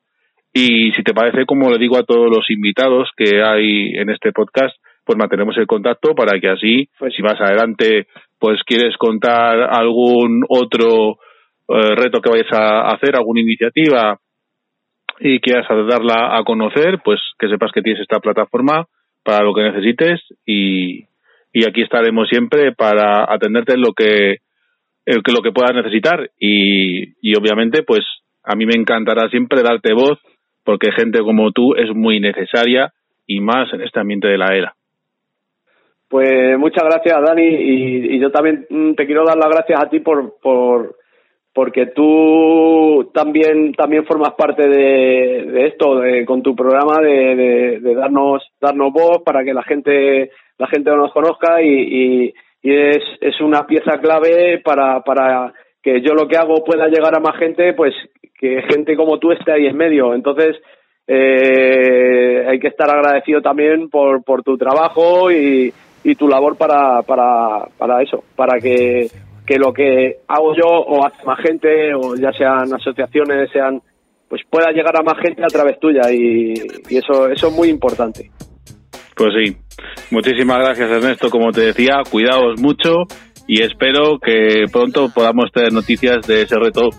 y 0.54 0.91
si 0.91 1.04
te 1.04 1.13
parece, 1.13 1.45
como 1.45 1.71
le 1.71 1.80
digo 1.80 1.97
a 1.97 2.04
todos 2.04 2.30
los 2.30 2.49
invitados 2.49 3.10
que 3.17 3.41
hay 3.41 3.93
en 3.95 4.10
este 4.10 4.32
podcast, 4.32 4.76
pues 5.04 5.17
mantenemos 5.17 5.58
el 5.58 5.65
contacto 5.65 6.13
para 6.13 6.39
que 6.39 6.49
así, 6.49 6.89
Pues- 6.99 7.13
si 7.15 7.21
más 7.23 7.39
adelante, 7.41 8.08
pues 8.39 8.62
quieres 8.63 8.95
contar 8.97 9.62
algún 9.71 10.43
otro 10.47 11.17
eh, 11.69 11.95
reto 11.95 12.21
que 12.21 12.30
vayas 12.30 12.52
a 12.52 12.89
hacer, 12.89 13.15
alguna 13.15 13.41
iniciativa 13.41 14.19
y 15.19 15.39
quieras 15.39 15.67
darla 15.88 16.38
a 16.38 16.43
conocer, 16.43 16.99
pues 17.04 17.19
que 17.39 17.47
sepas 17.47 17.71
que 17.71 17.82
tienes 17.82 18.02
esta 18.02 18.19
plataforma 18.19 18.88
para 19.23 19.43
lo 19.43 19.54
que 19.54 19.63
necesites 19.63 20.21
y, 20.45 21.06
y 21.54 21.65
aquí 21.67 21.82
estaremos 21.82 22.28
siempre 22.28 22.73
para 22.73 23.32
atenderte 23.32 23.73
en 23.73 23.82
lo 23.82 23.93
que 23.93 24.38
que 25.06 25.34
lo 25.34 25.41
que 25.41 25.52
puedas 25.52 25.76
necesitar 25.76 26.30
y, 26.39 27.13
y 27.21 27.36
obviamente 27.36 27.84
pues 27.84 28.06
a 28.41 28.56
mí 28.56 28.65
me 28.65 28.76
encantará 28.76 29.30
siempre 29.30 29.62
darte 29.62 29.93
voz 29.93 30.17
porque 30.63 30.93
gente 30.93 31.19
como 31.19 31.52
tú 31.52 31.76
es 31.76 31.93
muy 31.93 32.19
necesaria 32.19 32.93
y 33.28 33.41
más 33.41 33.71
en 33.73 33.82
este 33.82 33.99
ambiente 33.99 34.28
de 34.28 34.38
la 34.38 34.56
era. 34.56 34.76
Pues 36.08 36.58
muchas 36.58 36.84
gracias, 36.84 37.17
Dani, 37.26 37.43
y, 37.43 38.15
y 38.15 38.19
yo 38.19 38.32
también 38.32 38.67
te 38.95 39.06
quiero 39.06 39.26
dar 39.26 39.38
las 39.38 39.49
gracias 39.49 39.82
a 39.82 39.89
ti 39.89 39.99
por, 39.99 40.36
por 40.41 40.95
porque 41.53 41.87
tú 41.87 43.11
también 43.13 43.73
también 43.73 44.05
formas 44.05 44.33
parte 44.33 44.67
de, 44.67 45.67
esto, 45.67 45.99
de, 45.99 46.25
con 46.25 46.41
tu 46.41 46.55
programa 46.55 46.99
de, 46.99 47.79
de, 47.79 47.95
darnos 47.95 48.43
darnos 48.59 48.91
voz 48.91 49.21
para 49.23 49.43
que 49.43 49.53
la 49.53 49.63
gente 49.63 50.31
la 50.57 50.67
gente 50.67 50.89
nos 50.91 51.13
conozca 51.13 51.61
y, 51.61 51.67
y, 51.67 52.33
y 52.63 52.73
es, 52.73 53.03
es 53.21 53.39
una 53.41 53.67
pieza 53.67 53.99
clave 53.99 54.61
para, 54.63 55.01
para 55.01 55.53
que 55.81 56.01
yo 56.01 56.13
lo 56.13 56.27
que 56.27 56.37
hago 56.37 56.63
pueda 56.63 56.87
llegar 56.87 57.15
a 57.15 57.19
más 57.19 57.37
gente, 57.37 57.73
pues 57.73 57.93
que 58.39 58.61
gente 58.69 58.95
como 58.95 59.19
tú 59.19 59.31
esté 59.31 59.51
ahí 59.51 59.67
en 59.67 59.77
medio. 59.77 60.13
Entonces, 60.13 60.55
eh, 61.07 62.45
hay 62.47 62.59
que 62.59 62.67
estar 62.67 62.89
agradecido 62.89 63.41
también 63.41 63.89
por, 63.89 64.23
por 64.23 64.43
tu 64.43 64.57
trabajo 64.57 65.31
y, 65.31 65.73
y 66.03 66.15
tu 66.15 66.27
labor 66.27 66.57
para, 66.57 67.01
para, 67.03 67.65
para 67.77 68.01
eso, 68.01 68.23
para 68.35 68.59
que, 68.59 69.07
que 69.45 69.58
lo 69.58 69.73
que 69.73 70.17
hago 70.27 70.56
yo 70.56 70.67
o 70.67 71.06
hace 71.06 71.23
más 71.25 71.39
gente, 71.39 71.93
o 71.93 72.15
ya 72.15 72.32
sean 72.32 72.73
asociaciones, 72.73 73.49
sean 73.51 73.82
pues 74.29 74.41
pueda 74.49 74.71
llegar 74.71 74.95
a 74.97 75.03
más 75.03 75.19
gente 75.21 75.43
a 75.43 75.47
través 75.47 75.79
tuya 75.79 76.12
y, 76.12 76.53
y 76.89 76.97
eso, 76.97 77.27
eso 77.27 77.47
es 77.49 77.53
muy 77.53 77.69
importante. 77.69 78.32
Pues 79.15 79.29
sí, 79.38 79.56
muchísimas 80.10 80.58
gracias 80.58 80.89
Ernesto, 80.89 81.29
como 81.29 81.51
te 81.51 81.62
decía, 81.62 82.01
cuidaos 82.10 82.60
mucho 82.60 83.03
y 83.47 83.62
espero 83.62 84.17
que 84.19 84.65
pronto 84.71 85.10
podamos 85.13 85.51
tener 85.51 85.71
noticias 85.71 86.25
de 86.25 86.41
ese 86.43 86.56
reto 86.58 86.89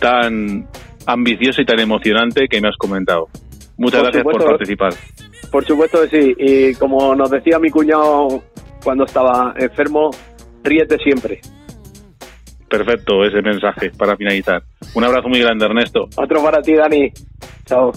tan 0.00 0.66
ambicioso 1.06 1.62
y 1.62 1.64
tan 1.64 1.80
emocionante 1.80 2.46
que 2.48 2.60
me 2.60 2.68
has 2.68 2.76
comentado. 2.76 3.28
Muchas 3.78 4.00
Por 4.00 4.12
gracias 4.12 4.24
por 4.24 4.44
participar. 4.44 4.92
Por 5.50 5.64
supuesto 5.64 6.02
que 6.02 6.08
sí, 6.08 6.34
y 6.38 6.74
como 6.74 7.14
nos 7.14 7.30
decía 7.30 7.58
mi 7.58 7.70
cuñado 7.70 8.42
cuando 8.82 9.04
estaba 9.04 9.54
enfermo, 9.56 10.10
ríete 10.62 10.98
siempre. 10.98 11.40
Perfecto 12.68 13.24
ese 13.24 13.42
mensaje 13.42 13.90
para 13.90 14.16
finalizar. 14.16 14.62
Un 14.94 15.04
abrazo 15.04 15.28
muy 15.28 15.40
grande 15.40 15.64
Ernesto. 15.64 16.08
Otro 16.16 16.42
para 16.42 16.60
ti, 16.60 16.74
Dani. 16.74 17.12
Chao. 17.64 17.92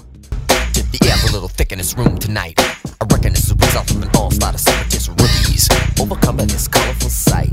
The 0.92 1.08
air's 1.08 1.24
a 1.30 1.34
little 1.34 1.50
thick 1.50 1.72
in 1.72 1.78
this 1.78 1.96
room 1.98 2.18
tonight. 2.18 2.60
I 2.60 3.06
reckon 3.12 3.34
it's 3.34 3.48
the 3.48 3.56
result 3.56 3.92
of 3.92 4.02
an 4.02 4.10
onslaught 4.16 4.56
of 4.56 4.60
separatist 4.60 5.10
rookies 5.10 5.70
overcoming 6.00 6.48
this 6.48 6.68
colorful 6.68 7.10
sight. 7.10 7.52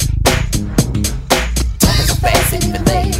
Talking 1.78 2.06
so 2.06 2.14
fast 2.14 2.50
that 2.52 2.64
even 2.64 2.84
they, 2.84 3.12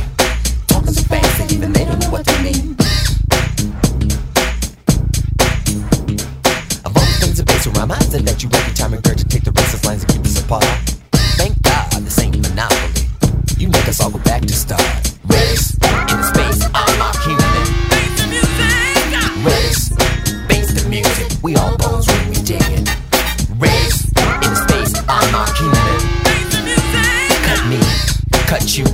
talking 0.67 0.93
so 0.93 1.03
fast 1.03 1.39
that 1.39 1.53
even 1.53 1.73
they 1.73 1.85
don't 1.85 2.01
know 2.01 2.11
what 2.11 2.25
they 2.25 2.43
mean. 2.43 2.77
Of 6.85 6.97
all 6.97 7.05
the 7.05 7.19
things 7.21 7.37
that 7.37 7.47
base 7.47 7.67
around 7.67 7.89
minds 7.89 8.11
that 8.13 8.23
let 8.25 8.43
you 8.43 8.49
every 8.53 8.75
time 8.75 8.93
regurgitate 8.93 9.45
the 9.45 9.87
lines 9.87 10.03
and 10.03 10.13
keep 10.13 10.25
us 10.25 10.43
apart. 10.43 10.96
Us 13.89 14.01
all 14.01 14.11
go 14.11 14.19
back 14.19 14.43
to 14.43 14.53
start. 14.53 14.83
Race 15.29 15.75
in 15.75 16.19
the 16.19 16.23
space, 16.35 16.69
I'm 16.75 16.99
not 16.99 17.17
human. 17.23 17.47
Race, 19.45 19.95
face 20.49 20.73
the 20.83 20.89
music, 20.91 21.29
we 21.41 21.55
all 21.55 21.77
bones 21.77 22.09
when 22.09 22.29
we 22.31 22.35
dig 22.35 22.61
it. 22.63 22.91
Race, 23.61 24.07
in 24.07 24.41
the 24.43 24.67
space, 24.67 24.95
I'm 25.09 25.31
not 25.31 25.57
human. 25.57 25.99
Cut 27.47 27.67
me, 27.69 27.79
cut 28.49 28.77
you, 28.77 28.87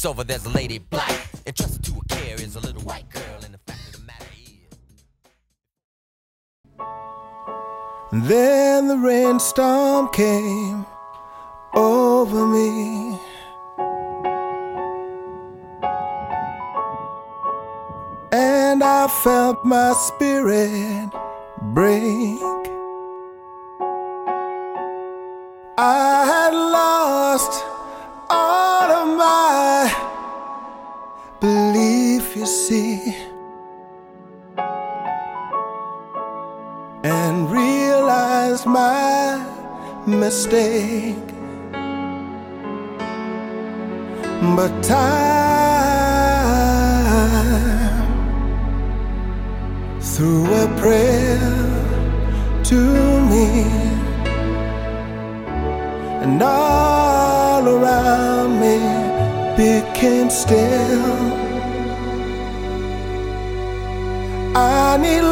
Three 0.00 0.10
over, 0.10 0.24
there's 0.24 0.46
a 0.46 0.50
lady 0.50 0.78
black. 0.78 1.28
Entrusted 1.46 1.84
to 1.84 2.00
a 2.00 2.04
care 2.14 2.36
is 2.36 2.56
a 2.56 2.60
little 2.60 2.80
white 2.82 3.08
girl, 3.10 3.44
and 3.44 3.52
the 3.52 3.58
fact 3.66 3.86
of 3.88 3.92
the 3.92 3.98
matter 4.06 4.24
is. 8.12 8.28
Then 8.28 8.88
the 8.88 8.96
rainstorm 8.96 10.08
came 10.08 10.86
over 11.74 12.46
me. 12.46 13.18
And 18.32 18.82
I 18.82 19.06
felt 19.22 19.62
my 19.64 19.92
spirit 19.92 21.10
break. 21.74 22.40
I 25.76 26.24
had 26.26 26.54
lost 26.54 27.64
mistake. 40.30 41.28
But 44.56 44.72
time 44.84 45.10
threw 50.00 50.44
a 50.64 50.66
prayer 50.82 51.50
to 52.70 52.80
me, 53.32 53.46
and 56.22 56.40
all 56.40 57.64
around 57.76 58.50
me 58.64 58.76
became 59.56 60.30
still. 60.30 61.18
I 64.54 64.96
need 65.04 65.24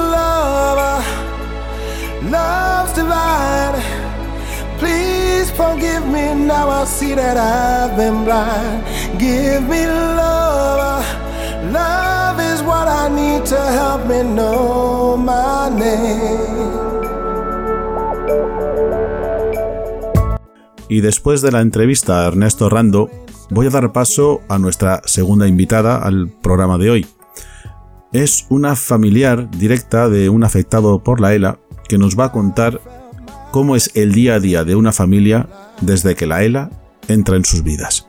Y 20.89 21.01
después 21.01 21.43
de 21.43 21.51
la 21.51 21.61
entrevista 21.61 22.23
a 22.23 22.29
Ernesto 22.29 22.71
Rando, 22.71 23.11
voy 23.51 23.67
a 23.67 23.71
dar 23.71 23.93
paso 23.93 24.43
a 24.49 24.59
nuestra 24.59 25.03
segunda 25.07 25.49
invitada 25.49 25.97
al 25.97 26.29
programa 26.41 26.79
de 26.79 26.91
hoy. 26.91 27.07
Es 28.13 28.47
una 28.49 28.77
familiar 28.77 29.51
directa 29.51 30.09
de 30.09 30.29
un 30.29 30.45
afectado 30.45 31.03
por 31.03 31.21
la 31.21 31.35
ELA 31.35 31.59
que 31.89 31.99
nos 31.99 32.17
va 32.17 32.27
a 32.27 32.33
contar 32.33 32.81
cómo 33.51 33.77
es 33.77 33.91
el 33.95 34.13
día 34.13 34.35
a 34.35 34.41
día 34.41 34.65
de 34.65 34.77
una 34.77 34.93
familia 34.93 35.49
desde 35.81 36.15
que 36.15 36.27
la 36.27 36.43
ELA 36.43 36.71
entra 37.09 37.37
en 37.37 37.45
sus 37.45 37.63
vidas. 37.63 38.08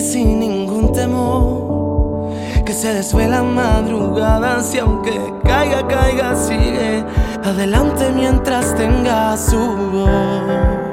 Sin 0.00 0.40
ningún 0.40 0.92
temor. 0.92 2.32
Que 2.64 2.72
se 2.72 2.92
desvela 2.92 3.38
en 3.38 3.54
madrugadas 3.54 4.74
y 4.74 4.78
aunque 4.78 5.18
caiga, 5.44 5.86
caiga, 5.88 6.36
sigue 6.36 7.04
adelante 7.44 8.10
mientras 8.14 8.74
tenga 8.74 9.36
su 9.36 9.58
voz. 9.58 10.88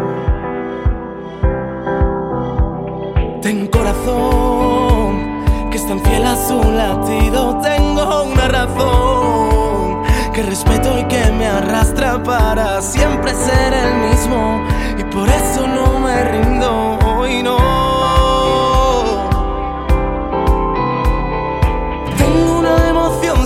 Ten 3.41 3.67
corazón 3.67 5.43
que 5.69 5.77
es 5.77 5.87
tan 5.87 5.99
fiel 5.99 6.25
a 6.25 6.35
su 6.35 6.63
latido. 6.63 7.59
Tengo 7.61 8.23
una 8.23 8.47
razón 8.47 10.01
que 10.33 10.43
respeto 10.43 10.97
y 10.99 11.03
que 11.05 11.31
me 11.31 11.47
arrastra 11.47 12.23
para 12.23 12.81
siempre 12.81 13.33
ser 13.33 13.73
el 13.73 14.09
mismo. 14.09 14.65
Y 14.97 15.03
por 15.13 15.27
eso 15.29 15.67
no 15.67 15.99
me 15.99 16.23
rindo 16.31 16.97
hoy, 17.05 17.43
no. 17.43 18.04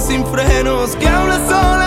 Sin 0.09 0.25
frenos 0.25 0.95
que 0.95 1.07
habla 1.07 1.35
solas 1.47 1.78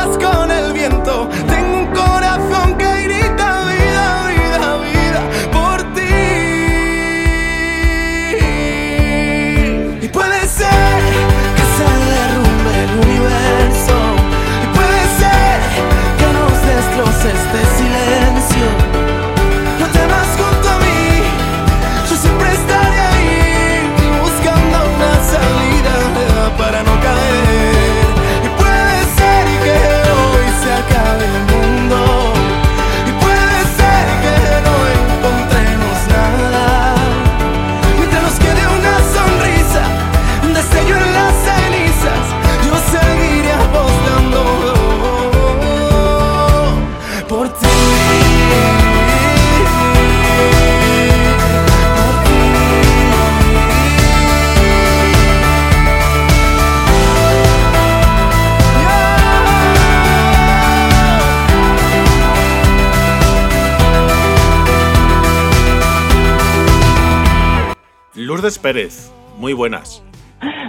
Lourdes 68.43 68.59
Pérez, 68.59 69.13
muy 69.37 69.53
buenas. 69.53 70.03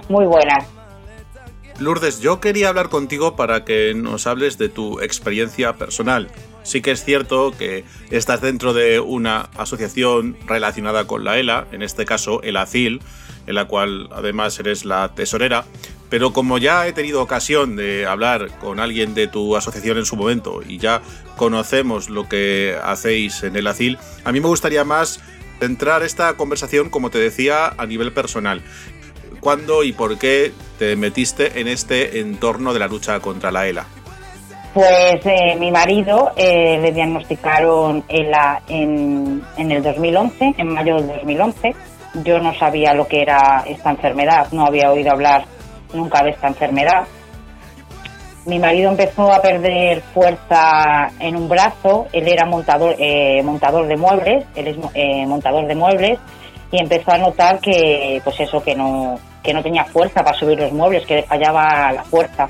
Muy 0.08 0.28
buenas. 0.28 0.64
Lourdes, 1.80 2.20
yo 2.20 2.40
quería 2.40 2.70
hablar 2.70 2.90
contigo 2.90 3.36
para 3.36 3.66
que 3.66 3.96
nos 3.96 4.28
hables 4.28 4.60
de 4.60 4.70
tu 4.70 5.00
experiencia 5.00 5.74
personal. 5.74 6.30
Sí 6.62 6.84
que 6.84 6.92
es 6.92 7.04
cierto 7.04 7.52
que 7.58 7.84
estás 8.12 8.42
dentro 8.42 8.74
de 8.74 9.00
una 9.00 9.50
asociación 9.58 10.38
relacionada 10.46 11.08
con 11.08 11.24
la 11.24 11.40
ELA, 11.40 11.66
en 11.72 11.82
este 11.82 12.06
caso 12.06 12.44
el 12.44 12.58
ACIL, 12.58 13.02
en 13.48 13.56
la 13.56 13.66
cual 13.66 14.08
además 14.12 14.60
eres 14.60 14.86
la 14.86 15.16
tesorera, 15.16 15.66
pero 16.14 16.32
como 16.32 16.60
ya 16.60 16.88
he 16.88 16.94
tenido 16.94 17.24
ocasión 17.24 17.76
de 17.76 18.06
hablar 18.06 18.50
con 18.60 18.80
alguien 18.80 19.16
de 19.16 19.28
tu 19.28 19.56
asociación 19.56 19.98
en 19.98 20.06
su 20.06 20.16
momento 20.16 20.62
y 20.64 20.78
ya 20.78 21.02
conocemos 21.38 22.08
lo 22.08 22.30
que 22.30 22.78
hacéis 22.84 23.42
en 23.42 23.56
el 23.56 23.66
ACIL, 23.66 23.98
a 24.24 24.32
mí 24.32 24.40
me 24.40 24.48
gustaría 24.48 24.84
más 24.84 25.22
centrar 25.64 26.04
esta 26.04 26.34
conversación, 26.34 26.90
como 26.90 27.10
te 27.10 27.20
decía, 27.20 27.68
a 27.78 27.86
nivel 27.86 28.12
personal. 28.12 28.62
¿Cuándo 29.40 29.84
y 29.84 29.94
por 29.94 30.18
qué 30.20 30.52
te 30.78 30.98
metiste 30.98 31.62
en 31.62 31.70
este 31.70 32.20
entorno 32.20 32.74
de 32.74 32.80
la 32.80 32.88
lucha 32.88 33.22
contra 33.22 33.50
la 33.50 33.66
ELA? 33.68 33.86
Pues 34.74 35.26
eh, 35.26 35.56
mi 35.58 35.72
marido 35.72 36.34
eh, 36.36 36.80
le 36.82 36.92
diagnosticaron 36.92 38.04
ELA 38.10 38.62
en, 38.68 39.42
en 39.56 39.72
el 39.72 39.82
2011, 39.82 40.56
en 40.58 40.68
mayo 40.68 40.96
del 40.98 41.08
2011. 41.08 41.76
Yo 42.26 42.40
no 42.40 42.54
sabía 42.56 42.94
lo 42.94 43.08
que 43.08 43.22
era 43.22 43.64
esta 43.66 43.92
enfermedad, 43.92 44.48
no 44.52 44.66
había 44.66 44.92
oído 44.92 45.12
hablar 45.12 45.46
nunca 45.94 46.24
de 46.24 46.32
esta 46.32 46.48
enfermedad. 46.48 47.08
Mi 48.46 48.60
marido 48.60 48.90
empezó 48.90 49.32
a 49.32 49.42
perder 49.42 50.02
fuerza 50.14 51.10
en 51.20 51.36
un 51.38 51.48
brazo, 51.48 52.08
él 52.12 52.28
era 52.28 52.46
montador, 52.46 52.96
eh, 53.00 53.42
montador 53.44 53.88
de 53.88 53.96
muebles, 53.96 54.46
él 54.56 54.68
es 54.68 54.78
eh, 54.94 55.26
montador 55.26 55.66
de 55.66 55.76
muebles. 55.76 56.20
Y 56.72 56.80
empezó 56.82 57.12
a 57.12 57.18
notar 57.20 57.60
que, 57.60 58.20
pues 58.24 58.40
eso, 58.40 58.62
que 58.64 58.76
no, 58.76 59.20
que 59.44 59.54
no 59.54 59.62
tenía 59.62 59.86
fuerza 59.86 60.24
para 60.24 60.36
subir 60.38 60.60
los 60.60 60.72
muebles, 60.74 61.06
que 61.06 61.18
le 61.18 61.24
fallaba 61.24 61.92
la 61.92 62.04
fuerza. 62.04 62.50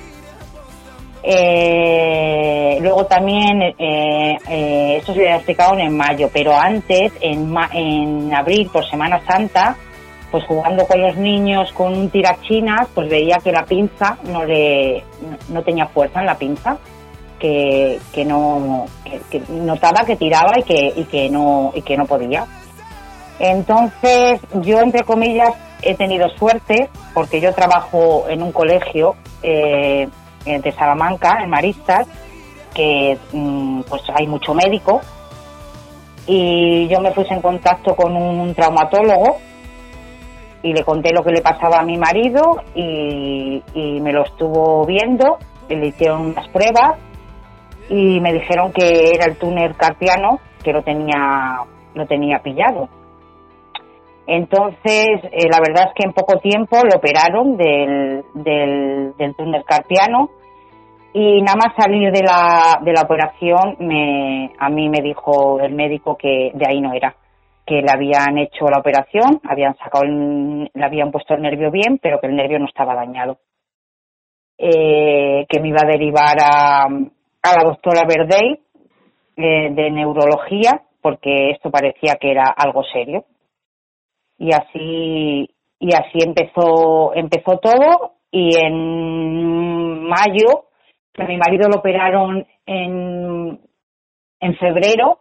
Eh, 1.22 2.78
luego 2.82 3.06
también, 3.06 3.62
eh, 3.78 4.38
eh, 4.50 4.96
esto 4.98 5.14
se 5.14 5.22
diagnosticaron 5.22 5.80
en 5.80 5.96
mayo, 5.96 6.30
pero 6.34 6.56
antes, 6.56 7.12
en, 7.22 7.52
ma- 7.52 7.70
en 7.74 8.34
abril, 8.34 8.70
por 8.72 8.86
Semana 8.90 9.22
Santa, 9.28 9.76
pues 10.34 10.46
jugando 10.46 10.88
con 10.88 11.00
los 11.00 11.16
niños 11.16 11.72
con 11.74 11.96
un 11.96 12.10
tirachinas, 12.10 12.88
pues 12.96 13.08
veía 13.08 13.38
que 13.38 13.52
la 13.52 13.66
pinza 13.66 14.18
no 14.24 14.44
le 14.44 15.04
no, 15.50 15.62
tenía 15.62 15.86
fuerza 15.86 16.22
en 16.22 16.26
la 16.26 16.40
pinza, 16.40 16.76
que, 17.38 18.00
que 18.12 18.26
no 18.26 18.88
que, 19.30 19.44
notaba 19.48 20.04
que 20.04 20.16
tiraba 20.16 20.58
y 20.58 20.64
que, 20.64 20.92
y 20.96 21.04
que 21.04 21.30
no 21.30 21.72
y 21.76 21.84
que 21.84 21.96
no 21.96 22.08
podía. 22.08 22.48
Entonces, 23.38 24.42
yo 24.64 24.80
entre 24.82 25.04
comillas 25.04 25.52
he 25.84 25.94
tenido 25.94 26.28
suerte 26.30 26.90
porque 27.14 27.40
yo 27.40 27.54
trabajo 27.54 28.26
en 28.28 28.42
un 28.42 28.52
colegio 28.52 29.14
eh, 29.44 30.10
de 30.46 30.72
Salamanca, 30.72 31.44
en 31.44 31.52
Maristas, 31.52 32.08
que 32.74 33.20
mm, 33.34 33.82
pues 33.82 34.02
hay 34.16 34.26
mucho 34.26 34.56
médico. 34.56 35.00
Y 36.26 36.88
yo 36.88 37.02
me 37.02 37.12
puse 37.12 37.36
en 37.36 37.42
contacto 37.42 37.96
con 37.96 38.18
un 38.18 38.56
traumatólogo 38.56 39.38
y 40.64 40.74
le 40.74 40.84
conté 40.84 41.14
lo 41.14 41.24
que 41.24 41.32
le 41.32 41.42
pasaba 41.42 41.80
a 41.80 41.86
mi 41.86 41.98
marido 41.98 42.62
y, 42.74 43.62
me 44.02 44.12
lo 44.12 44.24
estuvo 44.24 44.86
viendo, 44.86 45.38
le 45.70 45.88
hicieron 45.88 46.28
unas 46.28 46.48
pruebas 46.50 46.98
y 47.90 48.20
me 48.20 48.34
dijeron 48.34 48.72
que 48.72 49.12
era 49.14 49.26
el 49.26 49.38
túnel 49.38 49.76
carpiano 49.76 50.40
que 50.64 50.72
lo 50.72 50.82
tenía, 50.82 51.60
lo 51.94 52.06
tenía 52.08 52.40
pillado. 52.40 52.90
Entonces, 54.26 55.20
eh, 55.32 55.50
la 55.50 55.60
verdad 55.60 55.90
es 55.90 55.94
que 55.96 56.06
en 56.06 56.14
poco 56.14 56.40
tiempo 56.40 56.78
lo 56.84 56.98
operaron 56.98 57.58
del, 57.58 58.24
del, 58.34 59.14
del 59.18 59.36
túnel 59.36 59.66
carpiano 59.66 60.30
y 61.12 61.42
nada 61.42 61.58
más 61.58 61.76
salir 61.78 62.12
de 62.12 62.22
la, 62.24 62.80
de 62.82 62.94
la 62.94 63.02
operación 63.02 63.76
me, 63.80 64.52
a 64.58 64.70
mí 64.70 64.88
me 64.88 65.02
dijo 65.02 65.60
el 65.60 65.74
médico 65.74 66.16
que 66.18 66.52
de 66.54 66.66
ahí 66.68 66.80
no 66.80 66.94
era, 66.94 67.16
que 67.66 67.82
le 67.82 67.92
habían 67.92 68.38
hecho 68.38 68.66
la 68.70 68.80
operación, 68.80 69.40
habían 69.44 69.76
sacado 69.78 70.04
el- 70.04 70.70
le 70.74 70.86
habían 70.86 71.12
puesto 71.12 71.34
el 71.34 71.42
nervio 71.42 71.72
bien, 71.72 72.00
pero 72.02 72.20
que 72.20 72.28
el 72.28 72.36
nervio 72.36 72.60
no 72.60 72.66
estaba 72.66 72.96
dañado. 72.96 73.38
Eh, 74.58 75.46
que 75.50 75.60
me 75.60 75.70
iba 75.70 75.80
a 75.84 75.88
derivar 75.88 76.38
a, 76.42 76.84
a 76.86 77.56
la 77.58 77.64
doctora 77.64 78.04
Verdey 78.08 78.60
eh, 79.36 79.70
de 79.74 79.92
neurología, 79.92 80.84
porque 81.02 81.52
esto 81.52 81.72
parecía 81.72 82.16
que 82.16 82.32
era 82.32 82.46
algo 82.56 82.84
serio. 82.84 83.26
Y 84.38 84.52
así, 84.54 85.50
y 85.80 85.94
así 85.94 86.20
empezó, 86.26 87.14
empezó 87.16 87.58
todo, 87.60 88.14
y 88.32 88.58
en 88.58 90.04
mayo, 90.04 90.66
a 91.18 91.24
mi 91.26 91.38
marido 91.38 91.70
lo 91.70 91.80
operaron 91.80 92.46
en, 92.66 93.60
en 94.40 94.56
febrero, 94.58 95.20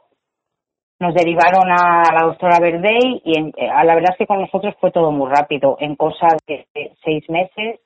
nos 1.02 1.14
derivaron 1.14 1.68
a 1.70 2.02
la 2.14 2.26
doctora 2.26 2.58
Verdey 2.60 3.20
y 3.24 3.38
en- 3.38 3.52
eh, 3.56 3.66
la 3.66 3.94
verdad 3.94 4.12
es 4.12 4.18
que 4.18 4.26
con 4.26 4.40
nosotros 4.40 4.74
fue 4.80 4.92
todo 4.92 5.10
muy 5.10 5.28
rápido. 5.28 5.76
En 5.80 5.96
cosa 5.96 6.28
de 6.46 6.64
seis 7.04 7.28
meses 7.28 7.80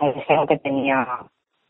nos 0.00 0.14
dijeron 0.14 0.46
que 0.48 0.58
tenía, 0.58 1.06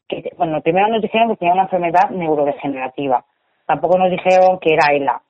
que, 0.08 0.32
bueno, 0.38 0.60
primero 0.62 0.88
nos 0.88 1.02
dijeron 1.02 1.28
que 1.28 1.36
tenía 1.36 1.52
una 1.54 1.64
enfermedad 1.64 2.10
neurodegenerativa. 2.10 3.24
Tampoco 3.66 3.98
nos 3.98 4.10
dijeron 4.10 4.58
que 4.60 4.72
era 4.72 4.94
ELA, 4.94 5.20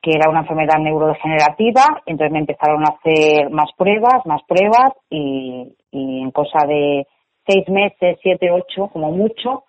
que 0.00 0.12
era 0.12 0.30
una 0.30 0.40
enfermedad 0.40 0.78
neurodegenerativa. 0.80 1.84
Entonces 2.06 2.32
me 2.32 2.38
empezaron 2.40 2.82
a 2.84 2.94
hacer 2.96 3.50
más 3.50 3.70
pruebas, 3.76 4.24
más 4.24 4.42
pruebas 4.48 4.92
y, 5.10 5.76
y 5.90 6.22
en 6.22 6.30
cosa 6.30 6.66
de 6.66 7.06
seis 7.46 7.68
meses, 7.68 8.18
siete, 8.22 8.50
ocho, 8.50 8.88
como 8.88 9.10
mucho, 9.12 9.64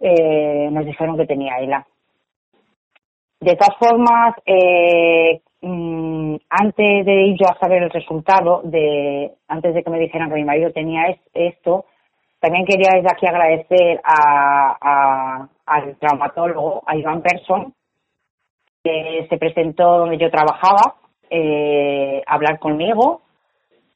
eh, 0.00 0.68
nos 0.70 0.84
dijeron 0.84 1.16
que 1.16 1.26
tenía 1.26 1.58
ELA. 1.58 1.86
De 3.40 3.54
todas 3.56 3.76
formas, 3.78 4.34
eh, 4.46 5.40
mm, 5.62 6.36
antes 6.50 7.06
de 7.06 7.22
ir 7.28 7.36
yo 7.38 7.46
a 7.48 7.58
saber 7.58 7.84
el 7.84 7.90
resultado, 7.90 8.62
de 8.64 9.32
antes 9.46 9.74
de 9.74 9.82
que 9.84 9.90
me 9.90 10.00
dijeran 10.00 10.28
que 10.28 10.34
mi 10.36 10.44
marido 10.44 10.72
tenía 10.72 11.06
es- 11.08 11.20
esto, 11.34 11.84
también 12.40 12.64
quería 12.66 12.90
desde 12.94 13.10
aquí 13.10 13.26
agradecer 13.26 14.00
a- 14.04 15.48
al 15.66 15.96
traumatólogo, 15.98 16.82
a 16.86 16.96
Iván 16.96 17.22
Persson, 17.22 17.74
que 18.82 19.26
se 19.28 19.36
presentó 19.38 19.98
donde 19.98 20.18
yo 20.18 20.30
trabajaba, 20.30 20.94
eh, 21.30 22.22
a 22.26 22.34
hablar 22.34 22.58
conmigo, 22.58 23.22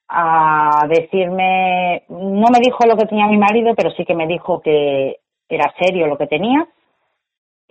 a 0.09 0.87
decirme, 0.89 2.03
no 2.09 2.47
me 2.53 2.59
dijo 2.63 2.85
lo 2.87 2.97
que 2.97 3.07
tenía 3.07 3.27
mi 3.27 3.39
marido, 3.39 3.75
pero 3.75 3.91
sí 3.93 4.05
que 4.05 4.15
me 4.15 4.27
dijo 4.27 4.61
que 4.61 5.17
era 5.49 5.73
serio 5.79 6.07
lo 6.07 6.19
que 6.19 6.27
tenía 6.27 6.67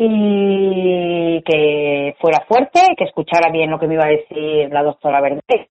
y 0.04 1.44
que 1.44 2.16
fuera 2.20 2.44
fuerte, 2.48 2.82
que 2.98 3.04
escuchara 3.04 3.52
bien 3.52 3.70
lo 3.70 3.78
que 3.78 3.88
me 3.88 3.94
iba 3.94 4.06
a 4.06 4.10
decir 4.10 4.68
la 4.72 4.82
doctora 4.82 5.22
Verde. 5.22 5.70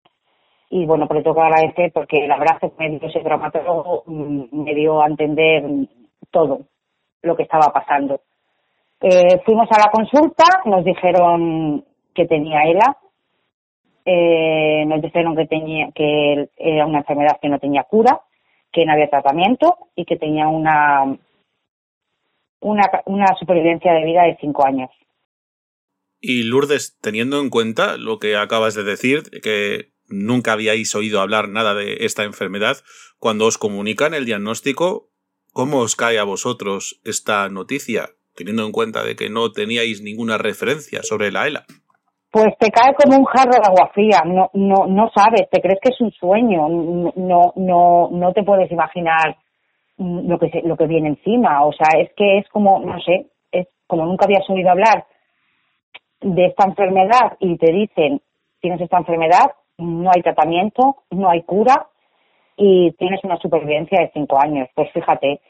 Y 0.71 0.87
bueno, 0.87 1.09
pues 1.09 1.19
le 1.19 1.25
tengo 1.25 1.43
agradecer 1.43 1.91
porque 1.93 2.25
el 2.25 2.31
abrazo 2.31 2.73
que 2.77 2.89
me 2.89 2.99
dio 2.99 3.09
ese 3.09 3.21
traumatólogo 3.21 4.05
mm, 4.07 4.45
me 4.53 4.73
dio 4.73 5.03
a 5.03 5.09
entender 5.09 5.65
todo 6.31 6.61
lo 7.23 7.37
que 7.37 7.43
estaba 7.43 7.73
pasando. 7.73 8.21
Eh, 9.01 9.41
fuimos 9.45 9.69
a 9.73 9.81
la 9.81 9.91
consulta, 9.91 10.45
nos 10.65 10.85
dijeron 10.85 11.85
que 12.15 12.27
tenía 12.27 12.63
ELA, 12.63 12.97
eh, 14.05 14.85
nos 14.87 15.03
dijeron 15.03 15.35
que 15.35 15.47
tenía 15.47 15.89
que 15.93 16.51
era 16.57 16.87
una 16.87 16.99
enfermedad 16.99 17.41
que 17.43 17.49
no 17.49 17.59
tenía 17.59 17.83
cura, 17.83 18.21
que 18.71 18.87
no 18.87 18.93
había 18.93 19.11
tratamiento 19.11 19.77
y 19.97 20.05
que 20.05 20.17
tenía 20.17 20.47
una 20.47 21.19
una, 22.61 22.83
una 23.07 23.27
supervivencia 23.39 23.93
de 23.93 24.05
vida 24.05 24.23
de 24.25 24.37
cinco 24.41 24.67
años. 24.67 24.91
Y 26.21 26.43
Lourdes, 26.43 26.99
teniendo 27.01 27.41
en 27.41 27.49
cuenta 27.49 27.97
lo 27.97 28.19
que 28.19 28.37
acabas 28.37 28.75
de 28.75 28.85
decir, 28.85 29.23
que 29.43 29.93
nunca 30.09 30.53
habíais 30.53 30.95
oído 30.95 31.21
hablar 31.21 31.49
nada 31.49 31.75
de 31.75 31.99
esta 32.01 32.25
enfermedad, 32.25 32.77
cuando 33.19 33.47
os 33.47 33.59
comunican 33.59 34.13
el 34.13 34.27
diagnóstico, 34.27 35.09
¿cómo 35.53 35.79
os 35.79 35.97
cae 35.97 36.19
a 36.19 36.25
vosotros 36.25 37.01
esta 37.05 37.49
noticia, 37.49 38.11
teniendo 38.35 38.65
en 38.67 38.73
cuenta 38.73 39.03
de 39.03 39.17
que 39.17 39.31
no 39.31 39.53
teníais 39.53 40.03
ninguna 40.03 40.37
referencia 40.37 41.03
sobre 41.03 41.33
la 41.33 41.47
ELA? 41.47 41.65
Pues 42.31 42.55
te 42.61 42.71
cae 42.71 42.95
como 42.95 43.19
un 43.19 43.25
jarro 43.25 43.53
de 43.53 43.67
agua 43.67 43.91
fría, 43.93 44.23
no, 44.25 44.51
no, 44.55 44.87
no 44.87 45.11
sabes, 45.15 45.49
te 45.51 45.61
crees 45.61 45.81
que 45.83 45.93
es 45.93 46.01
un 46.01 46.13
sueño, 46.13 46.69
no, 46.69 47.53
no, 47.57 48.09
no, 48.13 48.33
te 48.33 48.45
puedes 48.45 48.71
imaginar 48.71 49.37
lo 50.01 50.39
que 50.39 50.49
se- 50.51 50.63
lo 50.63 50.77
que 50.77 50.87
viene 50.87 51.09
encima, 51.09 51.65
o 51.65 51.73
sea, 51.73 52.01
es 52.01 52.11
que 52.15 52.39
es 52.39 52.49
como, 52.49 52.81
no 52.81 52.99
sé, 53.01 53.27
es 53.53 53.69
como 53.87 54.07
nunca 54.07 54.25
habías 54.25 54.49
oído 54.49 54.71
hablar 54.71 55.05
de 56.21 56.47
esta 56.47 56.65
enfermedad 56.67 57.37
y 57.39 57.57
te 57.59 57.73
dicen, 57.73 58.21
tienes 58.61 58.81
esta 58.81 58.99
enfermedad, 58.99 59.53
no 59.79 60.11
hay 60.15 60.23
tratamiento, 60.23 60.97
no 61.11 61.29
hay 61.31 61.43
cura 61.43 61.87
y 62.57 62.93
tienes 62.93 63.23
una 63.25 63.37
supervivencia 63.39 64.01
de 64.01 64.11
cinco 64.13 64.39
años. 64.41 64.69
Pues 64.75 64.91
fíjate, 64.93 65.41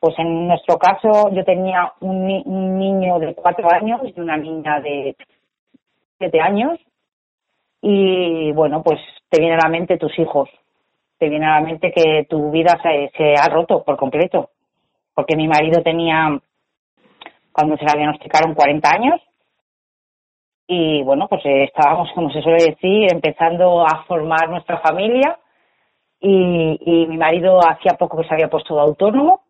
pues 0.00 0.18
en 0.18 0.46
nuestro 0.48 0.78
caso 0.78 1.30
yo 1.32 1.44
tenía 1.44 1.92
un, 2.00 2.26
ni- 2.26 2.42
un 2.46 2.78
niño 2.78 3.18
de 3.18 3.34
cuatro 3.34 3.70
años 3.72 4.00
y 4.04 4.20
una 4.20 4.36
niña 4.36 4.80
de 4.80 5.16
siete 6.18 6.40
años 6.40 6.78
y 7.82 8.52
bueno, 8.52 8.82
pues 8.82 9.00
te 9.30 9.40
viene 9.40 9.54
a 9.54 9.64
la 9.64 9.68
mente 9.70 9.96
tus 9.98 10.16
hijos, 10.18 10.48
te 11.20 11.28
viene 11.28 11.46
a 11.46 11.60
la 11.60 11.60
mente 11.60 11.92
que 11.92 12.26
tu 12.28 12.50
vida 12.50 12.80
se, 12.82 13.12
se 13.16 13.34
ha 13.34 13.46
roto 13.48 13.84
por 13.84 13.98
completo, 13.98 14.50
porque 15.14 15.36
mi 15.36 15.46
marido 15.46 15.82
tenía, 15.82 16.40
cuando 17.52 17.76
se 17.76 17.84
le 17.84 17.98
diagnosticaron, 17.98 18.54
40 18.54 18.88
años 18.88 19.20
y 20.66 21.02
bueno, 21.02 21.28
pues 21.28 21.44
eh, 21.44 21.64
estábamos, 21.64 22.08
como 22.14 22.30
se 22.30 22.40
suele 22.40 22.64
decir, 22.64 23.12
empezando 23.12 23.82
a 23.82 24.04
formar 24.04 24.48
nuestra 24.48 24.78
familia 24.78 25.38
y, 26.20 26.78
y 26.80 27.06
mi 27.06 27.18
marido 27.18 27.58
hacía 27.68 27.98
poco 27.98 28.16
que 28.16 28.26
se 28.28 28.34
había 28.34 28.48
puesto 28.48 28.80
autónomo 28.80 29.42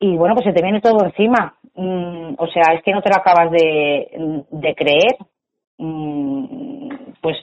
y 0.00 0.16
bueno, 0.16 0.34
pues 0.34 0.46
se 0.46 0.52
te 0.52 0.62
viene 0.62 0.80
todo 0.80 1.04
encima. 1.04 1.54
Mm, 1.74 2.34
o 2.38 2.46
sea, 2.48 2.74
es 2.74 2.82
que 2.82 2.92
no 2.92 3.02
te 3.02 3.10
lo 3.10 3.16
acabas 3.16 3.50
de, 3.52 4.44
de 4.50 4.74
creer. 4.74 5.16
Mm, 5.76 6.88
pues 7.20 7.36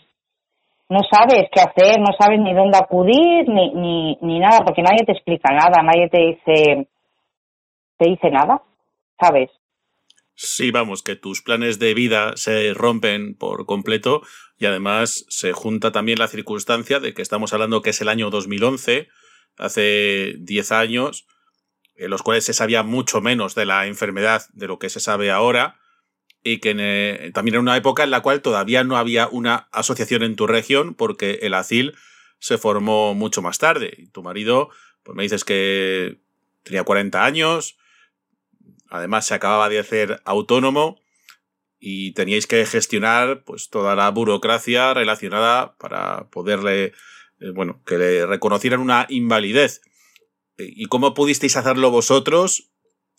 no 0.89 0.99
sabes 1.11 1.49
qué 1.51 1.61
hacer, 1.61 1.99
no 1.99 2.15
sabes 2.17 2.39
ni 2.39 2.53
dónde 2.53 2.77
acudir, 2.77 3.47
ni, 3.47 3.73
ni, 3.73 4.17
ni 4.21 4.39
nada, 4.39 4.59
porque 4.63 4.81
nadie 4.81 5.05
te 5.05 5.11
explica 5.11 5.53
nada, 5.53 5.83
nadie 5.83 6.09
te 6.09 6.19
dice, 6.19 6.87
te 7.97 8.09
dice 8.09 8.29
nada, 8.31 8.61
¿sabes? 9.19 9.49
Sí, 10.35 10.71
vamos, 10.71 11.01
que 11.01 11.15
tus 11.15 11.41
planes 11.41 11.79
de 11.79 11.93
vida 11.93 12.37
se 12.37 12.73
rompen 12.73 13.35
por 13.35 13.65
completo 13.65 14.21
y 14.57 14.65
además 14.65 15.25
se 15.29 15.51
junta 15.51 15.91
también 15.91 16.19
la 16.19 16.27
circunstancia 16.27 16.99
de 16.99 17.13
que 17.13 17.23
estamos 17.23 17.53
hablando 17.53 17.81
que 17.81 17.89
es 17.89 18.01
el 18.01 18.07
año 18.07 18.29
2011, 18.29 19.07
hace 19.57 20.35
10 20.37 20.71
años, 20.71 21.27
en 21.95 22.11
los 22.11 22.21
cuales 22.21 22.45
se 22.45 22.53
sabía 22.53 22.83
mucho 22.83 23.19
menos 23.19 23.55
de 23.55 23.65
la 23.65 23.87
enfermedad 23.87 24.43
de 24.53 24.67
lo 24.67 24.77
que 24.77 24.89
se 24.89 24.99
sabe 24.99 25.31
ahora 25.31 25.79
y 26.43 26.59
que 26.59 26.75
eh, 26.77 27.31
también 27.33 27.55
era 27.55 27.61
una 27.61 27.77
época 27.77 28.03
en 28.03 28.11
la 28.11 28.21
cual 28.21 28.41
todavía 28.41 28.83
no 28.83 28.97
había 28.97 29.27
una 29.27 29.67
asociación 29.71 30.23
en 30.23 30.35
tu 30.35 30.47
región 30.47 30.93
porque 30.93 31.39
el 31.41 31.53
ACIL 31.53 31.95
se 32.39 32.57
formó 32.57 33.13
mucho 33.13 33.41
más 33.41 33.57
tarde. 33.57 33.93
Y 33.97 34.07
tu 34.07 34.23
marido, 34.23 34.69
pues 35.03 35.15
me 35.15 35.23
dices 35.23 35.43
que 35.43 36.19
tenía 36.63 36.83
40 36.83 37.25
años, 37.25 37.77
además 38.89 39.25
se 39.25 39.33
acababa 39.33 39.69
de 39.69 39.79
hacer 39.79 40.21
autónomo 40.25 41.01
y 41.79 42.13
teníais 42.13 42.47
que 42.47 42.65
gestionar 42.65 43.43
pues 43.43 43.69
toda 43.69 43.95
la 43.95 44.09
burocracia 44.09 44.93
relacionada 44.93 45.75
para 45.77 46.29
poderle 46.29 46.93
eh, 47.39 47.51
bueno 47.53 47.81
que 47.85 47.97
le 47.97 48.25
reconocieran 48.25 48.79
una 48.79 49.05
invalidez 49.09 49.81
y 50.57 50.85
cómo 50.85 51.13
pudisteis 51.13 51.55
hacerlo 51.55 51.91
vosotros 51.91 52.71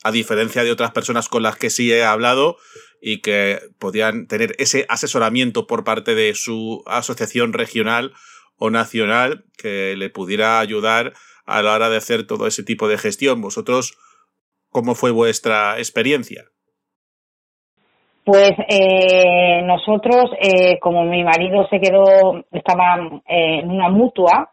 a 0.02 0.10
diferencia 0.10 0.64
de 0.64 0.72
otras 0.72 0.90
personas 0.90 1.28
con 1.28 1.44
las 1.44 1.56
que 1.56 1.70
sí 1.70 1.92
he 1.92 2.04
hablado 2.04 2.56
y 3.00 3.20
que 3.20 3.58
podían 3.78 4.26
tener 4.26 4.54
ese 4.58 4.86
asesoramiento 4.88 5.66
por 5.66 5.84
parte 5.84 6.14
de 6.14 6.34
su 6.34 6.82
asociación 6.86 7.52
regional 7.52 8.12
o 8.56 8.70
nacional 8.70 9.44
que 9.56 9.94
le 9.96 10.10
pudiera 10.10 10.60
ayudar 10.60 11.12
a 11.46 11.62
la 11.62 11.74
hora 11.74 11.88
de 11.88 11.96
hacer 11.96 12.26
todo 12.26 12.46
ese 12.46 12.62
tipo 12.62 12.88
de 12.88 12.98
gestión. 12.98 13.40
Vosotros 13.40 13.96
cómo 14.70 14.94
fue 14.94 15.10
vuestra 15.12 15.78
experiencia. 15.78 16.44
Pues 18.24 18.52
eh, 18.68 19.62
nosotros, 19.62 20.30
eh, 20.38 20.78
como 20.80 21.04
mi 21.04 21.24
marido 21.24 21.66
se 21.70 21.80
quedó, 21.80 22.44
estaba 22.52 22.96
eh, 23.26 23.60
en 23.60 23.70
una 23.70 23.88
mutua 23.88 24.50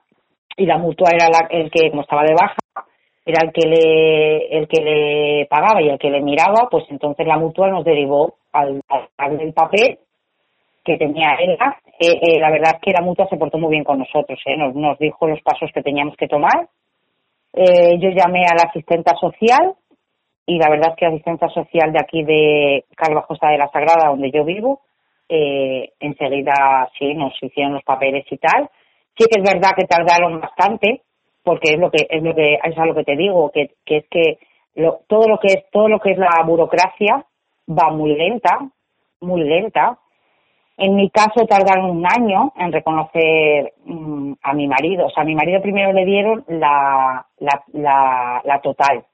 y 0.55 0.65
la 0.65 0.77
mutua 0.77 1.09
era 1.11 1.29
la- 1.29 1.47
el 1.49 1.69
que, 1.69 1.89
como 1.89 2.03
estaba 2.03 2.23
de 2.23 2.33
baja, 2.33 2.55
era 3.26 3.41
el 3.43 3.51
que 3.51 3.67
le 3.67 4.57
el 4.57 4.67
que 4.67 4.82
le 4.82 5.45
pagaba 5.47 5.82
y 5.82 5.89
el 5.89 5.97
que 5.97 6.09
le 6.09 6.21
miraba, 6.21 6.67
pues 6.69 6.86
entonces 6.89 7.26
la 7.26 7.38
mutua 7.38 7.69
nos 7.69 7.84
derivó 7.84 8.36
al, 8.51 8.82
al 8.88 9.09
darle 9.17 9.43
el 9.43 9.53
papel 9.53 9.99
que 10.84 10.97
tenía 10.97 11.36
ella. 11.39 11.78
Eh, 11.99 12.19
eh, 12.21 12.39
la 12.39 12.51
verdad 12.51 12.76
es 12.76 12.82
que 12.82 12.91
la 12.91 13.01
mutua 13.01 13.28
se 13.28 13.38
portó 13.38 13.57
muy 13.57 13.71
bien 13.71 13.84
con 13.84 13.97
nosotros, 13.97 14.39
¿eh? 14.45 14.55
nos, 14.57 14.76
nos 14.76 14.99
dijo 14.99 15.28
los 15.28 15.41
pasos 15.41 15.71
que 15.73 15.82
teníamos 15.82 16.15
que 16.17 16.28
tomar. 16.28 16.67
Eh, 17.53 17.97
yo 17.99 18.09
llamé 18.09 18.43
a 18.45 18.55
la 18.55 18.69
asistenta 18.69 19.15
social 19.15 19.73
y 20.45 20.59
la 20.59 20.69
verdad 20.69 20.91
es 20.91 20.95
que 20.97 21.05
la 21.05 21.11
asistencia 21.11 21.49
social 21.49 21.91
de 21.91 21.99
aquí 21.99 22.23
de 22.23 22.86
Calva 22.95 23.26
Costa 23.26 23.49
de 23.49 23.57
la 23.57 23.69
Sagrada, 23.69 24.09
donde 24.09 24.30
yo 24.30 24.43
vivo, 24.43 24.82
eh, 25.28 25.93
enseguida 25.99 26.89
sí 26.99 27.13
nos 27.15 27.34
hicieron 27.41 27.73
los 27.73 27.84
papeles 27.84 28.26
y 28.30 28.38
tal. 28.38 28.69
Sí 29.17 29.26
que 29.32 29.41
es 29.41 29.53
verdad 29.53 29.71
que 29.76 29.86
tardaron 29.86 30.39
bastante, 30.39 31.01
porque 31.45 31.73
es 31.73 31.79
lo 31.79 31.89
que 31.91 32.07
es 32.09 32.21
lo 32.23 32.35
que 32.35 32.55
es 32.61 32.77
a 32.77 32.85
lo 32.85 32.95
que 32.95 33.03
te 33.05 33.15
digo, 33.15 33.51
que, 33.51 33.71
que 33.85 33.97
es 33.97 34.05
que 34.09 34.39
lo- 34.75 35.01
todo 35.07 35.27
lo 35.29 35.39
que 35.39 35.47
es 35.53 35.69
todo 35.71 35.87
lo 35.87 35.99
que 35.99 36.11
es 36.11 36.17
la 36.17 36.43
burocracia 36.45 37.25
va 37.69 37.91
muy 37.91 38.15
lenta, 38.15 38.59
muy 39.21 39.43
lenta. 39.43 39.97
En 40.77 40.95
mi 40.95 41.09
caso 41.09 41.45
tardaron 41.47 41.89
un 41.91 42.05
año 42.05 42.51
en 42.57 42.73
reconocer 42.73 43.73
mm, 43.85 44.33
a 44.41 44.53
mi 44.53 44.67
marido. 44.67 45.05
O 45.05 45.09
sea, 45.09 45.23
a 45.23 45.25
mi 45.25 45.33
marido 45.35 45.61
primero 45.61 45.93
le 45.93 46.03
dieron 46.03 46.43
la, 46.49 47.25
la, 47.37 47.63
la, 47.71 48.41
la 48.43 48.59
total. 48.61 49.05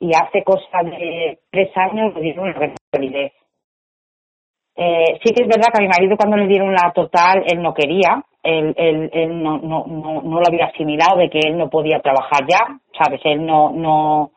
Y 0.00 0.10
hace 0.14 0.42
cosa 0.44 0.82
de 0.82 1.38
tres 1.50 1.70
años 1.76 2.12
le 2.14 2.20
dieron 2.20 2.50
la 2.52 2.74
validez. 2.92 3.32
Eh, 4.74 5.18
sí 5.22 5.32
que 5.34 5.42
es 5.42 5.48
verdad 5.48 5.68
que 5.72 5.78
a 5.78 5.82
mi 5.82 5.88
marido 5.88 6.16
cuando 6.16 6.36
le 6.36 6.46
dieron 6.46 6.72
la 6.72 6.92
total, 6.92 7.44
él 7.46 7.62
no 7.62 7.72
quería, 7.72 8.22
él, 8.42 8.74
él, 8.76 9.10
él 9.12 9.42
no, 9.42 9.58
no, 9.58 9.84
no, 9.86 10.22
no 10.22 10.40
lo 10.40 10.46
había 10.46 10.66
asimilado 10.66 11.18
de 11.18 11.30
que 11.30 11.40
él 11.44 11.56
no 11.56 11.70
podía 11.70 12.00
trabajar 12.00 12.40
ya, 12.48 12.60
¿sabes? 12.98 13.20
Él 13.24 13.44
no, 13.46 13.70
no, 13.70 14.32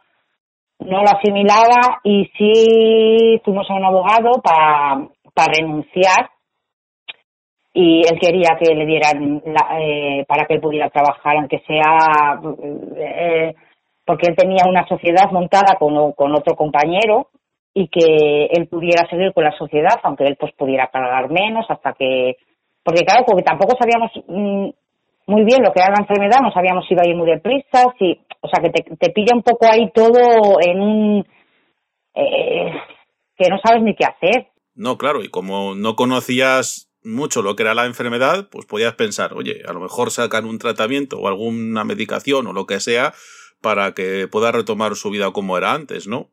no 0.80 1.02
lo 1.02 1.10
asimilaba 1.10 2.00
y 2.04 2.26
sí 2.38 3.42
fuimos 3.44 3.70
a 3.70 3.76
un 3.76 3.86
abogado 3.86 4.42
para 4.44 5.08
para 5.34 5.54
renunciar 5.54 6.30
y 7.74 8.02
él 8.10 8.18
quería 8.20 8.58
que 8.58 8.74
le 8.74 8.86
dieran 8.86 9.42
la- 9.46 9.80
eh, 9.82 10.26
para 10.28 10.46
que 10.46 10.54
él 10.56 10.62
pudiera 10.62 10.90
trabajar 10.90 11.36
aunque 11.38 11.60
sea 11.68 12.40
eh, 12.98 13.54
porque 14.06 14.28
él 14.30 14.36
tenía 14.36 14.64
una 14.68 14.88
sociedad 14.88 15.30
montada 15.32 15.76
con, 15.78 16.14
con 16.14 16.34
otro 16.34 16.56
compañero 16.56 17.28
y 17.74 17.88
que 17.90 18.46
él 18.46 18.68
pudiera 18.70 19.08
seguir 19.10 19.34
con 19.34 19.44
la 19.44 19.52
sociedad 19.58 20.00
aunque 20.04 20.26
él 20.26 20.38
pues 20.40 20.54
pudiera 20.54 20.90
pagar 20.90 21.30
menos 21.30 21.66
hasta 21.70 21.94
que 21.94 22.38
porque 22.86 23.04
claro 23.04 23.26
porque 23.26 23.44
tampoco 23.44 23.76
sabíamos 23.78 24.12
mm, 24.28 24.70
muy 25.28 25.44
bien 25.44 25.64
lo 25.64 25.74
que 25.74 25.82
era 25.82 25.90
la 25.90 26.04
enfermedad 26.06 26.40
no 26.42 26.52
sabíamos 26.52 26.86
si 26.88 26.94
iba 26.94 27.02
a 27.04 27.10
ir 27.10 27.16
muy 27.16 27.28
deprisa 27.28 27.92
si 27.98 28.22
o 28.40 28.48
sea 28.48 28.64
que 28.64 28.70
te, 28.70 28.96
te 28.96 29.10
pilla 29.10 29.36
un 29.36 29.42
poco 29.42 29.66
ahí 29.66 29.92
todo 29.92 30.62
en 30.62 30.80
un 30.80 31.26
eh, 32.14 32.72
que 33.36 33.50
no 33.50 33.58
sabes 33.64 33.84
ni 33.84 33.96
qué 33.96 34.06
hacer 34.06 34.48
No, 34.76 34.98
claro, 34.98 35.24
y 35.24 35.30
como 35.30 35.76
no 35.76 35.96
conocías 35.96 36.90
mucho 37.04 37.42
lo 37.42 37.56
que 37.56 37.64
era 37.64 37.74
la 37.74 37.86
enfermedad, 37.86 38.50
pues 38.50 38.66
podías 38.66 38.96
pensar, 38.96 39.34
oye, 39.34 39.62
a 39.68 39.74
lo 39.74 39.80
mejor 39.80 40.12
sacan 40.12 40.46
un 40.46 40.58
tratamiento 40.58 41.20
o 41.20 41.28
alguna 41.28 41.84
medicación 41.84 42.48
o 42.48 42.54
lo 42.54 42.66
que 42.66 42.80
sea 42.80 43.14
para 43.62 43.94
que 43.94 44.28
pueda 44.28 44.52
retomar 44.52 44.96
su 44.96 45.10
vida 45.12 45.32
como 45.32 45.58
era 45.58 45.74
antes, 45.74 46.08
¿no? 46.08 46.30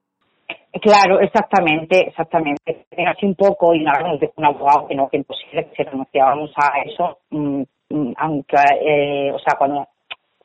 Claro, 0.81 1.21
exactamente, 1.21 2.09
exactamente. 2.09 2.87
Así 3.07 3.27
un 3.27 3.35
poco 3.35 3.75
y 3.75 3.81
nada, 3.81 4.09
nos 4.09 4.21
dijo 4.21 4.33
un 4.37 4.47
abogado 4.47 4.89
que 4.89 4.95
no, 4.95 5.09
que 5.09 5.19
imposible 5.19 5.67
que 5.67 5.77
si 5.77 5.83
renunciábamos 5.83 6.51
a 6.57 6.81
eso, 6.81 7.19
mm, 7.31 7.63
mm, 7.91 8.13
aunque, 8.17 8.57
eh, 8.81 9.33
o 9.33 9.39
sea, 9.39 9.59
cuando 9.59 9.87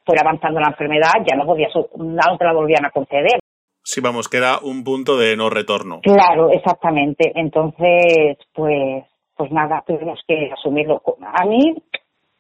fuera 0.06 0.22
avanzando 0.24 0.60
la 0.60 0.70
enfermedad 0.70 1.14
ya 1.26 1.38
no 1.38 1.46
podía, 1.46 1.70
no 1.96 2.38
te 2.38 2.46
la 2.46 2.54
volvían 2.54 2.86
a 2.86 2.92
conceder. 2.92 3.40
Sí, 3.84 4.02
vamos, 4.02 4.28
que 4.28 4.38
era 4.38 4.60
un 4.62 4.84
punto 4.84 5.18
de 5.18 5.38
no 5.38 5.50
retorno. 5.50 6.02
Claro, 6.02 6.52
exactamente. 6.52 7.32
Entonces, 7.34 8.38
pues, 8.54 9.06
pues 9.36 9.52
nada, 9.52 9.82
tuvimos 9.88 10.20
que 10.28 10.52
asumirlo. 10.52 11.02
A 11.22 11.46
mí 11.46 11.74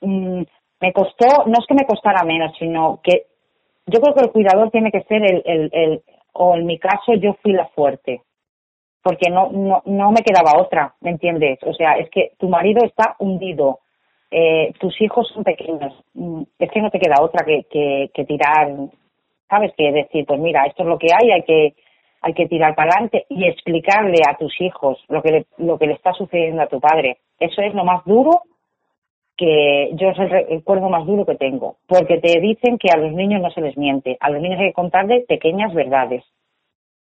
mm, 0.01 0.41
me 0.81 0.93
costó, 0.93 1.45
no 1.45 1.53
es 1.57 1.65
que 1.65 1.73
me 1.73 1.85
costara 1.85 2.25
menos, 2.25 2.51
sino 2.59 2.99
que 3.01 3.27
yo 3.85 4.01
creo 4.01 4.13
que 4.13 4.25
el 4.25 4.31
cuidador 4.31 4.71
tiene 4.71 4.91
que 4.91 5.03
ser 5.03 5.23
el, 5.23 5.41
el, 5.45 5.69
el 5.71 6.03
o 6.37 6.55
en 6.55 6.65
mi 6.65 6.79
caso 6.79 7.13
yo 7.15 7.33
fui 7.41 7.53
la 7.53 7.67
fuerte, 7.67 8.21
porque 9.01 9.29
no, 9.29 9.49
no, 9.51 9.81
no 9.85 10.11
me 10.11 10.21
quedaba 10.21 10.61
otra, 10.61 10.95
¿me 11.01 11.11
entiendes? 11.11 11.59
O 11.63 11.73
sea, 11.73 11.93
es 11.93 12.09
que 12.09 12.31
tu 12.37 12.49
marido 12.49 12.85
está 12.85 13.15
hundido, 13.19 13.79
eh, 14.31 14.73
tus 14.79 14.99
hijos 15.01 15.27
son 15.33 15.43
pequeños, 15.43 15.93
mm, 16.13 16.43
es 16.59 16.71
que 16.71 16.81
no 16.81 16.89
te 16.89 16.99
queda 16.99 17.21
otra 17.21 17.45
que, 17.45 17.65
que, 17.69 18.11
que 18.13 18.25
tirar, 18.25 18.75
¿sabes? 19.49 19.73
Que 19.77 19.91
decir, 19.91 20.25
pues 20.25 20.39
mira, 20.39 20.65
esto 20.65 20.83
es 20.83 20.89
lo 20.89 20.97
que 20.97 21.07
hay, 21.13 21.31
hay 21.31 21.43
que 21.43 21.75
hay 22.19 22.33
que 22.33 22.47
tirar 22.47 22.75
para 22.75 22.91
adelante 22.91 23.25
y 23.29 23.47
explicarle 23.47 24.21
a 24.27 24.35
tus 24.37 24.59
hijos 24.59 24.97
lo 25.07 25.21
que 25.21 25.31
le, 25.31 25.45
lo 25.57 25.77
que 25.77 25.85
le 25.85 25.93
está 25.93 26.13
sucediendo 26.13 26.63
a 26.63 26.67
tu 26.67 26.79
padre. 26.79 27.19
Eso 27.39 27.61
es 27.61 27.73
lo 27.75 27.85
más 27.85 28.03
duro 28.05 28.41
que 29.37 29.91
yo 29.93 30.09
es 30.09 30.17
el 30.19 30.29
re- 30.29 30.47
el 30.49 30.57
recuerdo 30.59 30.89
más 30.89 31.05
duro 31.05 31.25
que 31.25 31.35
tengo, 31.35 31.77
porque 31.87 32.17
te 32.17 32.39
dicen 32.41 32.77
que 32.77 32.89
a 32.91 32.97
los 32.97 33.11
niños 33.13 33.41
no 33.41 33.51
se 33.51 33.61
les 33.61 33.77
miente, 33.77 34.17
a 34.19 34.29
los 34.31 34.41
niños 34.41 34.59
hay 34.59 34.67
que 34.69 34.73
contarle 34.73 35.25
pequeñas 35.27 35.73
verdades, 35.73 36.23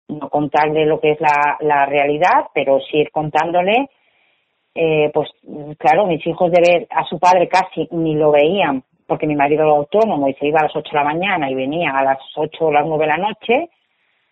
no 0.10 0.30
contarle 0.30 0.86
lo 0.86 1.00
que 1.00 1.12
es 1.12 1.22
la, 1.22 1.58
la 1.62 1.86
realidad, 1.86 2.48
pero 2.54 2.80
sí 2.82 2.98
ir 2.98 3.12
contándole, 3.12 3.90
eh, 4.76 5.12
pues 5.14 5.30
claro, 5.78 6.06
mis 6.08 6.26
hijos 6.28 6.52
de 6.52 6.62
ver 6.62 6.88
a 6.90 7.06
su 7.06 7.20
padre 7.20 7.48
casi 7.48 7.88
ni 7.92 8.16
lo 8.16 8.32
veían, 8.32 8.84
porque 9.08 9.26
mi 9.28 9.36
marido 9.36 9.64
era 9.64 9.72
autónomo 9.72 10.28
y 10.28 10.34
se 10.36 10.48
iba 10.48 10.60
a 10.60 10.64
las 10.64 10.76
8 10.76 10.90
de 10.92 10.98
la 10.98 11.04
mañana 11.04 11.50
y 11.50 11.56
venía 11.56 11.92
a 11.92 12.04
las 12.04 12.18
8 12.36 12.66
o 12.66 12.72
las 12.72 12.86
9 12.86 13.06
de 13.06 13.08
la 13.08 13.18
noche 13.18 13.70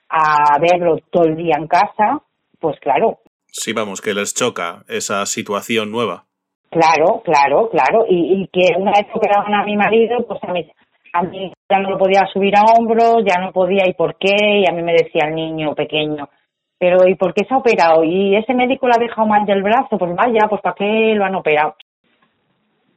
a 0.10 0.58
verlo 0.60 0.98
todo 1.12 1.24
el 1.26 1.36
día 1.36 1.56
en 1.58 1.68
casa, 1.68 2.22
pues 2.60 2.80
claro, 2.80 3.20
Sí, 3.50 3.74
vamos, 3.74 4.02
que 4.02 4.14
les 4.14 4.34
choca 4.36 4.84
esa 4.88 5.26
situación 5.26 5.90
nueva. 5.90 6.26
Claro, 6.70 7.22
claro, 7.24 7.70
claro. 7.70 8.06
Y, 8.10 8.42
y 8.42 8.48
que 8.48 8.76
una 8.78 8.92
vez 8.92 9.06
que 9.08 9.18
operaron 9.18 9.54
a 9.54 9.64
mi 9.66 9.76
marido, 9.78 10.18
pues 10.28 10.44
a 10.44 10.52
mí, 10.52 10.70
a 11.14 11.24
mí 11.24 11.52
ya 11.70 11.80
no 11.80 11.92
lo 11.92 11.98
podía 11.98 12.26
subir 12.32 12.54
a 12.58 12.64
hombros, 12.64 13.24
ya 13.26 13.42
no 13.42 13.52
podía, 13.52 13.88
¿y 13.88 13.94
por 13.94 14.16
qué? 14.18 14.36
Y 14.60 14.70
a 14.70 14.74
mí 14.74 14.84
me 14.84 14.94
decía 14.94 15.28
el 15.28 15.36
niño 15.36 15.74
pequeño, 15.76 16.30
pero 16.78 17.08
¿y 17.08 17.16
por 17.16 17.34
qué 17.34 17.46
se 17.46 17.54
ha 17.54 17.58
operado? 17.58 18.04
Y 18.04 18.36
ese 18.36 18.54
médico 18.54 18.88
le 18.88 18.94
ha 18.98 19.00
dejado 19.00 19.28
mal 19.28 19.46
del 19.46 19.64
brazo, 19.64 19.98
pues 19.98 20.16
vaya, 20.16 20.48
pues 20.50 20.62
¿para 20.62 20.76
qué 20.76 21.14
lo 21.16 21.26
han 21.26 21.36
operado? 21.36 21.76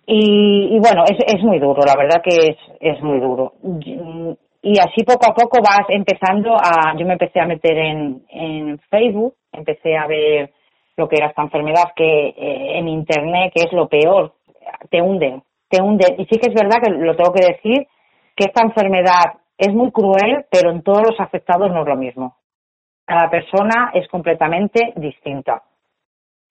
Y, 0.06 0.74
y 0.74 0.78
bueno, 0.80 1.04
es, 1.04 1.18
es 1.34 1.42
muy 1.42 1.60
duro, 1.60 1.82
la 1.86 1.94
verdad 1.96 2.20
que 2.22 2.34
es, 2.34 2.56
es 2.80 3.00
muy 3.02 3.20
duro. 3.20 3.52
Y 4.62 4.78
así 4.78 5.04
poco 5.04 5.30
a 5.30 5.34
poco 5.34 5.58
vas 5.62 5.86
empezando 5.88 6.54
a, 6.54 6.94
yo 6.98 7.06
me 7.06 7.12
empecé 7.12 7.40
a 7.40 7.46
meter 7.46 7.78
en, 7.78 8.22
en 8.28 8.78
Facebook, 8.90 9.34
empecé 9.52 9.96
a 9.96 10.06
ver 10.06 10.50
lo 11.00 11.08
que 11.08 11.16
era 11.16 11.28
esta 11.28 11.42
enfermedad 11.42 11.92
que 11.96 12.28
eh, 12.28 12.78
en 12.78 12.86
internet, 12.86 13.52
que 13.54 13.64
es 13.64 13.72
lo 13.72 13.88
peor, 13.88 14.34
te 14.90 15.00
hunden, 15.00 15.42
te 15.68 15.82
hunden. 15.82 16.20
Y 16.20 16.26
sí 16.26 16.38
que 16.38 16.50
es 16.50 16.54
verdad 16.54 16.78
que 16.82 16.90
lo 16.90 17.16
tengo 17.16 17.32
que 17.32 17.46
decir, 17.46 17.86
que 18.36 18.44
esta 18.44 18.62
enfermedad 18.62 19.40
es 19.58 19.72
muy 19.74 19.90
cruel, 19.90 20.46
pero 20.50 20.70
en 20.70 20.82
todos 20.82 21.02
los 21.02 21.20
afectados 21.20 21.70
no 21.70 21.82
es 21.82 21.88
lo 21.88 21.96
mismo. 21.96 22.36
Cada 23.04 23.28
persona 23.28 23.90
es 23.94 24.06
completamente 24.08 24.92
distinta. 24.96 25.62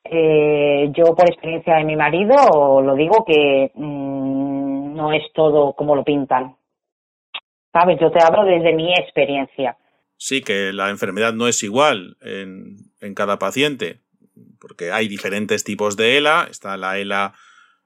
Eh, 0.04 0.92
yo, 0.92 1.16
por 1.16 1.30
experiencia 1.30 1.76
de 1.76 1.84
mi 1.84 1.96
marido, 1.96 2.82
lo 2.82 2.96
digo 2.96 3.24
que 3.26 3.72
mm, 3.74 4.96
no 4.96 5.14
es 5.14 5.24
todo 5.34 5.74
como 5.74 5.96
lo 5.96 6.04
pintan. 6.04 6.56
¿Sabes? 7.72 8.00
Yo 8.02 8.12
te 8.12 8.20
hablo 8.24 8.44
desde 8.46 8.74
mi 8.74 8.92
experiencia. 8.94 9.78
Sí, 10.18 10.42
que 10.42 10.74
la 10.74 10.90
enfermedad 10.90 11.34
no 11.34 11.48
es 11.48 11.64
igual 11.64 12.18
en, 12.22 12.76
en 13.00 13.14
cada 13.14 13.40
paciente, 13.40 14.02
porque 14.60 14.92
hay 14.92 15.08
diferentes 15.08 15.64
tipos 15.64 15.98
de 15.98 16.18
ELA, 16.18 16.48
está 16.50 16.78
la 16.78 17.00
ELA 17.00 17.34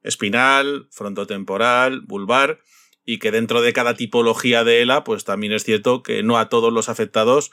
espinal, 0.01 0.88
frontotemporal, 0.91 2.01
vulvar, 2.01 2.59
y 3.05 3.19
que 3.19 3.32
dentro 3.32 3.61
de 3.61 3.74
cada 3.74 3.95
tipología 3.95 4.63
de 4.63 4.82
ELA, 4.82 5.03
pues 5.03 5.26
también 5.26 5.53
es 5.53 5.63
cierto 5.63 6.03
que 6.03 6.24
no 6.24 6.38
a 6.38 6.49
todos 6.49 6.71
los 6.71 6.89
afectados 6.89 7.51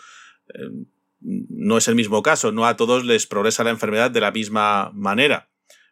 eh, 0.55 0.87
no 1.21 1.77
es 1.77 1.89
el 1.89 1.95
mismo 1.95 2.23
caso, 2.23 2.53
no 2.53 2.67
a 2.67 2.77
todos 2.77 3.05
les 3.05 3.27
progresa 3.27 3.65
la 3.65 3.71
enfermedad 3.71 4.11
de 4.11 4.21
la 4.21 4.31
misma 4.31 4.91
manera. 4.95 5.49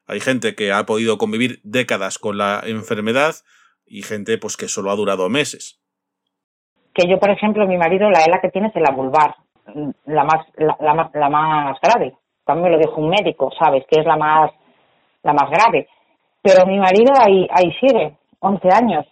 Hay 0.07 0.21
gente 0.21 0.55
que 0.55 0.73
ha 0.73 0.87
podido 0.87 1.19
convivir 1.19 1.61
décadas 1.65 2.19
con 2.19 2.39
la 2.39 2.63
enfermedad 2.65 3.35
y 3.85 4.03
gente 4.03 4.39
pues 4.39 4.57
que 4.57 4.69
solo 4.69 4.91
ha 4.91 4.97
durado 4.97 5.29
meses. 5.29 5.81
Que 6.95 7.09
yo, 7.09 7.19
por 7.19 7.31
ejemplo, 7.31 7.67
mi 7.67 7.77
marido, 7.77 8.11
la 8.11 8.25
ELA 8.25 8.41
que 8.41 8.49
tiene 8.49 8.69
es 8.69 8.75
la 8.75 8.91
vulvar, 8.91 9.37
la 10.07 10.25
más, 10.25 10.47
la, 10.57 10.77
la 10.81 11.11
la 11.13 11.29
más 11.29 11.77
grave. 11.83 12.15
También 12.49 12.73
lo 12.73 12.79
dijo 12.79 12.99
un 12.99 13.11
médico, 13.11 13.51
¿sabes? 13.59 13.85
Que 13.87 14.01
es 14.01 14.07
la 14.07 14.17
más, 14.17 14.51
la 15.23 15.35
más 15.35 15.51
grave. 15.51 15.87
Pero 16.41 16.65
mi 16.65 16.79
marido 16.79 17.13
ahí, 17.21 17.47
ahí 17.51 17.71
sigue, 17.79 18.15
11 18.41 18.69
años, 18.73 19.07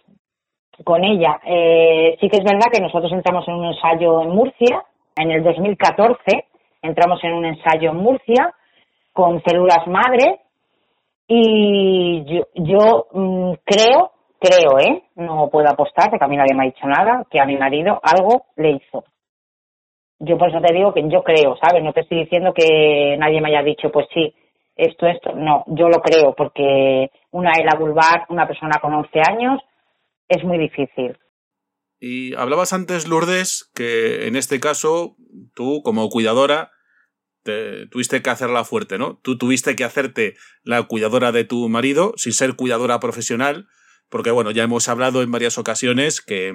con 0.83 1.03
ella. 1.03 1.39
Eh, 1.45 2.17
sí 2.19 2.29
que 2.29 2.37
es 2.37 2.43
verdad 2.43 2.71
que 2.73 2.81
nosotros 2.81 3.11
entramos 3.11 3.47
en 3.47 3.53
un 3.53 3.65
ensayo 3.65 4.23
en 4.23 4.29
Murcia, 4.29 4.83
en 5.15 5.29
el 5.29 5.43
2014 5.43 6.45
entramos 6.81 7.23
en 7.23 7.33
un 7.33 7.45
ensayo 7.45 7.91
en 7.91 7.97
Murcia 7.97 8.55
con 9.13 9.39
células 9.43 9.85
madre 9.85 10.39
y 11.27 12.23
yo, 12.25 12.47
yo 12.55 13.07
mm, 13.11 13.53
creo, 13.65 14.13
creo, 14.39 14.79
¿eh? 14.79 15.03
No 15.15 15.47
puedo 15.51 15.69
apostar 15.69 16.09
porque 16.09 16.25
a 16.25 16.27
mí 16.27 16.37
nadie 16.37 16.55
me 16.55 16.63
ha 16.63 16.71
dicho 16.71 16.87
nada, 16.87 17.23
que 17.29 17.39
a 17.39 17.45
mi 17.45 17.55
marido 17.55 17.99
algo 18.01 18.45
le 18.55 18.71
hizo. 18.71 19.03
Yo 20.19 20.37
por 20.37 20.49
eso 20.49 20.59
te 20.61 20.73
digo 20.73 20.93
que 20.93 21.03
yo 21.09 21.23
creo, 21.23 21.57
¿sabes? 21.61 21.83
No 21.83 21.93
te 21.93 22.01
estoy 22.01 22.19
diciendo 22.21 22.53
que 22.53 23.15
nadie 23.19 23.39
me 23.41 23.49
haya 23.49 23.63
dicho, 23.63 23.91
pues 23.91 24.07
sí, 24.13 24.33
esto, 24.75 25.07
esto. 25.07 25.33
No, 25.35 25.63
yo 25.67 25.89
lo 25.89 26.01
creo 26.01 26.33
porque 26.35 27.11
una 27.31 27.51
ELA 27.51 27.75
vulvar, 27.77 28.25
una 28.29 28.47
persona 28.47 28.79
con 28.81 28.93
11 28.93 29.19
años, 29.27 29.61
es 30.27 30.43
muy 30.43 30.57
difícil. 30.57 31.17
Y 31.99 32.35
hablabas 32.35 32.73
antes, 32.73 33.07
Lourdes, 33.07 33.71
que 33.73 34.27
en 34.27 34.35
este 34.35 34.59
caso 34.59 35.15
tú, 35.55 35.81
como 35.83 36.09
cuidadora, 36.09 36.71
te, 37.43 37.87
tuviste 37.87 38.21
que 38.21 38.29
hacerla 38.29 38.65
fuerte, 38.65 38.97
¿no? 38.97 39.19
Tú 39.23 39.37
tuviste 39.37 39.75
que 39.75 39.83
hacerte 39.83 40.35
la 40.63 40.83
cuidadora 40.83 41.31
de 41.31 41.43
tu 41.43 41.69
marido 41.69 42.13
sin 42.17 42.33
ser 42.33 42.55
cuidadora 42.55 42.99
profesional, 42.99 43.67
porque 44.09 44.31
bueno, 44.31 44.51
ya 44.51 44.63
hemos 44.63 44.89
hablado 44.89 45.23
en 45.23 45.31
varias 45.31 45.57
ocasiones 45.57 46.21
que 46.21 46.53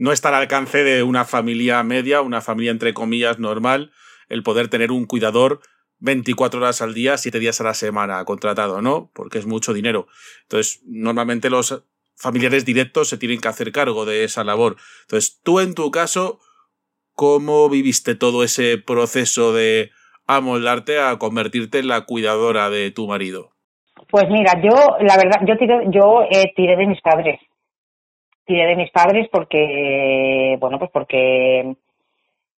no 0.00 0.12
está 0.12 0.30
al 0.30 0.36
alcance 0.36 0.82
de 0.82 1.02
una 1.02 1.26
familia 1.26 1.82
media, 1.82 2.22
una 2.22 2.40
familia 2.40 2.70
entre 2.70 2.94
comillas 2.94 3.38
normal, 3.38 3.92
el 4.30 4.42
poder 4.42 4.68
tener 4.68 4.92
un 4.92 5.04
cuidador 5.04 5.60
24 5.98 6.58
horas 6.58 6.80
al 6.80 6.94
día, 6.94 7.18
7 7.18 7.38
días 7.38 7.60
a 7.60 7.64
la 7.64 7.74
semana 7.74 8.24
contratado, 8.24 8.80
¿no? 8.80 9.10
Porque 9.12 9.36
es 9.36 9.44
mucho 9.44 9.74
dinero. 9.74 10.06
Entonces, 10.44 10.80
normalmente 10.86 11.50
los 11.50 11.84
familiares 12.16 12.64
directos 12.64 13.10
se 13.10 13.18
tienen 13.18 13.40
que 13.40 13.48
hacer 13.48 13.72
cargo 13.72 14.06
de 14.06 14.24
esa 14.24 14.42
labor. 14.42 14.76
Entonces, 15.02 15.38
tú 15.42 15.60
en 15.60 15.74
tu 15.74 15.90
caso, 15.90 16.40
¿cómo 17.14 17.68
viviste 17.68 18.14
todo 18.14 18.42
ese 18.42 18.78
proceso 18.78 19.52
de 19.52 19.90
amoldarte 20.26 20.98
a 20.98 21.18
convertirte 21.18 21.78
en 21.78 21.88
la 21.88 22.06
cuidadora 22.06 22.70
de 22.70 22.90
tu 22.90 23.06
marido? 23.06 23.50
Pues 24.08 24.30
mira, 24.30 24.54
yo, 24.62 24.96
la 25.02 25.18
verdad, 25.18 25.42
yo 25.46 25.58
tiré, 25.58 25.74
yo 25.90 26.22
eh, 26.22 26.54
tiré 26.56 26.76
de 26.76 26.86
mis 26.86 27.02
padres. 27.02 27.38
Tiré 28.50 28.66
de 28.66 28.74
mis 28.74 28.90
padres 28.90 29.28
porque, 29.30 30.56
bueno, 30.58 30.76
pues 30.80 30.90
porque 30.90 31.60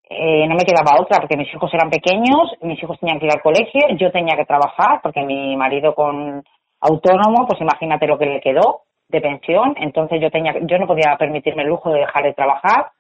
eh, 0.09 0.47
no 0.47 0.55
me 0.55 0.63
quedaba 0.63 1.01
otra, 1.01 1.19
porque 1.19 1.35
mis 1.35 1.53
hijos 1.53 1.69
eran 1.73 1.89
pequeños, 1.89 2.49
mis 2.61 2.81
hijos 2.81 2.97
tenían 2.97 3.19
que 3.19 3.25
ir 3.25 3.31
al 3.33 3.41
colegio, 3.41 3.81
yo 3.99 4.09
tenía 4.09 4.37
que 4.37 4.45
trabajar, 4.45 5.01
porque 5.03 5.21
mi 5.21 5.53
marido 5.57 5.93
con 5.93 6.45
autónomo, 6.79 7.45
pues 7.45 7.59
imagínate 7.59 8.07
lo 8.07 8.17
que 8.17 8.25
le 8.25 8.39
quedó 8.39 8.83
de 9.09 9.19
pensión, 9.19 9.75
entonces 9.81 10.21
yo 10.21 10.31
tenía, 10.31 10.55
yo 10.61 10.77
no 10.77 10.87
podía 10.87 11.17
permitirme 11.19 11.63
el 11.63 11.67
lujo 11.67 11.89
de 11.89 11.99
dejar 11.99 12.23
de 12.23 12.35
trabajar, 12.35 12.91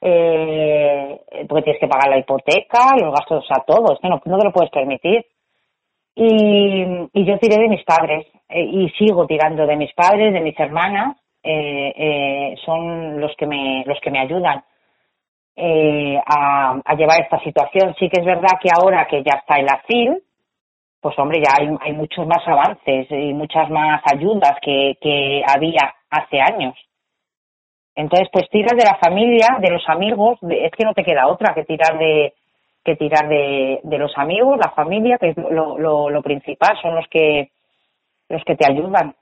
eh, 0.00 1.20
porque 1.46 1.64
tienes 1.64 1.80
que 1.80 1.88
pagar 1.88 2.08
la 2.08 2.20
hipoteca, 2.20 2.96
los 2.96 3.12
gastos, 3.12 3.44
o 3.44 3.46
sea, 3.46 3.62
todo, 3.66 3.98
no, 4.02 4.22
no 4.24 4.38
te 4.38 4.44
lo 4.46 4.52
puedes 4.52 4.70
permitir. 4.70 5.26
Y, 6.14 6.86
y 7.12 7.24
yo 7.26 7.38
tiré 7.38 7.60
de 7.60 7.68
mis 7.68 7.84
padres, 7.84 8.26
eh, 8.48 8.64
y 8.64 8.88
sigo 8.92 9.26
tirando 9.26 9.66
de 9.66 9.76
mis 9.76 9.92
padres, 9.92 10.32
de 10.32 10.40
mis 10.40 10.58
hermanas, 10.58 11.19
eh, 11.42 11.92
eh, 11.96 12.56
son 12.64 13.20
los 13.20 13.34
que 13.36 13.46
me, 13.46 13.84
los 13.86 14.00
que 14.00 14.10
me 14.10 14.20
ayudan. 14.20 14.62
eh, 15.56 16.20
a, 16.26 16.94
llevar 16.96 17.20
esta 17.22 17.40
situación. 17.40 17.94
Sí 17.98 18.08
que 18.08 18.20
es 18.20 18.26
verdad 18.26 18.58
que 18.62 18.70
ahora 18.74 19.06
que 19.06 19.22
ya 19.22 19.38
está 19.40 19.56
el 19.58 19.68
AFIL, 19.68 20.22
pues 21.00 21.18
hombre, 21.18 21.40
ya 21.42 21.52
hay, 21.60 21.68
hay 21.80 21.92
muchos 21.94 22.26
más 22.26 22.46
avances 22.46 23.06
y 23.10 23.32
muchas 23.34 23.70
más 23.70 24.02
ayudas 24.12 24.54
que, 24.62 24.96
que 25.00 25.42
había 25.46 25.94
hace 26.10 26.40
años. 26.40 26.74
Entonces, 27.94 28.28
pues 28.32 28.48
tiras 28.50 28.76
de 28.76 28.84
la 28.84 28.96
familia, 28.98 29.58
de 29.60 29.70
los 29.70 29.88
amigos, 29.88 30.38
es 30.42 30.72
que 30.72 30.84
no 30.84 30.94
te 30.94 31.04
queda 31.04 31.28
otra 31.28 31.54
que 31.54 31.64
tirar 31.64 31.98
de 31.98 32.34
que 32.84 32.96
tirar 32.96 33.28
de, 33.28 33.80
de 33.84 33.98
los 33.98 34.16
amigos, 34.18 34.58
la 34.58 34.70
familia, 34.72 35.18
que 35.18 35.30
es 35.30 35.36
lo, 35.36 35.78
lo, 35.78 36.10
lo 36.10 36.22
principal, 36.22 36.78
son 36.80 36.94
los 36.96 37.06
que 37.08 37.50
los 38.28 38.42
que 38.44 38.56
te 38.56 38.70
ayudan, 38.70 39.14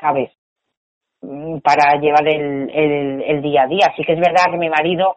¿sabes? 0.00 0.30
Mm, 1.22 1.58
Para 1.60 2.00
llevar 2.00 2.26
el, 2.28 2.70
el, 2.72 3.42
día 3.42 3.62
a 3.64 3.66
día. 3.66 3.92
Sí 3.96 4.04
que 4.04 4.12
es 4.14 4.20
verdad 4.20 4.50
que 4.50 4.56
mi 4.58 4.68
marido 4.70 5.16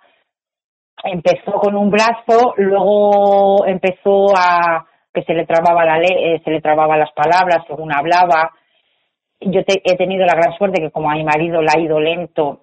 empezó 1.04 1.54
con 1.54 1.76
un 1.76 1.89
brazo, 1.89 2.54
luego 2.58 3.66
empezó 3.66 4.28
a 4.38 4.86
que 5.14 5.24
se 5.24 5.34
le 5.34 5.45
trababa 5.45 5.86
la 5.86 5.99
le- 5.99 6.36
eh, 6.36 6.41
se 6.43 6.51
le 6.51 6.62
trababa 6.62 6.97
las 6.97 7.12
palabras 7.14 7.64
según 7.68 7.91
hablaba. 7.93 8.51
Yo 9.39 9.64
te- 9.64 9.82
he 9.84 9.95
tenido 9.97 10.26
la 10.26 10.34
gran 10.36 10.58
suerte 10.58 10.82
que 10.82 10.91
como 10.91 11.12
a 11.12 11.16
mi 11.16 11.24
marido 11.24 11.62
le 11.62 11.68
ha 11.76 11.80
ido 11.80 11.99
lento, 11.99 12.62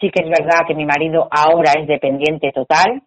sí 0.00 0.10
que 0.10 0.22
es 0.22 0.28
verdad 0.28 0.66
que 0.66 0.74
mi 0.74 0.86
marido 0.86 1.28
ahora 1.30 1.72
es 1.78 1.86
dependiente 1.86 2.52
total. 2.52 3.02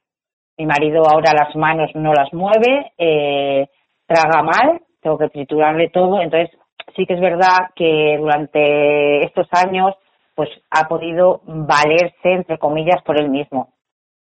Mi 0.58 0.66
marido 0.66 1.04
ahora 1.10 1.34
las 1.34 1.56
manos 1.56 1.92
no 1.96 2.14
las 2.14 2.32
mueve, 2.34 2.92
eh, 2.98 3.68
traga 4.08 4.42
mal, 4.44 4.82
tengo 5.02 5.18
que 5.18 5.30
triturarle 5.30 5.90
todo. 5.90 6.22
Entonces, 6.22 6.58
sí 6.96 7.06
que 7.06 7.14
es 7.14 7.22
verdad 7.22 7.72
que 7.76 8.18
durante 8.20 9.24
estos 9.26 9.48
años, 9.52 9.94
pues 10.36 10.50
ha 10.70 10.88
podido 10.88 11.42
valerse, 11.46 12.32
entre 12.32 12.58
comillas, 12.58 13.02
por 13.04 13.20
él 13.20 13.30
mismo 13.30 13.76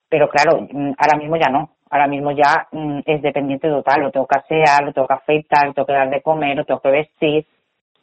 pero 0.09 0.28
claro, 0.28 0.62
mm, 0.70 0.92
ahora 0.99 1.18
mismo 1.18 1.36
ya 1.36 1.49
no. 1.49 1.76
Ahora 1.90 2.07
mismo 2.07 2.32
ya 2.32 2.68
mm, 2.72 3.01
es 3.07 3.22
dependiente 3.22 3.68
total. 3.68 4.03
Lo 4.03 4.11
tengo 4.11 4.26
que 4.26 4.38
asear, 4.38 4.84
lo 4.84 4.92
tengo 4.92 5.07
que 5.07 5.14
afeitar, 5.14 5.66
lo 5.66 5.74
tengo 5.74 5.86
que 5.86 5.92
dar 5.92 6.11
de 6.11 6.22
comer, 6.22 6.57
lo 6.57 6.64
tengo 6.64 6.80
que 6.80 6.90
vestir. 6.90 7.46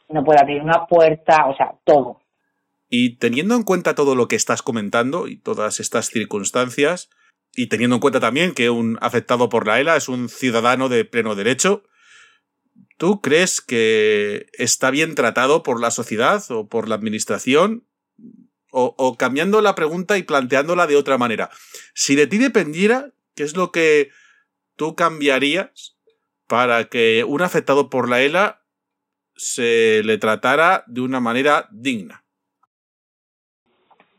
No 0.09 0.23
puede 0.23 0.39
abrir 0.39 0.61
una 0.61 0.85
puerta, 0.85 1.47
o 1.47 1.55
sea, 1.55 1.73
todo. 1.83 2.21
Y 2.89 3.17
teniendo 3.17 3.55
en 3.55 3.63
cuenta 3.63 3.95
todo 3.95 4.15
lo 4.15 4.27
que 4.27 4.35
estás 4.35 4.61
comentando 4.61 5.27
y 5.27 5.37
todas 5.37 5.79
estas 5.79 6.07
circunstancias, 6.07 7.09
y 7.55 7.67
teniendo 7.67 7.95
en 7.95 8.01
cuenta 8.01 8.19
también 8.19 8.53
que 8.53 8.69
un 8.69 8.97
afectado 9.01 9.49
por 9.49 9.65
la 9.65 9.79
ELA 9.79 9.95
es 9.95 10.07
un 10.09 10.29
ciudadano 10.29 10.89
de 10.89 11.05
pleno 11.05 11.33
derecho, 11.33 11.83
¿tú 12.97 13.21
crees 13.21 13.61
que 13.61 14.47
está 14.53 14.91
bien 14.91 15.15
tratado 15.15 15.63
por 15.63 15.79
la 15.81 15.91
sociedad 15.91 16.43
o 16.49 16.67
por 16.67 16.87
la 16.87 16.95
administración? 16.95 17.83
O, 18.71 18.93
o 18.97 19.15
cambiando 19.15 19.61
la 19.61 19.73
pregunta 19.73 20.17
y 20.17 20.23
planteándola 20.23 20.85
de 20.85 20.97
otra 20.97 21.17
manera. 21.17 21.49
Si 21.93 22.15
de 22.15 22.27
ti 22.27 22.37
dependiera, 22.37 23.11
¿qué 23.33 23.43
es 23.43 23.55
lo 23.55 23.71
que 23.71 24.09
tú 24.75 24.95
cambiarías 24.95 25.97
para 26.47 26.85
que 26.85 27.23
un 27.23 27.41
afectado 27.41 27.89
por 27.89 28.09
la 28.09 28.21
ELA 28.21 28.61
se 29.35 30.01
le 30.03 30.17
tratara 30.17 30.83
de 30.87 31.01
una 31.01 31.19
manera 31.19 31.67
digna? 31.71 32.25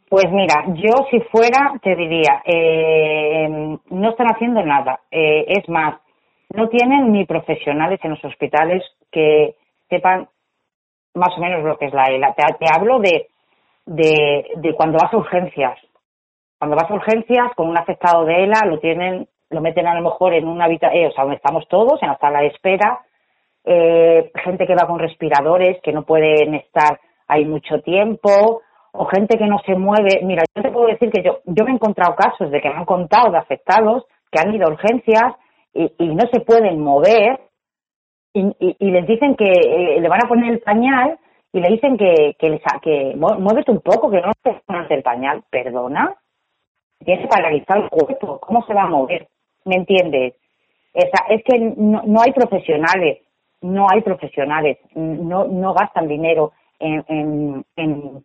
Pues 0.09 0.24
mira, 0.31 0.64
yo 0.68 1.07
si 1.11 1.20
fuera 1.33 1.72
te 1.83 1.97
diría, 1.97 2.43
eh, 2.45 3.49
no 3.91 4.11
están 4.11 4.29
haciendo 4.29 4.62
nada. 4.62 5.01
Eh, 5.11 5.45
es 5.49 5.68
más, 5.68 5.97
no 6.57 6.69
tienen 6.69 7.13
ni 7.13 7.25
profesionales 7.25 8.01
en 8.03 8.11
los 8.11 8.25
hospitales 8.25 8.83
que 9.11 9.55
sepan 9.89 10.29
más 11.15 11.37
o 11.37 11.41
menos 11.41 11.63
lo 11.63 11.79
que 11.79 11.87
es 11.87 11.95
la 11.95 12.07
ELA. 12.07 12.35
Te, 12.35 12.67
hablo 12.73 12.99
de, 12.99 13.29
de, 13.87 14.51
de 14.57 14.75
cuando 14.75 14.99
vas 14.99 15.13
a 15.13 15.17
urgencias. 15.17 15.79
Cuando 16.59 16.77
vas 16.77 16.91
a 16.91 16.95
urgencias 16.95 17.55
con 17.55 17.69
un 17.69 17.79
afectado 17.79 18.25
de 18.25 18.45
ELA 18.45 18.61
lo 18.67 18.79
tienen, 18.79 19.29
lo 19.51 19.61
meten 19.61 19.87
a 19.87 19.95
lo 19.95 20.03
mejor 20.03 20.35
en 20.35 20.49
una 20.49 20.65
habitación, 20.65 21.07
o 21.07 21.13
sea, 21.13 21.25
donde 21.25 21.37
estamos 21.37 21.69
todos, 21.69 22.03
en 22.03 22.09
la 22.09 22.19
sala 22.19 22.41
de 22.41 22.49
espera, 22.49 23.01
eh, 23.65 24.31
gente 24.45 24.67
que 24.67 24.75
va 24.75 24.87
con 24.87 24.99
respiradores, 24.99 25.81
que 25.83 25.93
no 25.93 26.05
pueden 26.05 26.55
estar 26.55 27.01
ahí 27.29 27.45
mucho 27.45 27.81
tiempo, 27.81 28.63
o 28.93 29.07
gente 29.07 29.37
que 29.37 29.47
no 29.47 29.59
se 29.61 29.75
mueve. 29.75 30.21
Mira, 30.23 30.45
yo 30.55 30.63
te 30.63 30.71
puedo 30.71 30.87
decir 30.87 31.11
que 31.11 31.23
yo, 31.23 31.41
yo 31.45 31.65
me 31.65 31.71
he 31.71 31.75
encontrado 31.75 32.15
casos 32.15 32.51
de 32.51 32.61
que 32.61 32.69
me 32.69 32.77
han 32.77 32.85
contado 32.85 33.31
de 33.31 33.39
afectados 33.39 34.05
que 34.31 34.41
han 34.41 34.55
ido 34.55 34.67
a 34.67 34.73
urgencias 34.73 35.35
y, 35.99 36.07
no 36.14 36.24
se 36.33 36.41
pueden 36.41 36.81
mover 36.81 37.41
y, 38.35 38.41
y- 38.61 38.77
les 38.91 39.07
dicen 39.07 39.37
que 39.37 39.45
eh, 39.51 40.01
le 40.01 40.09
van 40.09 40.24
a 40.24 40.29
poner 40.29 40.53
el 40.53 40.61
pañal 40.61 41.18
y 41.53 41.61
le 41.61 41.68
dicen 41.70 41.97
que, 41.97 42.37
que, 42.39 42.51
les 42.51 42.62
que 42.83 43.14
mu- 43.16 43.39
muévete 43.41 43.70
un 43.72 43.81
poco, 43.81 44.11
que 44.11 44.20
no 44.20 44.33
te 44.43 44.55
pones 44.66 44.91
el 44.91 45.03
pañal. 45.03 45.43
¿Perdona? 45.51 46.14
Tiene 47.05 47.27
paralizado 47.29 47.85
el 47.85 47.91
cuerpo. 47.91 48.41
¿Cómo 48.41 48.64
se 48.66 48.74
va 48.74 48.85
a 48.85 48.89
mover? 48.89 49.29
¿Me 49.64 49.77
entiendes? 49.77 50.35
Esa- 50.95 51.27
es 51.29 51.43
que 51.45 51.59
no, 51.59 52.03
no 52.07 52.20
hay 52.22 52.33
profesionales, 52.33 53.20
no 53.62 53.87
hay 53.91 54.03
profesionales, 54.03 54.79
no, 54.95 55.45
no 55.47 55.74
gastan 55.74 56.09
dinero 56.09 56.53
en, 56.79 57.05
en, 57.09 57.66
en, 57.77 58.22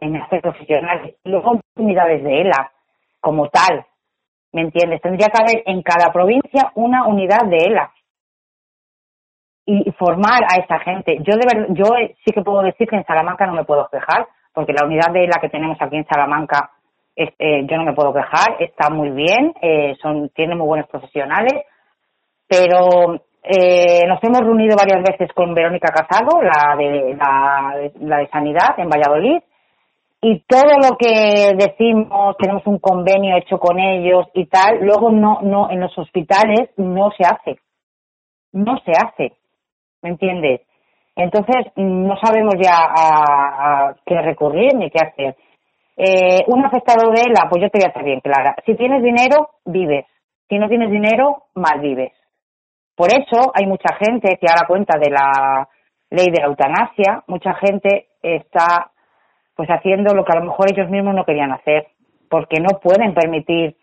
en 0.00 0.16
hacer 0.16 0.42
profesionales. 0.42 1.16
Luego 1.24 1.60
unidades 1.76 2.24
de 2.24 2.42
ELA, 2.42 2.72
como 3.20 3.48
tal, 3.48 3.84
¿me 4.52 4.62
entiendes? 4.62 5.00
Tendría 5.02 5.28
que 5.28 5.42
haber 5.42 5.62
en 5.66 5.82
cada 5.82 6.12
provincia 6.12 6.72
una 6.74 7.06
unidad 7.06 7.44
de 7.46 7.56
ELA 7.56 7.92
y 9.70 9.92
formar 9.92 10.44
a 10.44 10.56
esa 10.62 10.78
gente. 10.78 11.18
Yo 11.18 11.36
de 11.36 11.46
verdad, 11.46 11.66
yo 11.74 11.84
sí 12.24 12.32
que 12.32 12.40
puedo 12.42 12.62
decir 12.62 12.88
que 12.88 12.96
en 12.96 13.04
Salamanca 13.04 13.46
no 13.46 13.52
me 13.52 13.64
puedo 13.64 13.86
quejar, 13.92 14.26
porque 14.54 14.72
la 14.72 14.86
unidad 14.86 15.12
de 15.12 15.24
ELA 15.24 15.40
que 15.42 15.50
tenemos 15.50 15.76
aquí 15.80 15.96
en 15.96 16.06
Salamanca, 16.06 16.70
eh, 17.14 17.66
yo 17.66 17.76
no 17.76 17.84
me 17.84 17.92
puedo 17.92 18.14
quejar, 18.14 18.56
está 18.60 18.88
muy 18.88 19.10
bien, 19.10 19.52
eh, 19.60 19.94
son, 20.00 20.30
tiene 20.30 20.54
muy 20.54 20.66
buenos 20.66 20.88
profesionales, 20.88 21.52
pero 22.48 23.20
eh, 23.42 24.06
nos 24.06 24.22
hemos 24.24 24.40
reunido 24.40 24.74
varias 24.74 25.02
veces 25.02 25.30
con 25.34 25.54
Verónica 25.54 25.92
Casado, 25.92 26.40
la 26.42 26.74
de, 26.76 27.14
la, 27.14 27.90
la 28.00 28.18
de 28.18 28.28
Sanidad 28.28 28.78
en 28.78 28.88
Valladolid, 28.88 29.42
y 30.20 30.40
todo 30.40 30.72
lo 30.82 30.96
que 30.96 31.54
decimos, 31.56 32.36
tenemos 32.38 32.66
un 32.66 32.78
convenio 32.78 33.36
hecho 33.36 33.58
con 33.58 33.78
ellos 33.78 34.26
y 34.34 34.46
tal, 34.46 34.80
luego 34.80 35.10
no, 35.10 35.40
no, 35.42 35.70
en 35.70 35.80
los 35.80 35.96
hospitales 35.96 36.70
no 36.76 37.10
se 37.16 37.24
hace. 37.24 37.60
No 38.52 38.78
se 38.84 38.92
hace. 38.92 39.36
¿Me 40.02 40.10
entiendes? 40.10 40.62
Entonces, 41.14 41.72
no 41.76 42.16
sabemos 42.16 42.54
ya 42.60 42.78
a, 42.78 43.88
a 43.88 43.96
qué 44.06 44.20
recurrir 44.20 44.74
ni 44.74 44.90
qué 44.90 44.98
hacer. 44.98 45.36
Eh, 45.96 46.44
un 46.46 46.64
afectado 46.64 47.10
de 47.10 47.22
ELA, 47.22 47.48
pues 47.50 47.62
yo 47.62 47.70
te 47.70 47.78
voy 47.78 47.88
a 47.88 47.92
ser 47.92 48.04
bien 48.04 48.20
clara. 48.20 48.54
Si 48.64 48.74
tienes 48.76 49.02
dinero, 49.02 49.50
vives. 49.64 50.06
Si 50.48 50.58
no 50.58 50.68
tienes 50.68 50.90
dinero, 50.90 51.44
mal 51.54 51.80
vives. 51.80 52.12
Por 52.96 53.08
eso 53.12 53.52
hay 53.54 53.66
mucha 53.66 53.94
gente 53.96 54.38
que 54.40 54.46
a 54.46 54.60
la 54.60 54.66
cuenta 54.66 54.98
de 54.98 55.10
la 55.10 55.68
ley 56.10 56.26
de 56.30 56.40
la 56.40 56.46
eutanasia, 56.46 57.22
mucha 57.26 57.54
gente 57.54 58.08
está 58.22 58.92
pues 59.58 59.70
haciendo 59.70 60.14
lo 60.14 60.24
que 60.24 60.30
a 60.30 60.38
lo 60.38 60.46
mejor 60.46 60.70
ellos 60.70 60.88
mismos 60.88 61.16
no 61.16 61.24
querían 61.24 61.50
hacer, 61.50 61.88
porque 62.30 62.60
no 62.60 62.78
pueden 62.78 63.12
permitir, 63.12 63.76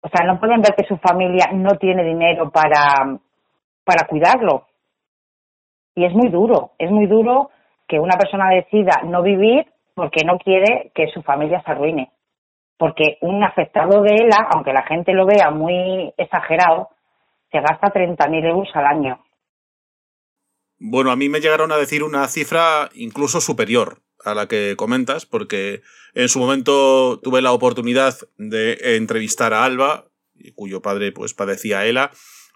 o 0.00 0.08
sea, 0.08 0.24
no 0.24 0.38
pueden 0.38 0.60
ver 0.62 0.76
que 0.76 0.86
su 0.86 0.96
familia 0.98 1.46
no 1.52 1.70
tiene 1.70 2.04
dinero 2.04 2.52
para, 2.52 3.18
para 3.82 4.06
cuidarlo. 4.06 4.68
Y 5.96 6.04
es 6.04 6.12
muy 6.12 6.28
duro, 6.30 6.70
es 6.78 6.92
muy 6.92 7.08
duro 7.08 7.50
que 7.88 7.98
una 7.98 8.16
persona 8.16 8.48
decida 8.50 9.02
no 9.06 9.24
vivir 9.24 9.66
porque 9.94 10.24
no 10.24 10.38
quiere 10.38 10.92
que 10.94 11.08
su 11.08 11.20
familia 11.22 11.64
se 11.64 11.72
arruine. 11.72 12.12
Porque 12.76 13.18
un 13.20 13.42
afectado 13.42 14.02
de 14.02 14.14
ELA, 14.14 14.46
aunque 14.54 14.72
la 14.72 14.86
gente 14.86 15.12
lo 15.14 15.26
vea 15.26 15.50
muy 15.50 16.14
exagerado, 16.16 16.90
se 17.50 17.58
gasta 17.58 17.92
30.000 17.92 18.48
euros 18.48 18.68
al 18.74 18.86
año. 18.86 19.18
Bueno, 20.78 21.10
a 21.10 21.16
mí 21.16 21.28
me 21.28 21.40
llegaron 21.40 21.72
a 21.72 21.76
decir 21.76 22.04
una 22.04 22.28
cifra 22.28 22.88
incluso 22.94 23.40
superior 23.40 23.98
a 24.24 24.34
la 24.34 24.48
que 24.48 24.74
comentas, 24.76 25.26
porque 25.26 25.82
en 26.14 26.28
su 26.28 26.38
momento 26.38 27.20
tuve 27.22 27.42
la 27.42 27.52
oportunidad 27.52 28.18
de 28.36 28.96
entrevistar 28.96 29.52
a 29.52 29.64
Alba, 29.64 30.10
cuyo 30.54 30.82
padre 30.82 31.12
pues 31.12 31.34
padecía 31.34 31.86
ELA, 31.86 32.10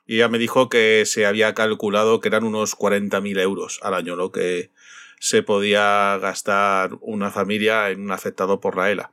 y 0.06 0.16
ella 0.16 0.28
me 0.28 0.38
dijo 0.38 0.68
que 0.68 1.04
se 1.06 1.26
había 1.26 1.54
calculado 1.54 2.20
que 2.20 2.28
eran 2.28 2.44
unos 2.44 2.76
40.000 2.76 3.40
euros 3.40 3.78
al 3.82 3.94
año 3.94 4.16
lo 4.16 4.32
que 4.32 4.72
se 5.20 5.42
podía 5.42 6.18
gastar 6.18 6.98
una 7.00 7.30
familia 7.30 7.90
en 7.90 8.00
un 8.02 8.10
afectado 8.10 8.58
por 8.58 8.76
la 8.76 8.90
ELA. 8.90 9.10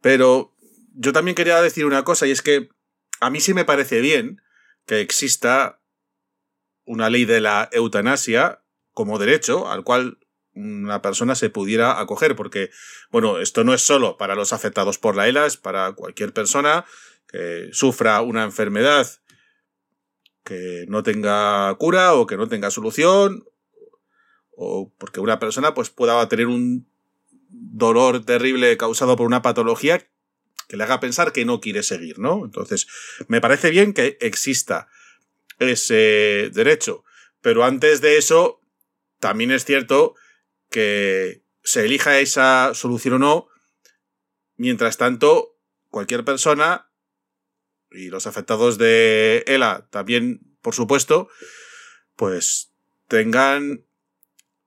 Pero 0.00 0.54
yo 0.94 1.12
también 1.12 1.34
quería 1.34 1.60
decir 1.60 1.84
una 1.84 2.04
cosa, 2.04 2.26
y 2.26 2.30
es 2.30 2.40
que 2.40 2.70
a 3.20 3.28
mí 3.28 3.40
sí 3.40 3.52
me 3.52 3.64
parece 3.64 4.00
bien 4.00 4.40
que 4.86 5.00
exista 5.00 5.80
una 6.84 7.10
ley 7.10 7.24
de 7.24 7.40
la 7.40 7.68
eutanasia 7.72 8.62
como 8.92 9.18
derecho 9.18 9.68
al 9.70 9.84
cual 9.84 10.18
una 10.56 11.02
persona 11.02 11.34
se 11.34 11.50
pudiera 11.50 12.00
acoger, 12.00 12.34
porque, 12.34 12.70
bueno, 13.10 13.38
esto 13.38 13.62
no 13.62 13.74
es 13.74 13.82
solo 13.82 14.16
para 14.16 14.34
los 14.34 14.52
afectados 14.52 14.98
por 14.98 15.14
la 15.14 15.28
ELA, 15.28 15.46
es 15.46 15.56
para 15.56 15.92
cualquier 15.92 16.32
persona 16.32 16.84
que 17.28 17.68
sufra 17.72 18.20
una 18.22 18.42
enfermedad 18.44 19.06
que 20.44 20.86
no 20.88 21.02
tenga 21.02 21.74
cura 21.74 22.14
o 22.14 22.26
que 22.26 22.36
no 22.36 22.48
tenga 22.48 22.70
solución, 22.70 23.44
o 24.56 24.92
porque 24.96 25.20
una 25.20 25.38
persona 25.38 25.74
pues 25.74 25.90
pueda 25.90 26.26
tener 26.28 26.46
un 26.46 26.88
dolor 27.48 28.24
terrible 28.24 28.76
causado 28.76 29.16
por 29.16 29.26
una 29.26 29.42
patología 29.42 30.08
que 30.68 30.76
le 30.76 30.84
haga 30.84 31.00
pensar 31.00 31.32
que 31.32 31.44
no 31.44 31.60
quiere 31.60 31.82
seguir, 31.82 32.18
¿no? 32.18 32.44
Entonces, 32.44 32.86
me 33.28 33.40
parece 33.40 33.70
bien 33.70 33.92
que 33.92 34.16
exista 34.20 34.88
ese 35.58 36.50
derecho, 36.52 37.04
pero 37.40 37.64
antes 37.64 38.00
de 38.00 38.16
eso, 38.16 38.60
también 39.20 39.50
es 39.50 39.64
cierto 39.64 40.14
que 40.70 41.42
se 41.62 41.84
elija 41.84 42.18
esa 42.18 42.72
solución 42.74 43.14
o 43.14 43.18
no, 43.18 43.48
mientras 44.56 44.96
tanto, 44.96 45.56
cualquier 45.90 46.24
persona, 46.24 46.88
y 47.90 48.08
los 48.08 48.26
afectados 48.26 48.78
de 48.78 49.44
ELA 49.46 49.86
también, 49.90 50.40
por 50.60 50.74
supuesto, 50.74 51.28
pues 52.16 52.72
tengan 53.08 53.84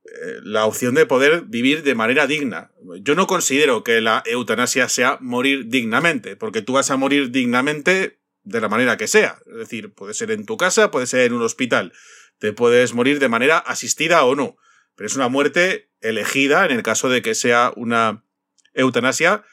eh, 0.05 0.39
la 0.43 0.65
opción 0.65 0.95
de 0.95 1.05
poder 1.05 1.43
vivir 1.43 1.83
de 1.83 1.95
manera 1.95 2.25
digna. 2.27 2.71
Yo 3.01 3.15
no 3.15 3.27
considero 3.27 3.83
que 3.83 4.01
la 4.01 4.23
eutanasia 4.25 4.89
sea 4.89 5.17
morir 5.21 5.67
dignamente, 5.67 6.35
porque 6.35 6.61
tú 6.61 6.73
vas 6.73 6.89
a 6.89 6.97
morir 6.97 7.31
dignamente 7.31 8.19
de 8.43 8.61
la 8.61 8.69
manera 8.69 8.97
que 8.97 9.07
sea. 9.07 9.39
Es 9.47 9.57
decir, 9.57 9.93
puede 9.93 10.13
ser 10.13 10.31
en 10.31 10.45
tu 10.45 10.57
casa, 10.57 10.91
puede 10.91 11.05
ser 11.05 11.21
en 11.21 11.33
un 11.33 11.43
hospital. 11.43 11.93
Te 12.39 12.53
puedes 12.53 12.93
morir 12.93 13.19
de 13.19 13.29
manera 13.29 13.57
asistida 13.57 14.23
o 14.23 14.35
no. 14.35 14.57
Pero 14.99 15.07
es 15.07 15.15
una 15.15 15.29
muerte 15.29 15.89
elegida 16.01 16.65
en 16.65 16.71
el 16.71 16.83
caso 16.83 17.07
de 17.07 17.21
que 17.21 17.33
sea 17.33 17.71
una 17.77 18.25
eutanasia, 18.73 19.45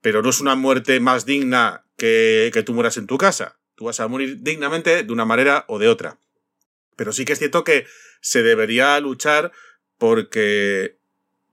pero 0.00 0.22
no 0.22 0.30
es 0.30 0.40
una 0.40 0.54
muerte 0.54 1.00
más 1.00 1.26
digna 1.26 1.84
que, 1.96 2.52
que 2.54 2.62
tú 2.62 2.74
mueras 2.74 2.96
en 2.96 3.08
tu 3.08 3.18
casa. 3.18 3.58
Tú 3.74 3.86
vas 3.86 3.98
a 3.98 4.06
morir 4.06 4.44
dignamente 4.44 5.02
de 5.02 5.12
una 5.12 5.24
manera 5.24 5.64
o 5.66 5.80
de 5.80 5.88
otra. 5.88 6.20
Pero 6.94 7.12
sí 7.12 7.24
que 7.24 7.32
es 7.32 7.40
cierto 7.40 7.64
que 7.64 7.88
se 8.20 8.44
debería 8.44 9.00
luchar 9.00 9.50
porque 9.98 11.00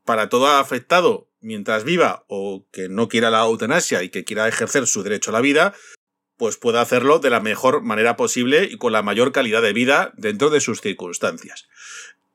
para 0.05 0.29
todo 0.29 0.45
afectado 0.45 1.27
mientras 1.39 1.83
viva 1.83 2.25
o 2.27 2.67
que 2.71 2.89
no 2.89 3.07
quiera 3.07 3.31
la 3.31 3.41
eutanasia 3.41 4.03
y 4.03 4.09
que 4.09 4.23
quiera 4.23 4.47
ejercer 4.47 4.85
su 4.85 5.01
derecho 5.01 5.31
a 5.31 5.33
la 5.33 5.41
vida, 5.41 5.73
pues 6.37 6.57
pueda 6.57 6.81
hacerlo 6.81 7.17
de 7.17 7.31
la 7.31 7.39
mejor 7.39 7.81
manera 7.81 8.17
posible 8.17 8.65
y 8.65 8.77
con 8.77 8.93
la 8.93 9.01
mayor 9.01 9.31
calidad 9.31 9.63
de 9.63 9.73
vida 9.73 10.13
dentro 10.15 10.51
de 10.51 10.61
sus 10.61 10.79
circunstancias. 10.79 11.67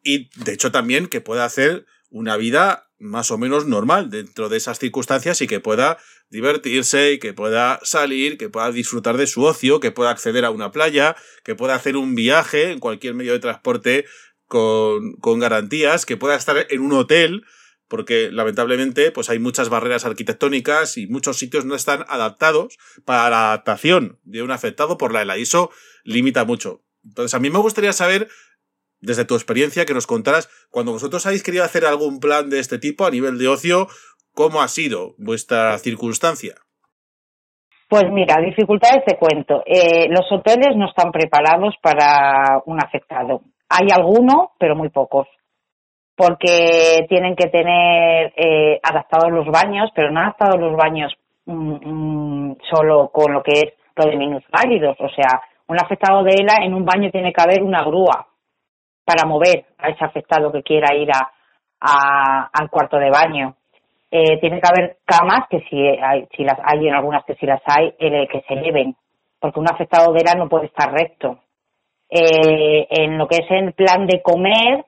Y 0.07 0.31
de 0.37 0.53
hecho 0.53 0.71
también 0.71 1.09
que 1.09 1.21
pueda 1.21 1.45
hacer 1.45 1.85
una 2.11 2.37
vida 2.37 2.87
más 3.01 3.33
o 3.33 3.39
menos 3.39 3.67
normal 3.67 4.09
dentro 4.09 4.49
de 4.49 4.57
esas 4.57 4.79
circunstancias 4.79 5.43
y 5.43 5.49
que 5.49 5.59
pueda 5.59 5.99
divertirse 6.31 7.15
y 7.15 7.19
que 7.19 7.35
pueda 7.35 7.81
salir, 7.83 8.39
que 8.39 8.49
pueda 8.49 8.71
disfrutar 8.71 9.17
de 9.17 9.27
su 9.27 9.43
ocio, 9.43 9.81
que 9.81 9.91
pueda 9.91 10.11
acceder 10.11 10.45
a 10.45 10.51
una 10.51 10.71
playa, 10.71 11.17
que 11.43 11.57
pueda 11.57 11.75
hacer 11.75 11.97
un 11.97 12.15
viaje 12.15 12.71
en 12.71 12.79
cualquier 12.79 13.15
medio 13.15 13.33
de 13.33 13.41
transporte 13.41 14.05
con, 14.47 15.15
con 15.15 15.41
garantías, 15.41 16.07
que 16.07 16.17
pueda 16.17 16.37
estar 16.37 16.69
en 16.71 16.81
un 16.83 16.93
hotel, 16.93 17.45
porque 17.89 18.31
lamentablemente 18.31 19.11
pues 19.11 19.29
hay 19.29 19.41
muchas 19.41 19.71
barreras 19.71 20.05
arquitectónicas 20.05 20.99
y 20.99 21.09
muchos 21.09 21.37
sitios 21.37 21.65
no 21.65 21.75
están 21.75 22.05
adaptados 22.07 22.79
para 23.05 23.29
la 23.29 23.49
adaptación 23.49 24.21
de 24.23 24.45
un 24.45 24.53
afectado 24.53 24.99
por 24.99 25.13
la 25.13 25.23
ELA 25.23 25.37
y 25.37 25.43
eso 25.43 25.73
limita 26.05 26.45
mucho. 26.45 26.85
Entonces 27.05 27.35
a 27.35 27.41
mí 27.41 27.51
me 27.51 27.59
gustaría 27.59 27.93
saber 27.93 28.29
desde 29.07 29.25
tu 29.25 29.35
experiencia 29.35 29.87
que 29.87 29.95
nos 29.95 30.07
contaras 30.07 30.51
cuando 30.71 30.93
vosotros 30.93 31.25
habéis 31.27 31.45
querido 31.45 31.65
hacer 31.65 31.85
algún 31.87 32.19
plan 32.19 32.51
de 32.51 32.59
este 32.59 32.79
tipo 32.79 33.07
a 33.07 33.11
nivel 33.11 33.39
de 33.39 33.49
ocio, 33.49 33.87
¿cómo 34.35 34.61
ha 34.61 34.69
sido 34.69 35.15
vuestra 35.17 35.79
circunstancia? 35.79 36.55
Pues 37.89 38.05
mira, 38.11 38.37
dificultades 38.45 39.05
te 39.07 39.17
cuento. 39.17 39.63
Eh, 39.65 40.09
los 40.11 40.27
hoteles 40.31 40.77
no 40.77 40.89
están 40.89 41.13
preparados 41.13 41.77
para 41.81 42.61
un 42.67 42.83
afectado. 42.83 43.43
Hay 43.69 43.87
algunos, 43.95 44.51
pero 44.59 44.75
muy 44.75 44.89
pocos. 44.89 45.29
Porque 46.17 47.07
tienen 47.09 47.37
que 47.37 47.47
tener 47.47 48.33
eh, 48.37 48.81
adaptados 48.83 49.31
los 49.31 49.47
baños, 49.47 49.91
pero 49.95 50.11
no 50.11 50.21
adaptados 50.21 50.59
los 50.59 50.77
baños 50.77 51.13
mm, 51.45 52.51
mm, 52.51 52.57
solo 52.75 53.11
con 53.13 53.33
lo 53.35 53.43
que 53.43 53.53
es 53.53 53.73
lo 53.95 54.11
de 54.11 54.17
minusválidos. 54.17 54.97
O 54.99 55.09
sea, 55.11 55.41
un 55.69 55.79
afectado 55.79 56.25
de 56.25 56.33
ELA 56.41 56.65
en 56.65 56.75
un 56.75 56.85
baño 56.85 57.11
tiene 57.13 57.33
que 57.33 57.43
haber 57.43 57.63
una 57.63 57.85
grúa 57.85 58.27
para 59.07 59.25
mover 59.27 59.65
a 59.79 59.89
ese 59.89 60.05
afectado 60.05 60.51
que 60.53 60.65
quiera 60.65 60.95
ir 60.95 61.09
a, 61.13 62.51
al 62.53 62.69
cuarto 62.69 62.99
de 62.99 63.09
baño. 63.09 63.55
Eh, 64.11 64.39
tiene 64.41 64.61
que 64.61 64.69
haber 64.69 64.99
camas 65.05 65.49
que 65.49 65.61
si 65.69 65.79
hay, 65.79 66.27
si 66.37 66.43
las 66.43 66.59
hay 66.65 66.89
en 66.89 66.95
algunas 66.95 67.25
que 67.25 67.37
si 67.37 67.47
las 67.47 67.63
hay, 67.67 67.95
eh, 67.99 68.27
que 68.31 68.43
se 68.43 68.55
eleven, 68.55 68.97
porque 69.41 69.61
un 69.61 69.71
afectado 69.71 70.13
de 70.13 70.21
ELA 70.21 70.35
no 70.35 70.49
puede 70.49 70.67
estar 70.67 70.93
recto. 70.93 71.39
Eh, 72.11 72.87
en 72.91 73.19
lo 73.19 73.27
que 73.29 73.37
es 73.37 73.51
el 73.51 73.73
plan 73.75 74.07
de 74.07 74.23
comer, 74.23 74.85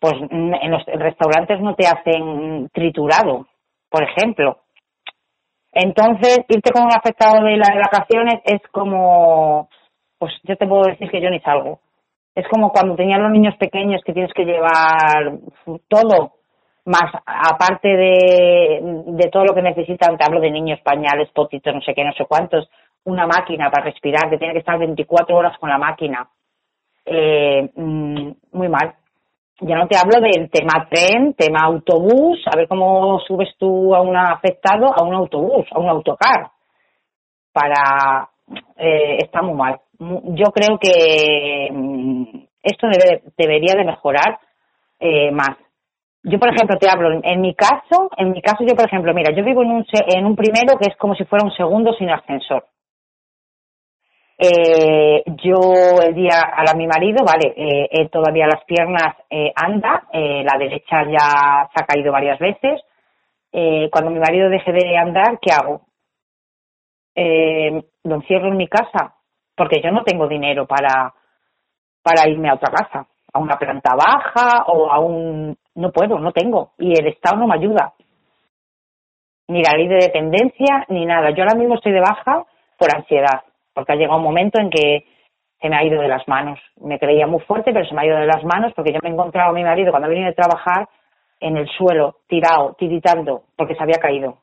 pues 0.00 0.14
en 0.30 0.70
los 0.70 0.84
restaurantes 0.86 1.60
no 1.60 1.74
te 1.74 1.86
hacen 1.86 2.68
triturado, 2.72 3.46
por 3.90 4.02
ejemplo. 4.02 4.58
Entonces, 5.72 6.40
irte 6.48 6.70
con 6.72 6.84
un 6.84 6.92
afectado 6.92 7.44
de 7.44 7.56
las 7.56 7.74
vacaciones 7.74 8.40
es 8.44 8.60
como, 8.70 9.68
pues 10.18 10.32
yo 10.44 10.56
te 10.56 10.66
puedo 10.66 10.84
decir 10.84 11.10
que 11.10 11.20
yo 11.20 11.30
ni 11.30 11.40
salgo. 11.40 11.80
Es 12.34 12.46
como 12.48 12.70
cuando 12.70 12.94
tenían 12.94 13.22
los 13.22 13.32
niños 13.32 13.56
pequeños 13.56 14.02
que 14.04 14.12
tienes 14.12 14.32
que 14.32 14.44
llevar 14.44 15.38
todo, 15.88 16.34
más 16.84 17.12
aparte 17.26 17.88
de, 17.88 18.80
de 19.06 19.30
todo 19.30 19.44
lo 19.44 19.54
que 19.54 19.62
necesitan, 19.62 20.16
te 20.16 20.24
hablo 20.24 20.40
de 20.40 20.50
niños, 20.50 20.80
pañales, 20.82 21.30
potitos, 21.32 21.74
no 21.74 21.80
sé 21.82 21.94
qué, 21.94 22.04
no 22.04 22.12
sé 22.12 22.24
cuántos, 22.26 22.68
una 23.04 23.26
máquina 23.26 23.70
para 23.70 23.86
respirar, 23.86 24.30
que 24.30 24.38
tiene 24.38 24.52
que 24.52 24.60
estar 24.60 24.78
24 24.78 25.36
horas 25.36 25.58
con 25.58 25.68
la 25.68 25.78
máquina. 25.78 26.28
Eh, 27.04 27.70
mm, 27.74 28.30
muy 28.52 28.68
mal. 28.68 28.94
Ya 29.60 29.76
no 29.76 29.88
te 29.88 29.96
hablo 29.96 30.20
del 30.20 30.50
tema 30.50 30.86
tren, 30.88 31.34
tema 31.34 31.60
autobús, 31.64 32.38
a 32.46 32.56
ver 32.56 32.68
cómo 32.68 33.18
subes 33.20 33.56
tú 33.58 33.94
a 33.94 34.02
un 34.02 34.16
afectado 34.16 34.86
a 34.94 35.02
un 35.02 35.14
autobús, 35.14 35.66
a 35.72 35.80
un 35.80 35.88
autocar. 35.88 36.50
Para. 37.52 38.28
Eh, 38.76 39.16
está 39.18 39.42
muy 39.42 39.54
mal. 39.54 39.80
Yo 39.98 40.46
creo 40.52 40.78
que 40.78 41.68
mm, 41.72 42.24
esto 42.62 42.86
debe- 42.88 43.22
debería 43.36 43.74
de 43.74 43.84
mejorar 43.84 44.38
eh, 45.00 45.30
más. 45.32 45.56
Yo, 46.22 46.38
por 46.38 46.48
ejemplo, 46.52 46.76
te 46.78 46.88
hablo, 46.90 47.20
en 47.22 47.40
mi 47.40 47.54
caso, 47.54 48.10
en 48.16 48.32
mi 48.32 48.42
caso, 48.42 48.64
yo, 48.64 48.74
por 48.74 48.86
ejemplo, 48.86 49.14
mira, 49.14 49.32
yo 49.34 49.44
vivo 49.44 49.62
en 49.62 49.70
un, 49.70 49.86
en 49.92 50.26
un 50.26 50.36
primero 50.36 50.76
que 50.78 50.90
es 50.90 50.96
como 50.96 51.14
si 51.14 51.24
fuera 51.24 51.44
un 51.44 51.52
segundo 51.52 51.92
sin 51.94 52.10
ascensor. 52.10 52.66
Eh, 54.40 55.24
yo 55.42 56.00
el 56.06 56.14
día 56.14 56.40
a 56.54 56.62
la, 56.64 56.74
mi 56.74 56.86
marido, 56.86 57.24
vale, 57.24 57.54
eh, 57.56 57.88
él 57.90 58.10
todavía 58.10 58.46
las 58.46 58.64
piernas 58.64 59.16
eh, 59.30 59.52
anda, 59.54 60.04
eh, 60.12 60.44
la 60.44 60.56
derecha 60.58 61.02
ya 61.04 61.68
se 61.74 61.82
ha 61.82 61.86
caído 61.86 62.12
varias 62.12 62.38
veces. 62.38 62.80
Eh, 63.52 63.88
cuando 63.90 64.10
mi 64.10 64.20
marido 64.20 64.48
deje 64.48 64.72
de 64.72 64.96
andar, 64.96 65.38
¿qué 65.40 65.52
hago? 65.52 65.82
Eh, 67.16 67.82
lo 68.04 68.14
encierro 68.16 68.48
en 68.48 68.56
mi 68.56 68.68
casa, 68.68 69.14
porque 69.58 69.82
yo 69.82 69.90
no 69.90 70.04
tengo 70.04 70.28
dinero 70.28 70.66
para, 70.66 71.12
para 72.02 72.28
irme 72.28 72.48
a 72.48 72.54
otra 72.54 72.72
casa, 72.72 73.06
a 73.32 73.38
una 73.38 73.58
planta 73.58 73.94
baja 73.94 74.64
o 74.68 74.90
a 74.90 75.00
un... 75.00 75.56
No 75.74 75.92
puedo, 75.92 76.18
no 76.18 76.32
tengo. 76.32 76.70
Y 76.78 76.98
el 76.98 77.08
Estado 77.08 77.36
no 77.36 77.46
me 77.46 77.56
ayuda. 77.56 77.92
Ni 79.48 79.62
la 79.62 79.76
ley 79.76 79.88
de 79.88 80.06
dependencia, 80.06 80.86
ni 80.88 81.04
nada. 81.04 81.30
Yo 81.30 81.42
ahora 81.42 81.58
mismo 81.58 81.74
estoy 81.74 81.92
de 81.92 82.00
baja 82.00 82.44
por 82.78 82.94
ansiedad, 82.94 83.42
porque 83.74 83.92
ha 83.92 83.96
llegado 83.96 84.18
un 84.18 84.24
momento 84.24 84.60
en 84.60 84.70
que 84.70 85.04
se 85.60 85.68
me 85.68 85.76
ha 85.76 85.84
ido 85.84 86.00
de 86.00 86.08
las 86.08 86.26
manos. 86.28 86.58
Me 86.80 86.98
creía 86.98 87.26
muy 87.26 87.40
fuerte, 87.40 87.72
pero 87.72 87.84
se 87.84 87.94
me 87.94 88.02
ha 88.02 88.06
ido 88.06 88.16
de 88.16 88.26
las 88.26 88.44
manos 88.44 88.72
porque 88.74 88.92
yo 88.92 89.00
me 89.02 89.08
he 89.08 89.12
encontrado 89.12 89.50
a 89.50 89.54
mi 89.54 89.64
marido 89.64 89.90
cuando 89.90 90.06
ha 90.06 90.10
venido 90.10 90.28
de 90.28 90.34
trabajar 90.34 90.88
en 91.40 91.56
el 91.56 91.68
suelo, 91.68 92.16
tirado, 92.28 92.74
tiritando, 92.78 93.42
porque 93.56 93.74
se 93.74 93.82
había 93.82 93.98
caído. 93.98 94.38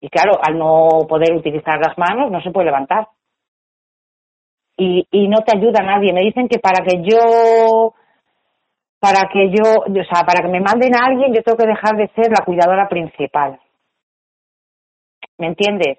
Y 0.00 0.08
claro, 0.08 0.38
al 0.42 0.58
no 0.58 1.06
poder 1.08 1.32
utilizar 1.34 1.78
las 1.80 1.96
manos, 1.98 2.30
no 2.30 2.40
se 2.42 2.50
puede 2.50 2.66
levantar. 2.66 3.08
Y, 4.76 5.06
y 5.10 5.28
no 5.28 5.38
te 5.38 5.56
ayuda 5.56 5.82
nadie. 5.82 6.12
Me 6.12 6.20
dicen 6.20 6.48
que 6.48 6.58
para 6.58 6.84
que 6.84 7.02
yo, 7.02 7.94
para 9.00 9.28
que 9.32 9.50
yo, 9.50 9.62
o 9.80 10.04
sea, 10.04 10.24
para 10.26 10.42
que 10.42 10.48
me 10.48 10.60
manden 10.60 10.94
a 10.94 11.06
alguien, 11.06 11.32
yo 11.32 11.42
tengo 11.42 11.58
que 11.58 11.66
dejar 11.66 11.96
de 11.96 12.08
ser 12.08 12.30
la 12.30 12.44
cuidadora 12.44 12.88
principal. 12.88 13.58
¿Me 15.38 15.48
entiendes? 15.48 15.98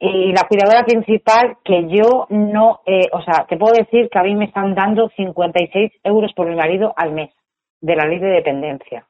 Y 0.00 0.32
la 0.32 0.46
cuidadora 0.48 0.84
principal 0.84 1.56
que 1.64 1.88
yo 1.88 2.26
no, 2.30 2.80
eh, 2.86 3.08
o 3.12 3.20
sea, 3.22 3.46
te 3.48 3.56
puedo 3.56 3.74
decir 3.74 4.08
que 4.08 4.18
a 4.18 4.22
mí 4.22 4.34
me 4.36 4.44
están 4.44 4.74
dando 4.74 5.08
56 5.16 5.90
euros 6.04 6.32
por 6.34 6.48
mi 6.48 6.54
marido 6.54 6.94
al 6.96 7.12
mes 7.12 7.34
de 7.80 7.96
la 7.96 8.06
ley 8.06 8.20
de 8.20 8.28
dependencia. 8.28 9.06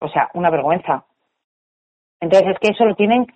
O 0.00 0.08
sea, 0.08 0.30
una 0.34 0.50
vergüenza. 0.50 1.04
Entonces 2.20 2.50
es 2.52 2.58
que 2.60 2.72
eso 2.72 2.84
lo 2.84 2.94
tienen, 2.94 3.26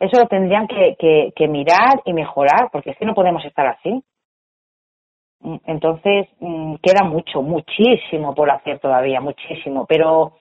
eso 0.00 0.20
lo 0.20 0.26
tendrían 0.26 0.66
que, 0.66 0.96
que, 1.34 1.48
mirar 1.48 2.02
y 2.04 2.12
mejorar, 2.12 2.68
porque 2.72 2.90
es 2.90 2.98
que 2.98 3.06
no 3.06 3.14
podemos 3.14 3.44
estar 3.44 3.66
así. 3.66 4.02
Mm, 5.40 5.56
Entonces 5.66 6.28
mm, 6.40 6.76
queda 6.82 7.04
mucho, 7.04 7.42
muchísimo 7.42 8.34
por 8.34 8.50
hacer 8.50 8.78
todavía, 8.78 9.20
muchísimo. 9.20 9.86
Pero 9.86 10.34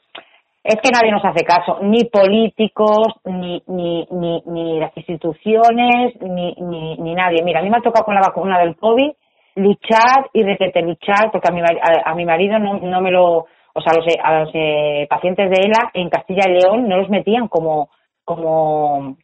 es 0.63 0.75
que 0.75 0.89
nadie 0.93 1.11
nos 1.11 1.25
hace 1.25 1.43
caso, 1.43 1.79
ni 1.81 2.05
políticos, 2.05 3.07
ni, 3.25 3.61
ni, 3.67 4.07
ni, 4.11 4.43
ni 4.45 4.79
las 4.79 4.95
instituciones, 4.95 6.19
ni, 6.21 6.53
ni, 6.55 6.97
ni 6.97 7.15
nadie. 7.15 7.43
Mira, 7.43 7.59
a 7.59 7.63
mí 7.63 7.69
me 7.69 7.77
ha 7.77 7.81
tocado 7.81 8.05
con 8.05 8.15
la 8.15 8.21
vacuna 8.21 8.59
del 8.59 8.75
COVID 8.77 9.11
luchar 9.55 10.29
y 10.33 10.43
repetir 10.43 10.83
luchar, 10.83 11.31
porque 11.31 11.49
a 11.49 11.53
mi, 11.53 11.61
a, 11.61 12.11
a 12.11 12.15
mi 12.15 12.25
marido 12.25 12.57
no, 12.59 12.79
no 12.79 13.01
me 13.01 13.11
lo, 13.11 13.45
o 13.73 13.81
sea, 13.81 13.93
a 13.93 13.95
los, 13.95 14.05
a 14.23 14.39
los 14.39 14.49
eh, 14.53 15.07
pacientes 15.09 15.49
de 15.49 15.61
ELA 15.65 15.91
en 15.93 16.09
Castilla 16.09 16.43
y 16.47 16.53
León 16.53 16.87
no 16.87 16.97
los 16.97 17.09
metían 17.09 17.47
como, 17.47 17.89
como, 18.23 19.17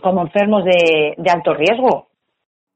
como 0.00 0.22
enfermos 0.22 0.64
de, 0.64 1.14
de 1.16 1.30
alto 1.30 1.54
riesgo. 1.54 2.08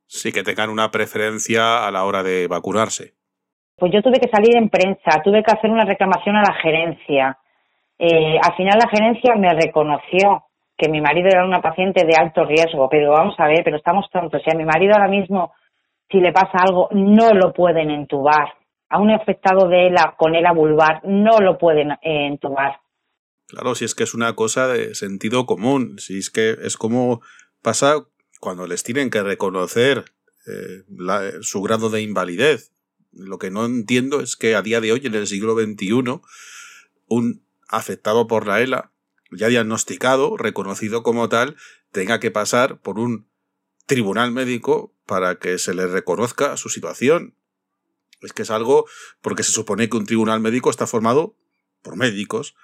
Sí 0.06 0.32
que 0.32 0.42
tengan 0.42 0.70
una 0.70 0.90
preferencia 0.90 1.86
a 1.86 1.90
la 1.90 2.04
hora 2.04 2.22
de 2.22 2.46
vacunarse. 2.46 3.14
Pues 3.76 3.92
yo 3.92 4.02
tuve 4.02 4.20
que 4.20 4.30
salir 4.30 4.56
en 4.56 4.70
prensa, 4.70 5.20
tuve 5.22 5.42
que 5.42 5.52
hacer 5.52 5.70
una 5.70 5.84
reclamación 5.84 6.36
a 6.36 6.42
la 6.42 6.54
gerencia. 6.54 7.38
Eh, 7.98 8.38
al 8.42 8.54
final 8.56 8.78
la 8.78 8.88
gerencia 8.88 9.34
me 9.36 9.52
reconoció 9.52 10.44
que 10.76 10.88
mi 10.88 11.00
marido 11.00 11.28
era 11.28 11.44
una 11.44 11.60
paciente 11.60 12.04
de 12.06 12.16
alto 12.16 12.44
riesgo, 12.44 12.88
pero 12.88 13.12
vamos 13.12 13.34
a 13.38 13.46
ver, 13.46 13.62
pero 13.64 13.76
estamos 13.76 14.08
tontos. 14.10 14.42
Si 14.42 14.50
a 14.50 14.56
mi 14.56 14.64
marido 14.64 14.94
ahora 14.94 15.08
mismo, 15.08 15.52
si 16.10 16.20
le 16.20 16.32
pasa 16.32 16.58
algo, 16.66 16.88
no 16.92 17.32
lo 17.32 17.52
pueden 17.52 17.90
entubar. 17.90 18.54
A 18.88 18.98
un 18.98 19.10
afectado 19.10 19.68
de 19.68 19.88
ELA 19.88 20.14
con 20.16 20.34
ELA 20.34 20.52
vulvar 20.52 21.00
no 21.04 21.38
lo 21.38 21.58
pueden 21.58 21.92
eh, 21.92 22.26
entubar. 22.26 22.78
Claro, 23.48 23.74
si 23.74 23.84
es 23.84 23.94
que 23.94 24.04
es 24.04 24.14
una 24.14 24.34
cosa 24.34 24.68
de 24.68 24.94
sentido 24.94 25.46
común, 25.46 25.98
si 25.98 26.18
es 26.18 26.30
que 26.30 26.56
es 26.62 26.76
como 26.76 27.22
pasa 27.62 28.06
cuando 28.40 28.66
les 28.66 28.82
tienen 28.82 29.10
que 29.10 29.22
reconocer 29.22 30.12
eh, 30.46 30.84
su 31.42 31.62
grado 31.62 31.90
de 31.90 32.02
invalidez. 32.02 32.72
Lo 33.12 33.38
que 33.38 33.50
no 33.50 33.64
entiendo 33.64 34.20
es 34.20 34.36
que 34.36 34.54
a 34.54 34.62
día 34.62 34.80
de 34.80 34.92
hoy, 34.92 35.00
en 35.04 35.14
el 35.14 35.26
siglo 35.26 35.54
XXI, 35.54 36.20
un 37.06 37.42
afectado 37.68 38.26
por 38.26 38.46
la 38.46 38.60
ELA, 38.60 38.92
ya 39.30 39.48
diagnosticado, 39.48 40.36
reconocido 40.36 41.02
como 41.02 41.28
tal, 41.28 41.56
tenga 41.92 42.20
que 42.20 42.30
pasar 42.30 42.80
por 42.80 42.98
un 42.98 43.26
tribunal 43.86 44.32
médico 44.32 44.94
para 45.06 45.38
que 45.38 45.58
se 45.58 45.74
le 45.74 45.86
reconozca 45.86 46.56
su 46.56 46.68
situación. 46.68 47.34
Es 48.20 48.32
que 48.32 48.42
es 48.42 48.50
algo 48.50 48.86
porque 49.20 49.42
se 49.42 49.52
supone 49.52 49.88
que 49.88 49.96
un 49.96 50.06
tribunal 50.06 50.40
médico 50.40 50.70
está 50.70 50.86
formado 50.86 51.36
por 51.82 51.96
médicos 51.96 52.54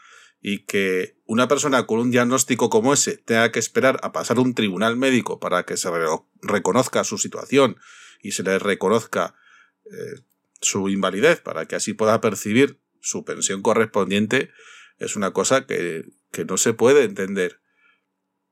y 0.42 0.64
que 0.64 1.16
una 1.24 1.46
persona 1.48 1.86
con 1.86 2.00
un 2.00 2.10
diagnóstico 2.10 2.68
como 2.68 2.92
ese 2.92 3.16
tenga 3.16 3.52
que 3.52 3.60
esperar 3.60 4.00
a 4.02 4.12
pasar 4.12 4.38
un 4.40 4.54
tribunal 4.54 4.96
médico 4.96 5.38
para 5.38 5.62
que 5.64 5.76
se 5.76 5.88
re- 5.90 6.06
reconozca 6.42 7.04
su 7.04 7.16
situación 7.16 7.76
y 8.20 8.32
se 8.32 8.42
le 8.42 8.58
reconozca 8.58 9.34
eh, 9.84 10.20
su 10.60 10.88
invalidez 10.88 11.40
para 11.40 11.66
que 11.66 11.76
así 11.76 11.94
pueda 11.94 12.20
percibir 12.20 12.80
su 13.00 13.24
pensión 13.24 13.62
correspondiente 13.62 14.50
es 14.98 15.16
una 15.16 15.32
cosa 15.32 15.66
que, 15.66 16.04
que 16.30 16.44
no 16.44 16.56
se 16.56 16.74
puede 16.74 17.04
entender. 17.04 17.60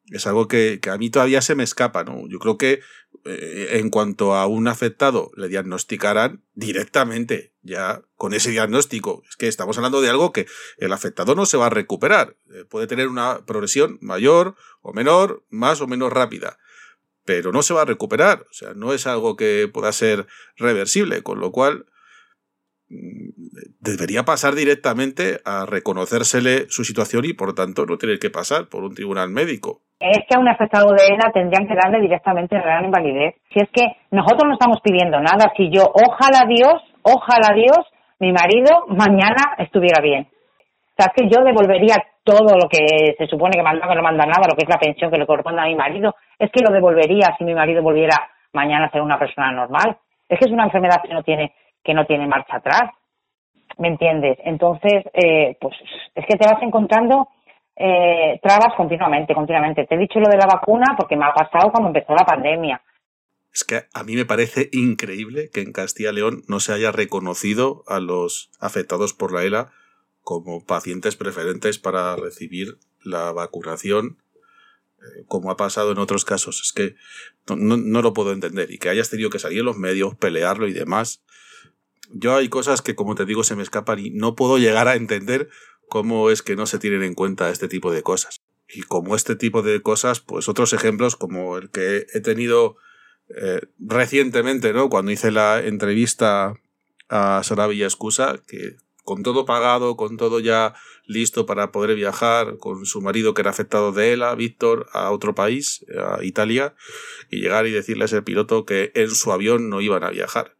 Es 0.07 0.26
algo 0.26 0.49
que, 0.49 0.80
que 0.80 0.91
a 0.91 0.99
mí 0.99 1.11
todavía 1.11 1.41
se 1.43 1.55
me 1.55 1.62
escapa, 1.62 2.03
¿no? 2.03 2.26
Yo 2.28 2.38
creo 2.41 2.59
que 2.59 2.80
en 3.24 3.90
cuanto 3.90 4.34
a 4.34 4.46
un 4.46 4.68
afectado 4.68 5.30
le 5.36 5.48
diagnosticarán 5.48 6.42
directamente, 6.54 7.52
ya 7.62 8.02
con 8.16 8.34
ese 8.34 8.50
diagnóstico. 8.50 9.22
Es 9.28 9.36
que 9.36 9.48
estamos 9.48 9.76
hablando 9.76 10.00
de 10.00 10.08
algo 10.08 10.32
que 10.32 10.46
el 10.78 10.92
afectado 10.92 11.34
no 11.34 11.46
se 11.46 11.56
va 11.56 11.66
a 11.66 11.70
recuperar. 11.70 12.36
Eh, 12.52 12.64
puede 12.68 12.86
tener 12.86 13.08
una 13.08 13.44
progresión 13.44 13.98
mayor 14.00 14.56
o 14.80 14.92
menor, 14.92 15.44
más 15.48 15.80
o 15.80 15.86
menos 15.86 16.12
rápida, 16.12 16.58
pero 17.24 17.52
no 17.52 17.62
se 17.62 17.74
va 17.74 17.82
a 17.82 17.86
recuperar. 17.86 18.46
O 18.50 18.54
sea, 18.54 18.74
no 18.74 18.92
es 18.92 19.06
algo 19.06 19.36
que 19.36 19.68
pueda 19.72 19.92
ser 19.92 20.26
reversible, 20.56 21.22
con 21.22 21.40
lo 21.40 21.52
cual 21.52 21.86
mm, 22.88 23.30
debería 23.80 24.24
pasar 24.24 24.54
directamente 24.54 25.40
a 25.44 25.66
reconocérsele 25.66 26.66
su 26.70 26.84
situación 26.84 27.24
y 27.24 27.34
por 27.34 27.54
tanto 27.54 27.86
no 27.86 27.98
tener 27.98 28.18
que 28.18 28.30
pasar 28.30 28.68
por 28.68 28.84
un 28.84 28.94
tribunal 28.94 29.30
médico. 29.30 29.84
Es 30.01 30.24
que 30.26 30.34
a 30.34 30.40
un 30.40 30.48
afectado 30.48 30.92
de 30.92 31.14
ELA 31.14 31.30
tendrían 31.30 31.68
que 31.68 31.74
darle 31.74 32.01
directamente 32.01 32.59
real 32.59 32.86
invalidez. 32.86 33.34
Si 33.53 33.61
es 33.61 33.68
que 33.68 33.84
nosotros 34.11 34.44
no 34.46 34.55
estamos 34.55 34.80
pidiendo 34.80 35.20
nada, 35.20 35.53
si 35.55 35.68
yo, 35.68 35.82
ojalá 35.92 36.46
Dios, 36.48 36.82
ojalá 37.03 37.55
Dios, 37.55 37.86
mi 38.18 38.32
marido 38.32 38.86
mañana 38.88 39.57
estuviera 39.59 40.03
bien. 40.03 40.22
O 40.22 40.94
sea, 40.96 41.12
es 41.14 41.22
que 41.22 41.28
yo 41.28 41.44
devolvería 41.44 41.96
todo 42.24 42.57
lo 42.57 42.66
que 42.68 43.14
se 43.18 43.26
supone 43.26 43.53
que 43.57 43.62
manda, 43.62 43.86
que 43.86 43.94
no 43.94 44.03
manda 44.03 44.24
nada, 44.24 44.48
lo 44.48 44.57
que 44.57 44.64
es 44.64 44.68
la 44.68 44.78
pensión 44.78 45.11
que 45.11 45.18
le 45.18 45.26
corresponde 45.26 45.61
a 45.61 45.66
mi 45.66 45.74
marido, 45.74 46.14
es 46.38 46.51
que 46.51 46.62
lo 46.62 46.72
devolvería 46.72 47.34
si 47.36 47.44
mi 47.44 47.55
marido 47.55 47.82
volviera 47.82 48.16
mañana 48.55 48.86
a 48.86 48.90
ser 48.90 49.03
una 49.03 49.18
persona 49.18 49.53
normal. 49.53 49.98
Es 50.28 50.38
que 50.38 50.46
es 50.46 50.53
una 50.53 50.64
enfermedad 50.64 51.03
que 51.03 51.12
no 51.12 51.22
tiene, 51.22 51.53
que 51.84 51.92
no 51.92 52.07
tiene 52.07 52.26
marcha 52.26 52.57
atrás. 52.57 52.90
¿Me 53.78 53.88
entiendes? 53.88 54.38
Entonces, 54.44 55.05
eh, 55.12 55.57
pues 55.61 55.74
es 56.14 56.26
que 56.26 56.36
te 56.36 56.46
vas 56.46 56.62
encontrando 56.62 57.28
eh, 57.81 58.39
trabas 58.43 58.74
continuamente, 58.76 59.35
continuamente. 59.35 59.87
Te 59.87 59.95
he 59.95 59.99
dicho 59.99 60.20
lo 60.20 60.28
de 60.28 60.37
la 60.37 60.47
vacuna 60.47 60.95
porque 60.99 61.16
me 61.16 61.24
ha 61.24 61.33
pasado 61.33 61.70
cuando 61.72 61.89
empezó 61.89 62.14
la 62.14 62.26
pandemia. 62.26 62.83
Es 63.53 63.64
que 63.64 63.87
a 63.95 64.05
mí 64.05 64.14
me 64.14 64.24
parece 64.26 64.68
increíble 64.72 65.51
que 65.53 65.61
en 65.62 65.72
Castilla 65.72 66.11
y 66.11 66.14
León 66.16 66.43
no 66.47 66.61
se 66.61 66.72
haya 66.72 66.93
reconocido 66.93 67.83
a 67.89 67.99
los 67.99 68.51
afectados 68.61 69.12
por 69.14 69.33
la 69.33 69.43
ELA 69.43 69.72
como 70.22 70.64
pacientes 70.64 71.16
preferentes 71.16 71.78
para 71.78 72.14
recibir 72.14 72.78
la 73.03 73.33
vacunación, 73.33 74.18
eh, 75.01 75.24
como 75.26 75.51
ha 75.51 75.57
pasado 75.57 75.91
en 75.91 75.99
otros 75.99 76.24
casos. 76.24 76.61
Es 76.62 76.72
que 76.72 76.95
no, 77.49 77.76
no- 77.76 78.03
lo 78.03 78.12
puedo 78.12 78.31
entender. 78.33 78.70
Y 78.70 78.78
que 78.78 78.91
hayas 78.91 79.11
tenido 79.11 79.31
que 79.31 79.39
salir 79.41 79.61
en 79.61 79.64
los 79.64 79.78
medios, 79.78 80.14
pelearlo 80.14 80.68
y 80.68 80.72
demás. 80.72 81.24
Yo 82.12 82.37
hay 82.37 82.49
cosas 82.49 82.83
que, 82.83 82.95
como 82.95 83.14
te 83.14 83.24
digo, 83.24 83.43
se 83.43 83.57
me 83.57 83.62
escapan 83.62 83.99
y 83.99 84.11
no 84.11 84.35
puedo 84.35 84.59
llegar 84.59 84.87
a 84.89 84.95
entender 84.97 85.49
cómo 85.91 86.30
es 86.30 86.41
que 86.41 86.57
no 86.57 86.64
se 86.64 86.78
tienen 86.78 87.03
en 87.03 87.14
cuenta 87.14 87.51
este 87.51 87.68
tipo 87.68 87.93
de 87.93 88.03
cosas. 88.03 88.41
Y 88.66 88.82
como 88.82 89.14
este 89.14 89.36
tipo 89.36 89.61
de 89.61 89.82
cosas, 89.82 90.20
pues 90.20 90.49
otros 90.49 90.72
ejemplos 90.72 91.16
como 91.16 91.59
el 91.59 91.68
que 91.70 92.07
he 92.14 92.20
tenido 92.20 92.76
eh, 93.28 93.61
recientemente, 93.78 94.72
¿no? 94.72 94.88
Cuando 94.88 95.11
hice 95.11 95.30
la 95.30 95.61
entrevista 95.61 96.55
a 97.11 97.43
Sara 97.45 97.66
Villascusa, 97.66 98.41
que 98.47 98.76
con 99.05 99.22
todo 99.22 99.45
pagado, 99.45 99.97
con 99.97 100.16
todo 100.16 100.41
ya 100.41 100.74
listo 101.07 101.45
para 101.45 101.72
poder 101.72 101.97
viajar, 101.97 102.59
con 102.59 102.86
su 102.86 103.01
marido 103.01 103.34
que 103.34 103.43
era 103.43 103.51
afectado 103.51 103.93
de 103.93 104.12
ELA, 104.12 104.34
Víctor, 104.36 104.86
a 104.93 105.11
otro 105.11 105.34
país, 105.34 105.84
a 105.99 106.22
Italia, 106.22 106.74
y 107.28 107.41
llegar 107.41 107.66
y 107.66 107.72
decirle 107.72 108.05
a 108.05 108.07
ese 108.07 108.22
piloto 108.22 108.64
que 108.64 108.93
en 108.95 109.11
su 109.11 109.32
avión 109.32 109.68
no 109.68 109.80
iban 109.80 110.05
a 110.05 110.11
viajar. 110.11 110.55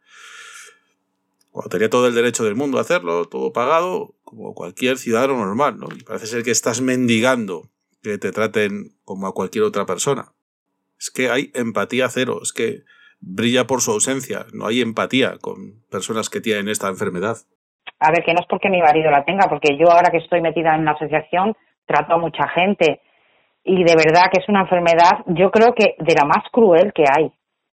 Cuando 1.51 1.69
tenía 1.69 1.89
todo 1.89 2.07
el 2.07 2.15
derecho 2.15 2.43
del 2.43 2.55
mundo 2.55 2.77
a 2.77 2.81
hacerlo, 2.81 3.25
todo 3.25 3.53
pagado, 3.53 4.15
como 4.31 4.53
cualquier 4.53 4.97
ciudadano 4.97 5.35
normal, 5.35 5.77
¿no? 5.77 5.87
Parece 6.07 6.25
ser 6.25 6.43
que 6.43 6.51
estás 6.51 6.81
mendigando 6.81 7.63
que 8.01 8.17
te 8.17 8.31
traten 8.31 8.95
como 9.03 9.27
a 9.27 9.33
cualquier 9.33 9.65
otra 9.65 9.85
persona. 9.85 10.31
Es 10.97 11.11
que 11.11 11.29
hay 11.29 11.51
empatía 11.53 12.07
cero, 12.09 12.39
es 12.41 12.53
que 12.53 12.83
brilla 13.19 13.67
por 13.67 13.81
su 13.81 13.91
ausencia, 13.91 14.45
no 14.53 14.67
hay 14.67 14.81
empatía 14.81 15.33
con 15.41 15.83
personas 15.91 16.29
que 16.29 16.39
tienen 16.39 16.69
esta 16.69 16.87
enfermedad. 16.87 17.35
A 17.99 18.11
ver, 18.11 18.23
que 18.23 18.33
no 18.33 18.39
es 18.39 18.47
porque 18.49 18.69
mi 18.69 18.79
marido 18.79 19.11
la 19.11 19.25
tenga, 19.25 19.49
porque 19.49 19.77
yo 19.77 19.91
ahora 19.91 20.09
que 20.11 20.17
estoy 20.17 20.41
metida 20.41 20.73
en 20.73 20.81
una 20.81 20.93
asociación 20.93 21.55
trato 21.85 22.13
a 22.13 22.17
mucha 22.17 22.47
gente 22.55 23.01
y 23.63 23.83
de 23.83 23.95
verdad 23.95 24.31
que 24.31 24.39
es 24.39 24.49
una 24.49 24.61
enfermedad, 24.61 25.25
yo 25.27 25.51
creo 25.51 25.75
que 25.75 25.95
de 25.99 26.15
la 26.15 26.25
más 26.25 26.45
cruel 26.51 26.93
que 26.93 27.03
hay. 27.03 27.31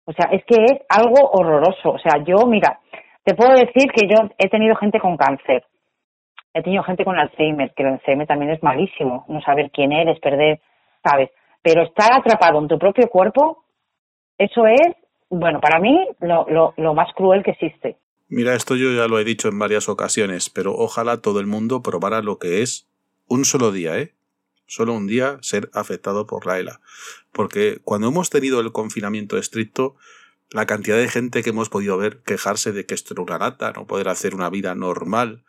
O 0.05 0.13
sea, 0.13 0.29
es 0.31 0.43
que 0.45 0.55
es 0.63 0.79
algo 0.89 1.29
horroroso. 1.31 1.91
O 1.91 1.99
sea, 1.99 2.23
yo, 2.23 2.47
mira, 2.47 2.79
te 3.23 3.35
puedo 3.35 3.51
decir 3.51 3.91
que 3.91 4.07
yo 4.07 4.29
he 4.37 4.49
tenido 4.49 4.75
gente 4.75 4.99
con 4.99 5.17
cáncer, 5.17 5.65
he 6.55 6.63
tenido 6.63 6.83
gente 6.83 7.03
con 7.03 7.19
Alzheimer, 7.19 7.73
que 7.75 7.83
el 7.83 7.89
Alzheimer 7.89 8.25
también 8.25 8.51
es 8.51 8.63
malísimo, 8.63 9.25
no 9.27 9.41
saber 9.41 9.69
quién 9.71 9.91
eres, 9.91 10.19
perder, 10.21 10.61
¿sabes? 11.03 11.29
Pero 11.61 11.83
estar 11.83 12.13
atrapado 12.13 12.59
en 12.59 12.69
tu 12.69 12.79
propio 12.79 13.09
cuerpo, 13.09 13.65
eso 14.37 14.65
es, 14.65 14.95
bueno, 15.29 15.59
para 15.59 15.79
mí 15.79 16.07
lo, 16.21 16.47
lo, 16.49 16.73
lo 16.77 16.93
más 16.93 17.13
cruel 17.13 17.43
que 17.43 17.51
existe. 17.51 17.97
Mira, 18.29 18.55
esto 18.55 18.77
yo 18.77 18.91
ya 18.93 19.07
lo 19.07 19.19
he 19.19 19.25
dicho 19.25 19.49
en 19.49 19.59
varias 19.59 19.89
ocasiones, 19.89 20.49
pero 20.49 20.73
ojalá 20.73 21.21
todo 21.21 21.41
el 21.41 21.45
mundo 21.45 21.81
probara 21.81 22.21
lo 22.21 22.39
que 22.39 22.61
es 22.61 22.87
un 23.27 23.43
solo 23.43 23.73
día, 23.73 23.99
¿eh? 23.99 24.13
Solo 24.65 24.93
un 24.93 25.07
día 25.07 25.37
ser 25.41 25.69
afectado 25.73 26.25
por 26.25 26.47
la 26.47 26.57
ELA. 26.57 26.79
Porque 27.33 27.79
cuando 27.83 28.07
hemos 28.07 28.29
tenido 28.29 28.61
el 28.61 28.71
confinamiento 28.71 29.37
estricto, 29.37 29.95
la 30.51 30.65
cantidad 30.65 30.97
de 30.97 31.09
gente 31.09 31.43
que 31.43 31.49
hemos 31.49 31.69
podido 31.69 31.97
ver 31.97 32.21
quejarse 32.23 32.71
de 32.71 32.85
que 32.85 32.95
esto 32.95 33.13
era 33.13 33.23
una 33.23 33.37
lata, 33.37 33.73
no 33.73 33.85
poder 33.85 34.07
hacer 34.07 34.33
una 34.33 34.49
vida 34.49 34.73
normal. 34.73 35.43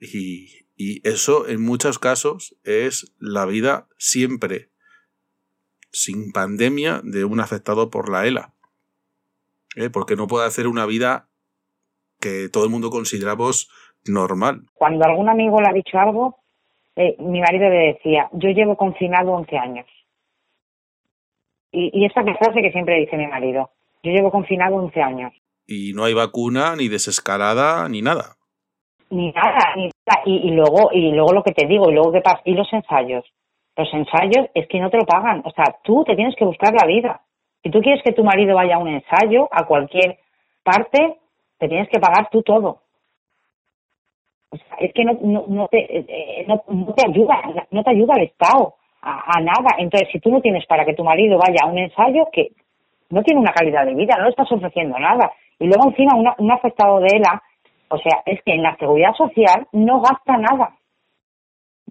Y, 0.00 0.48
y 0.76 1.06
eso 1.06 1.46
en 1.46 1.62
muchos 1.62 1.98
casos 1.98 2.56
es 2.64 3.12
la 3.18 3.44
vida 3.44 3.86
siempre 3.98 4.70
sin 5.92 6.32
pandemia 6.32 7.00
de 7.04 7.24
un 7.24 7.40
afectado 7.40 7.90
por 7.90 8.08
la 8.08 8.26
ELA. 8.26 8.54
¿Eh? 9.76 9.90
Porque 9.90 10.16
no 10.16 10.26
puede 10.26 10.46
hacer 10.46 10.66
una 10.66 10.86
vida 10.86 11.28
que 12.20 12.48
todo 12.48 12.64
el 12.64 12.70
mundo 12.70 12.90
consideramos 12.90 13.70
normal. 14.06 14.62
Cuando 14.74 15.04
algún 15.04 15.28
amigo 15.28 15.60
le 15.60 15.68
ha 15.68 15.72
dicho 15.72 15.98
algo, 15.98 16.38
eh, 16.96 17.16
mi 17.18 17.40
marido 17.40 17.68
le 17.68 17.94
decía, 17.94 18.28
yo 18.32 18.50
llevo 18.50 18.76
confinado 18.76 19.32
11 19.32 19.58
años. 19.58 19.86
Y, 21.72 21.90
y 21.92 22.04
esa 22.04 22.20
es 22.20 22.26
la 22.26 22.36
frase 22.36 22.62
que 22.62 22.72
siempre 22.72 22.98
dice 22.98 23.16
mi 23.16 23.26
marido, 23.26 23.70
yo 24.02 24.12
llevo 24.12 24.30
confinado 24.30 24.76
11 24.76 25.02
años. 25.02 25.32
Y 25.66 25.92
no 25.92 26.04
hay 26.04 26.14
vacuna, 26.14 26.74
ni 26.74 26.88
desescalada, 26.88 27.88
ni 27.88 28.02
nada. 28.02 28.36
Ni 29.10 29.32
nada, 29.32 29.74
ni 29.76 29.84
nada. 29.84 30.22
Y, 30.24 30.48
y 30.48 30.50
luego 30.52 30.90
y 30.92 31.12
luego 31.12 31.32
lo 31.32 31.42
que 31.42 31.52
te 31.52 31.66
digo, 31.66 31.90
y 31.90 31.94
luego 31.94 32.12
qué 32.12 32.20
pasa, 32.20 32.40
y 32.44 32.54
los 32.54 32.72
ensayos. 32.72 33.24
Los 33.76 33.92
ensayos 33.94 34.48
es 34.54 34.66
que 34.68 34.80
no 34.80 34.90
te 34.90 34.98
lo 34.98 35.04
pagan. 35.06 35.42
O 35.44 35.50
sea, 35.50 35.64
tú 35.82 36.04
te 36.04 36.16
tienes 36.16 36.34
que 36.36 36.44
buscar 36.44 36.72
la 36.74 36.86
vida. 36.86 37.20
Si 37.62 37.70
tú 37.70 37.80
quieres 37.80 38.02
que 38.04 38.12
tu 38.12 38.24
marido 38.24 38.54
vaya 38.56 38.76
a 38.76 38.78
un 38.78 38.88
ensayo, 38.88 39.48
a 39.52 39.64
cualquier 39.66 40.18
parte, 40.62 41.18
te 41.58 41.68
tienes 41.68 41.88
que 41.88 42.00
pagar 42.00 42.28
tú 42.30 42.42
todo. 42.42 42.80
O 44.52 44.56
sea, 44.56 44.76
es 44.80 44.92
que 44.92 45.04
no, 45.04 45.12
no, 45.22 45.44
no, 45.48 45.68
te, 45.68 45.78
eh, 45.98 46.44
no, 46.48 46.62
no 46.68 46.94
te 46.94 47.06
ayuda, 47.08 47.40
no 47.70 47.84
te 47.84 47.90
ayuda 47.90 48.14
el 48.16 48.24
Estado 48.24 48.74
a, 49.02 49.38
a 49.38 49.40
nada. 49.40 49.76
Entonces, 49.78 50.08
si 50.12 50.20
tú 50.20 50.30
no 50.30 50.40
tienes 50.40 50.66
para 50.66 50.84
que 50.84 50.94
tu 50.94 51.04
marido 51.04 51.38
vaya 51.38 51.60
a 51.64 51.68
un 51.68 51.78
ensayo, 51.78 52.28
que 52.32 52.48
no 53.10 53.22
tiene 53.22 53.40
una 53.40 53.52
calidad 53.52 53.86
de 53.86 53.94
vida, 53.94 54.16
no 54.18 54.24
le 54.24 54.30
estás 54.30 54.50
ofreciendo 54.50 54.98
nada. 54.98 55.32
Y 55.58 55.66
luego 55.66 55.88
encima 55.90 56.16
una- 56.16 56.34
un 56.38 56.50
afectado 56.50 57.00
de 57.00 57.08
ELA, 57.16 57.42
o 57.90 57.98
sea, 57.98 58.22
es 58.24 58.40
que 58.44 58.52
en 58.52 58.62
la 58.62 58.76
seguridad 58.76 59.14
social 59.14 59.66
no 59.72 60.00
gasta 60.00 60.36
nada. 60.36 60.76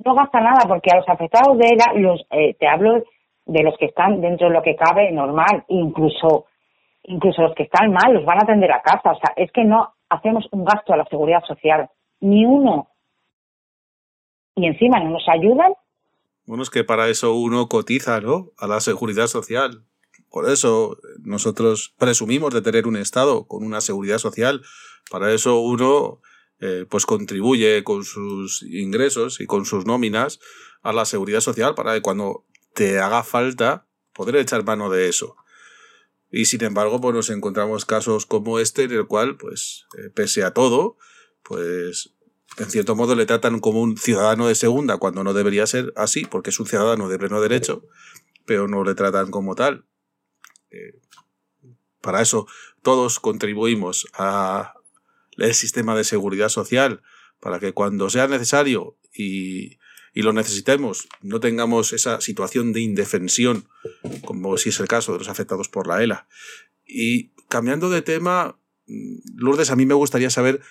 No 0.04 0.16
gasta 0.16 0.40
nada 0.40 0.66
porque 0.68 0.90
a 0.94 0.98
los 0.98 1.10
afectados 1.10 1.58
de 1.58 1.68
ELA, 1.68 1.94
los, 2.00 2.26
eh, 2.32 2.56
te 2.58 2.68
hablo 2.68 3.04
de 3.46 3.64
los 3.64 3.78
que 3.78 3.88
están 3.88 4.22
dentro 4.22 4.48
de 4.48 4.54
lo 4.54 4.62
que 4.62 4.78
cabe 4.78 5.12
normal, 5.12 5.66
incluso 5.68 6.46
incluso 7.04 7.42
los 7.42 7.56
que 7.56 7.64
están 7.64 7.92
mal 7.92 8.14
los 8.14 8.24
van 8.24 8.38
a 8.38 8.44
atender 8.44 8.72
a 8.72 8.82
casa. 8.82 9.12
O 9.12 9.20
sea, 9.20 9.34
es 9.36 9.52
que 9.52 9.66
no 9.66 9.94
hacemos 10.10 10.48
un 10.52 10.64
gasto 10.64 10.94
a 10.94 10.98
la 10.98 11.06
seguridad 11.06 11.44
social, 11.46 11.90
ni 12.22 12.46
uno. 12.46 12.88
Y 14.56 14.68
encima 14.68 15.00
no 15.00 15.12
nos 15.12 15.28
ayudan, 15.28 15.74
Bueno, 16.46 16.64
es 16.64 16.70
que 16.70 16.84
para 16.84 17.08
eso 17.10 17.36
uno 17.36 17.68
cotiza, 17.68 18.22
¿no? 18.22 18.48
A 18.58 18.68
la 18.68 18.80
seguridad 18.80 19.28
social. 19.28 19.84
Por 20.30 20.50
eso 20.50 20.98
nosotros 21.20 21.94
presumimos 21.98 22.54
de 22.54 22.62
tener 22.62 22.88
un 22.88 22.96
Estado 22.96 23.48
con 23.48 23.64
una 23.64 23.82
seguridad 23.82 24.20
social. 24.20 24.62
Para 25.10 25.34
eso 25.34 25.60
uno 25.60 26.22
eh, 26.60 26.86
pues 26.90 27.06
contribuye 27.06 27.84
con 27.84 28.04
sus 28.04 28.64
ingresos 28.64 29.40
y 29.40 29.46
con 29.46 29.66
sus 29.66 29.86
nóminas 29.86 30.40
a 30.82 30.94
la 30.94 31.06
seguridad 31.06 31.42
social 31.42 31.74
para 31.74 31.94
que 31.94 32.02
cuando 32.02 32.46
te 32.74 33.00
haga 33.00 33.24
falta 33.24 33.88
poder 34.14 34.36
echar 34.36 34.64
mano 34.66 34.90
de 34.90 35.08
eso. 35.10 35.36
Y 36.32 36.46
sin 36.46 36.64
embargo, 36.64 37.02
pues 37.02 37.16
nos 37.16 37.30
encontramos 37.30 37.86
casos 37.86 38.26
como 38.26 38.60
este 38.60 38.84
en 38.84 38.92
el 38.92 39.08
cual, 39.08 39.38
pues, 39.38 39.86
eh, 39.98 40.10
pese 40.14 40.44
a 40.44 40.54
todo, 40.54 40.98
pues 41.44 42.14
en 42.58 42.70
cierto 42.70 42.96
modo 42.96 43.16
le 43.16 43.26
tratan 43.26 43.60
como 43.60 43.82
un 43.82 43.98
ciudadano 43.98 44.48
de 44.48 44.56
segunda 44.56 44.98
cuando 44.98 45.24
no 45.24 45.34
debería 45.34 45.66
ser 45.66 45.94
así, 45.96 46.26
porque 46.26 46.50
es 46.50 46.60
un 46.60 46.68
ciudadano 46.68 47.10
de 47.10 47.18
pleno 47.18 47.42
derecho, 47.42 47.84
pero 48.46 48.68
no 48.68 48.84
le 48.84 48.96
tratan 48.96 49.32
como 49.32 49.56
tal. 49.56 49.86
Eh, 50.72 51.00
para 52.02 52.22
eso 52.22 52.48
todos 52.82 53.20
contribuimos 53.20 54.08
a 54.14 54.74
el 55.38 55.54
sistema 55.54 55.96
de 55.96 56.04
seguridad 56.04 56.50
social, 56.50 57.02
para 57.40 57.60
que 57.60 57.74
cuando 57.74 58.10
sea 58.10 58.28
necesario 58.28 58.98
y, 59.14 59.78
y 60.14 60.22
lo 60.22 60.34
necesitemos, 60.34 61.08
no 61.22 61.40
tengamos 61.40 61.94
esa 61.94 62.20
situación 62.20 62.74
de 62.74 62.82
indefensión, 62.82 63.68
como 64.26 64.58
si 64.58 64.70
es 64.70 64.80
el 64.80 64.88
caso 64.88 65.14
de 65.14 65.20
los 65.20 65.30
afectados 65.30 65.70
por 65.70 65.88
la 65.88 66.04
ELA. 66.04 66.28
Y 66.86 67.30
cambiando 67.48 67.90
de 67.90 68.02
tema, 68.02 68.60
mm, 68.88 69.38
Lourdes, 69.38 69.72
a 69.72 69.76
mí 69.76 69.86
me 69.86 69.94
gustaría 69.94 70.30
saber 70.30 70.62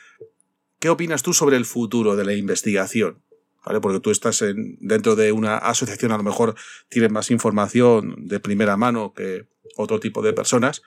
¿Qué 0.79 0.91
opinas 0.91 1.23
tú 1.23 1.33
sobre 1.33 1.57
el 1.57 1.65
futuro 1.65 2.15
de 2.15 2.25
la 2.25 2.35
investigación? 2.35 3.23
¿Vale? 3.67 3.81
Porque 3.81 4.01
tú 4.01 4.11
estás 4.11 4.43
en, 4.43 4.79
dentro 4.81 5.17
de 5.17 5.33
una 5.33 5.59
asociación, 5.59 6.13
a 6.13 6.17
lo 6.17 6.23
mejor 6.23 6.55
tienes 6.89 7.11
más 7.11 7.31
información 7.31 8.15
de 8.29 8.39
primera 8.39 8.77
mano 8.77 9.13
que 9.13 9.49
otro 9.79 9.99
tipo 10.01 10.23
de 10.23 10.33
personas. 10.33 10.83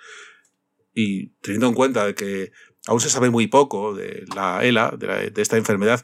Y 0.94 1.30
teniendo 1.42 1.68
en 1.68 1.74
cuenta 1.74 2.14
que 2.14 2.52
aún 2.88 3.00
se 3.00 3.10
sabe 3.10 3.30
muy 3.30 3.48
poco 3.48 3.94
de 3.94 4.26
la 4.36 4.64
ELA, 4.64 4.92
de, 4.98 5.08
la- 5.08 5.18
de 5.18 5.42
esta 5.42 5.58
enfermedad, 5.58 6.02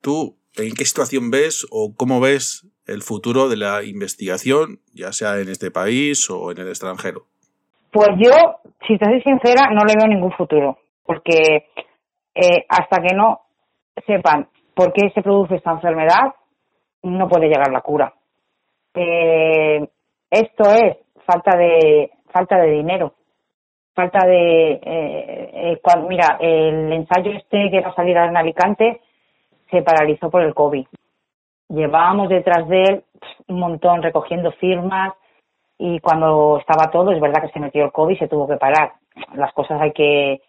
¿tú 0.00 0.38
en 0.56 0.72
qué 0.74 0.84
situación 0.84 1.30
ves 1.30 1.66
o 1.70 1.94
cómo 1.96 2.20
ves 2.20 2.66
el 2.86 3.02
futuro 3.02 3.48
de 3.48 3.56
la 3.56 3.82
investigación, 3.84 4.80
ya 4.94 5.12
sea 5.12 5.38
en 5.40 5.48
este 5.48 5.70
país 5.70 6.28
o 6.30 6.50
en 6.52 6.58
el 6.58 6.68
extranjero? 6.68 7.26
Pues 7.90 8.08
yo, 8.18 8.30
si 8.86 8.96
te 8.98 9.04
soy 9.04 9.20
sincera, 9.22 9.70
no 9.72 9.84
le 9.84 9.94
veo 9.98 10.06
ningún 10.08 10.32
futuro, 10.32 10.78
porque 11.04 11.66
eh, 12.34 12.64
hasta 12.68 13.02
que 13.02 13.14
no 13.14 13.40
sepan 14.06 14.48
por 14.74 14.92
qué 14.92 15.10
se 15.14 15.22
produce 15.22 15.56
esta 15.56 15.72
enfermedad, 15.72 16.34
no 17.02 17.28
puede 17.28 17.48
llegar 17.48 17.70
la 17.72 17.80
cura. 17.80 18.14
Eh, 18.94 19.88
esto 20.30 20.70
es 20.72 20.96
falta 21.30 21.56
de 21.58 22.10
falta 22.32 22.56
de 22.56 22.70
dinero, 22.70 23.12
falta 23.94 24.26
de 24.26 24.72
eh, 24.72 25.50
eh, 25.74 25.80
mira 26.08 26.38
el 26.40 26.92
ensayo 26.92 27.32
este 27.32 27.70
que 27.70 27.80
va 27.80 27.90
a 27.90 27.94
salir 27.94 28.16
en 28.16 28.36
Alicante 28.36 29.02
se 29.70 29.82
paralizó 29.82 30.30
por 30.30 30.42
el 30.42 30.54
covid. 30.54 30.86
Llevábamos 31.68 32.30
detrás 32.30 32.66
de 32.68 32.82
él 32.82 33.04
un 33.48 33.60
montón 33.60 34.02
recogiendo 34.02 34.52
firmas, 34.52 35.12
y 35.78 36.00
cuando 36.00 36.58
estaba 36.58 36.90
todo, 36.90 37.12
es 37.12 37.20
verdad 37.20 37.42
que 37.42 37.52
se 37.52 37.60
metió 37.60 37.84
el 37.84 37.92
COVID 37.92 38.16
y 38.16 38.18
se 38.18 38.28
tuvo 38.28 38.48
que 38.48 38.56
parar. 38.56 38.94
Las 39.34 39.52
cosas 39.52 39.80
hay 39.80 39.92
que 39.92 40.42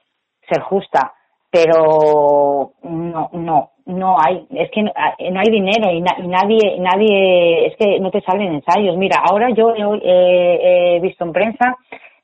ser 0.49 0.61
justas, 0.63 1.11
pero 1.51 2.71
no, 2.81 3.29
no, 3.33 3.71
no 3.89 4.17
hay, 4.19 4.45
es 4.51 4.69
que 4.71 4.83
no, 4.83 4.91
no 4.93 5.39
hay 5.39 5.51
dinero 5.51 5.91
y, 5.91 6.01
na- 6.01 6.15
y 6.19 6.27
nadie, 6.27 6.77
nadie, 6.79 7.67
es 7.67 7.75
que 7.77 7.99
no 7.99 8.11
te 8.11 8.21
salen 8.21 8.53
ensayos. 8.53 8.95
Mira, 8.97 9.17
ahora 9.23 9.49
yo 9.49 9.73
he 9.75 10.99
visto 11.01 11.23
en 11.25 11.33
prensa 11.33 11.75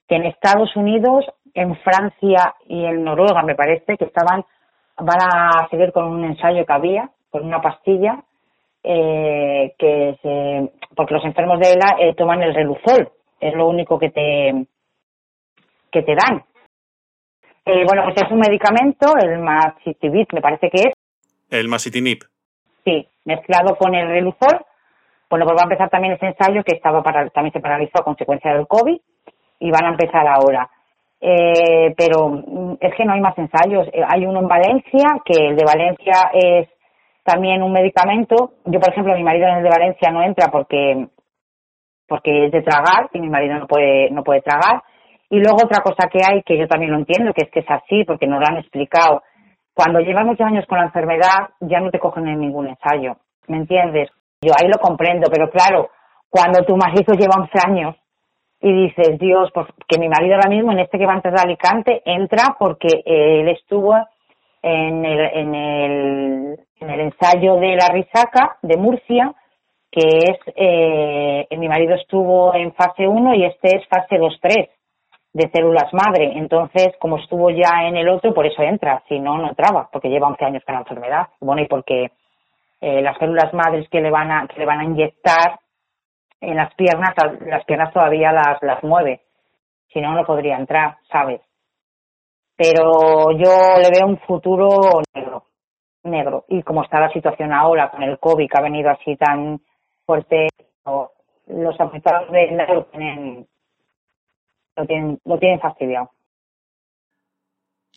que 0.08 0.16
en 0.16 0.26
Estados 0.26 0.76
Unidos, 0.76 1.26
en 1.54 1.76
Francia 1.78 2.54
y 2.68 2.86
en 2.86 3.04
Noruega, 3.04 3.42
me 3.44 3.56
parece, 3.56 3.98
que 3.98 4.06
estaban, 4.06 4.44
van 4.98 5.20
a 5.22 5.68
seguir 5.70 5.92
con 5.92 6.06
un 6.06 6.24
ensayo 6.24 6.66
que 6.66 6.74
había, 6.74 7.10
con 7.32 7.44
una 7.46 7.62
pastilla, 7.62 8.24
eh, 8.84 9.74
que 9.80 10.16
se, 10.22 10.72
porque 10.96 11.16
los 11.16 11.26
enfermos 11.26 11.60
de 11.60 11.72
ELA 11.74 11.96
eh, 12.00 12.14
toman 12.16 12.44
el 12.44 12.54
reluzol, 12.54 13.10
es 13.40 13.54
lo 13.56 13.68
único 13.68 13.98
que 13.98 14.12
te 14.12 14.66
que 15.92 16.04
te 16.04 16.14
dan. 16.16 16.44
Eh, 17.66 17.84
bueno, 17.88 18.04
pues 18.04 18.18
es 18.22 18.30
un 18.32 18.40
medicamento, 18.40 19.14
el 19.24 19.40
Maxitivit, 19.40 20.32
me 20.34 20.42
parece 20.42 20.70
que 20.70 20.78
es, 20.82 20.94
El 21.50 21.68
masitinib. 21.68 22.20
sí, 22.84 23.08
mezclado 23.26 23.76
con 23.76 23.94
el 23.96 24.08
reluzol. 24.08 24.66
Bueno, 25.30 25.46
pues 25.46 25.58
va 25.58 25.62
a 25.62 25.66
empezar 25.66 25.90
también 25.90 26.14
ese 26.14 26.28
ensayo 26.28 26.64
que 26.64 26.76
estaba 26.76 27.02
para, 27.02 27.30
también 27.30 27.54
se 27.54 27.60
paralizó 27.60 28.00
a 28.00 28.04
consecuencia 28.04 28.54
del 28.54 28.68
COVID 28.68 28.98
y 29.60 29.72
van 29.72 29.86
a 29.86 29.90
empezar 29.90 30.28
ahora. 30.28 30.70
Eh, 31.20 31.94
pero 31.98 32.30
mm, 32.30 32.78
es 32.80 32.94
que 32.96 33.06
no 33.06 33.14
hay 33.14 33.22
más 33.22 33.38
ensayos. 33.38 33.88
Eh, 33.92 34.04
hay 34.08 34.26
uno 34.26 34.42
en 34.42 34.48
Valencia, 34.48 35.22
que 35.26 35.48
el 35.48 35.56
de 35.56 35.66
Valencia 35.66 36.30
es 36.34 36.70
también 37.24 37.64
un 37.64 37.72
medicamento. 37.72 38.54
Yo, 38.66 38.80
por 38.80 38.92
ejemplo, 38.92 39.16
mi 39.16 39.24
marido 39.24 39.48
en 39.48 39.58
el 39.58 39.64
de 39.64 39.70
Valencia 39.70 40.12
no 40.12 40.22
entra 40.22 40.52
porque 40.52 41.08
porque 42.08 42.46
es 42.46 42.52
de 42.52 42.62
tragar 42.62 43.10
y 43.14 43.20
mi 43.20 43.30
marido 43.30 43.58
no 43.58 43.68
puede 43.68 44.12
no 44.12 44.24
puede 44.24 44.42
tragar. 44.42 44.84
Y 45.30 45.40
luego 45.40 45.58
otra 45.64 45.82
cosa 45.82 46.08
que 46.08 46.20
hay 46.24 46.44
que 46.44 46.58
yo 46.58 46.68
también 46.68 46.92
lo 46.92 47.00
entiendo, 47.00 47.34
que 47.34 47.46
es 47.46 47.52
que 47.52 47.62
es 47.62 47.70
así 47.70 48.04
porque 48.06 48.28
nos 48.28 48.40
lo 48.40 48.48
han 48.48 48.58
explicado. 48.58 49.24
Cuando 49.76 50.00
llevas 50.00 50.26
muchos 50.26 50.48
años 50.48 50.66
con 50.68 50.78
la 50.78 50.86
enfermedad 50.86 51.50
ya 51.60 51.82
no 51.82 51.92
te 51.92 52.00
cogen 52.00 52.30
en 52.30 52.40
ningún 52.40 52.68
ensayo, 52.68 53.18
¿me 53.48 53.58
entiendes? 53.58 54.10
Yo 54.42 54.54
ahí 54.58 54.70
lo 54.70 54.80
comprendo, 54.80 55.30
pero 55.30 55.50
claro, 55.50 55.90
cuando 56.30 56.64
tu 56.64 56.78
marido 56.78 57.14
lleva 57.14 57.42
11 57.42 57.52
años 57.68 57.96
y 58.62 58.72
dices, 58.72 59.20
Dios, 59.20 59.52
pues 59.54 59.68
que 59.86 60.00
mi 60.00 60.08
marido 60.08 60.36
ahora 60.36 60.50
mismo 60.50 60.72
en 60.72 60.80
este 60.80 60.98
que 60.98 61.06
va 61.06 61.12
antes 61.12 61.34
de 61.34 61.42
Alicante 61.42 62.02
entra 62.06 62.56
porque 62.58 62.88
eh, 62.88 63.42
él 63.42 63.50
estuvo 63.50 63.94
en 64.62 65.04
el, 65.04 65.20
en 65.20 65.56
el, 65.56 66.60
en 66.80 66.90
el 66.90 67.00
ensayo 67.02 67.56
de 67.58 67.76
la 67.76 67.90
risaca 67.90 68.58
de 68.62 68.78
Murcia, 68.78 69.36
que 69.92 70.08
es, 70.08 70.40
eh, 70.56 71.48
mi 71.58 71.68
marido 71.68 71.96
estuvo 71.96 72.56
en 72.56 72.74
fase 72.74 73.06
1 73.06 73.36
y 73.36 73.44
este 73.44 73.76
es 73.76 73.88
fase 73.90 74.16
2-3 74.16 74.70
de 75.36 75.50
células 75.50 75.94
madre. 75.94 76.32
Entonces, 76.38 76.96
como 76.98 77.18
estuvo 77.18 77.50
ya 77.50 77.84
en 77.84 77.98
el 77.98 78.08
otro, 78.08 78.34
por 78.34 78.46
eso 78.46 78.64
entra, 78.64 79.04
si 79.10 79.20
no, 79.20 79.38
no 79.38 79.50
entraba, 79.50 79.90
porque 79.92 80.08
lleva 80.08 80.30
11 80.30 80.46
años 80.46 80.64
con 80.66 80.76
la 80.76 80.82
enfermedad. 80.82 81.28
Bueno, 81.42 81.62
y 81.62 81.68
porque 81.68 82.12
eh, 82.80 83.02
las 83.02 83.18
células 83.18 83.54
madres 83.54 83.90
que 83.90 84.00
le 84.00 84.10
van 84.10 84.32
a, 84.32 84.48
que 84.48 84.58
le 84.58 84.66
van 84.66 84.80
a 84.80 84.86
inyectar 84.86 85.60
en 86.40 86.56
las 86.56 86.74
piernas, 86.76 87.14
las 87.42 87.66
piernas 87.66 87.92
todavía 87.94 88.32
las, 88.32 88.64
las 88.64 88.82
mueve. 88.82 89.24
Si 89.92 90.00
no, 90.00 90.14
no 90.14 90.26
podría 90.26 90.56
entrar, 90.56 91.00
¿sabes? 91.12 91.42
Pero 92.56 93.32
yo 93.32 93.78
le 93.82 93.90
veo 93.92 94.08
un 94.08 94.20
futuro 94.20 95.02
negro, 95.14 95.44
negro. 96.04 96.46
Y 96.48 96.64
como 96.64 96.82
está 96.84 97.02
la 97.02 97.12
situación 97.12 97.52
ahora 97.52 97.92
con 97.92 98.04
el 98.04 98.20
COVID 98.20 98.50
que 98.50 98.58
ha 98.58 98.64
venido 98.64 98.90
así 98.90 99.18
tan 99.18 99.60
fuerte, 100.06 100.48
los 101.48 101.80
afectados 101.82 102.32
de 102.32 102.52
lo 102.74 102.86
tienen, 102.86 103.48
lo 104.76 104.86
tienen, 104.86 105.20
lo 105.26 105.40
tienen 105.40 105.60
fastidiado. 105.60 106.12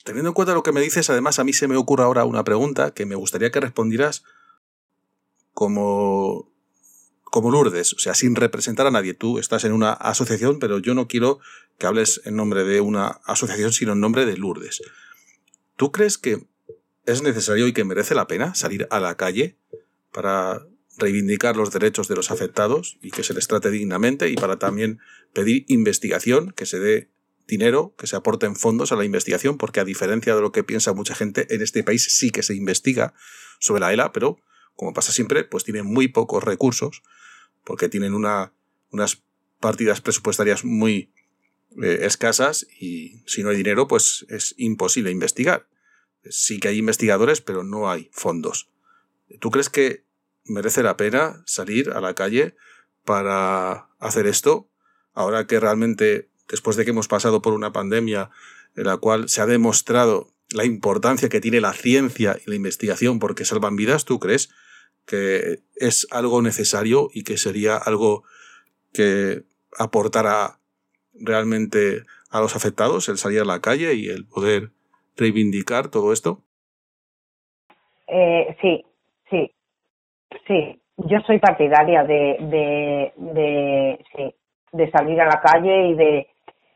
Teniendo 0.04 0.30
en 0.30 0.34
cuenta 0.34 0.54
lo 0.54 0.62
que 0.62 0.72
me 0.72 0.80
dices, 0.80 1.10
además 1.10 1.38
a 1.38 1.44
mí 1.44 1.52
se 1.52 1.68
me 1.68 1.76
ocurre 1.76 2.04
ahora 2.04 2.24
una 2.24 2.44
pregunta 2.44 2.92
que 2.92 3.04
me 3.04 3.14
gustaría 3.14 3.50
que 3.50 3.60
respondieras 3.60 4.24
como, 5.52 6.48
como 7.24 7.50
Lourdes, 7.50 7.92
o 7.92 7.98
sea, 7.98 8.14
sin 8.14 8.34
representar 8.36 8.86
a 8.86 8.90
nadie. 8.90 9.14
Tú 9.14 9.38
estás 9.38 9.64
en 9.64 9.72
una 9.72 9.92
asociación, 9.92 10.60
pero 10.60 10.78
yo 10.78 10.94
no 10.94 11.08
quiero 11.08 11.40
que 11.78 11.86
hables 11.86 12.22
en 12.24 12.36
nombre 12.36 12.64
de 12.64 12.80
una 12.80 13.20
asociación, 13.24 13.72
sino 13.72 13.92
en 13.92 14.00
nombre 14.00 14.24
de 14.24 14.36
Lourdes. 14.36 14.82
¿Tú 15.76 15.92
crees 15.92 16.16
que 16.16 16.46
es 17.06 17.22
necesario 17.22 17.66
y 17.66 17.72
que 17.72 17.84
merece 17.84 18.14
la 18.14 18.26
pena 18.26 18.54
salir 18.54 18.86
a 18.90 19.00
la 19.00 19.16
calle 19.16 19.56
para 20.12 20.62
reivindicar 20.98 21.56
los 21.56 21.70
derechos 21.70 22.08
de 22.08 22.16
los 22.16 22.30
afectados 22.30 22.98
y 23.00 23.10
que 23.10 23.22
se 23.22 23.34
les 23.34 23.48
trate 23.48 23.70
dignamente 23.70 24.28
y 24.28 24.34
para 24.34 24.58
también 24.58 24.98
pedir 25.32 25.64
investigación, 25.68 26.52
que 26.52 26.66
se 26.66 26.78
dé 26.78 27.10
dinero, 27.46 27.94
que 27.96 28.06
se 28.06 28.16
aporten 28.16 28.56
fondos 28.56 28.92
a 28.92 28.96
la 28.96 29.04
investigación, 29.04 29.56
porque 29.56 29.80
a 29.80 29.84
diferencia 29.84 30.34
de 30.34 30.40
lo 30.40 30.52
que 30.52 30.64
piensa 30.64 30.92
mucha 30.92 31.14
gente, 31.14 31.52
en 31.54 31.62
este 31.62 31.82
país 31.82 32.04
sí 32.10 32.30
que 32.30 32.42
se 32.42 32.54
investiga 32.54 33.14
sobre 33.58 33.80
la 33.80 33.92
ELA, 33.92 34.12
pero 34.12 34.40
como 34.74 34.92
pasa 34.92 35.12
siempre, 35.12 35.44
pues 35.44 35.64
tienen 35.64 35.86
muy 35.86 36.08
pocos 36.08 36.44
recursos, 36.44 37.02
porque 37.64 37.88
tienen 37.88 38.14
una, 38.14 38.52
unas 38.90 39.22
partidas 39.60 40.00
presupuestarias 40.00 40.64
muy 40.64 41.12
eh, 41.82 42.00
escasas 42.02 42.66
y 42.78 43.22
si 43.26 43.42
no 43.42 43.50
hay 43.50 43.56
dinero, 43.56 43.88
pues 43.88 44.24
es 44.28 44.54
imposible 44.56 45.10
investigar. 45.10 45.66
Sí 46.30 46.60
que 46.60 46.68
hay 46.68 46.78
investigadores, 46.78 47.40
pero 47.40 47.64
no 47.64 47.90
hay 47.90 48.08
fondos. 48.12 48.68
¿Tú 49.40 49.50
crees 49.50 49.68
que 49.68 50.04
merece 50.48 50.82
la 50.82 50.96
pena 50.96 51.42
salir 51.46 51.90
a 51.90 52.00
la 52.00 52.14
calle 52.14 52.54
para 53.04 53.88
hacer 53.98 54.26
esto? 54.26 54.68
Ahora 55.14 55.46
que 55.46 55.60
realmente, 55.60 56.28
después 56.48 56.76
de 56.76 56.84
que 56.84 56.90
hemos 56.90 57.08
pasado 57.08 57.42
por 57.42 57.52
una 57.52 57.72
pandemia 57.72 58.30
en 58.76 58.84
la 58.84 58.96
cual 58.96 59.28
se 59.28 59.40
ha 59.40 59.46
demostrado 59.46 60.32
la 60.50 60.64
importancia 60.64 61.28
que 61.28 61.40
tiene 61.40 61.60
la 61.60 61.72
ciencia 61.72 62.38
y 62.44 62.50
la 62.50 62.56
investigación 62.56 63.18
porque 63.18 63.44
salvan 63.44 63.76
vidas, 63.76 64.04
¿tú 64.04 64.18
crees 64.18 64.50
que 65.04 65.60
es 65.76 66.06
algo 66.10 66.42
necesario 66.42 67.10
y 67.12 67.24
que 67.24 67.38
sería 67.38 67.76
algo 67.76 68.24
que 68.92 69.42
aportara 69.78 70.58
realmente 71.14 72.04
a 72.30 72.40
los 72.40 72.56
afectados 72.56 73.08
el 73.08 73.18
salir 73.18 73.40
a 73.40 73.44
la 73.44 73.60
calle 73.60 73.94
y 73.94 74.08
el 74.08 74.26
poder 74.26 74.70
reivindicar 75.16 75.88
todo 75.88 76.12
esto? 76.12 76.42
Eh, 78.06 78.56
sí, 78.62 78.84
sí. 80.46 80.80
Yo 80.98 81.20
soy 81.26 81.38
partidaria 81.38 82.02
de, 82.02 82.36
de, 82.40 83.12
de, 83.16 84.04
sí, 84.16 84.34
de 84.72 84.90
salir 84.90 85.20
a 85.20 85.26
la 85.26 85.40
calle 85.40 85.88
y 85.90 85.94
de, 85.94 86.26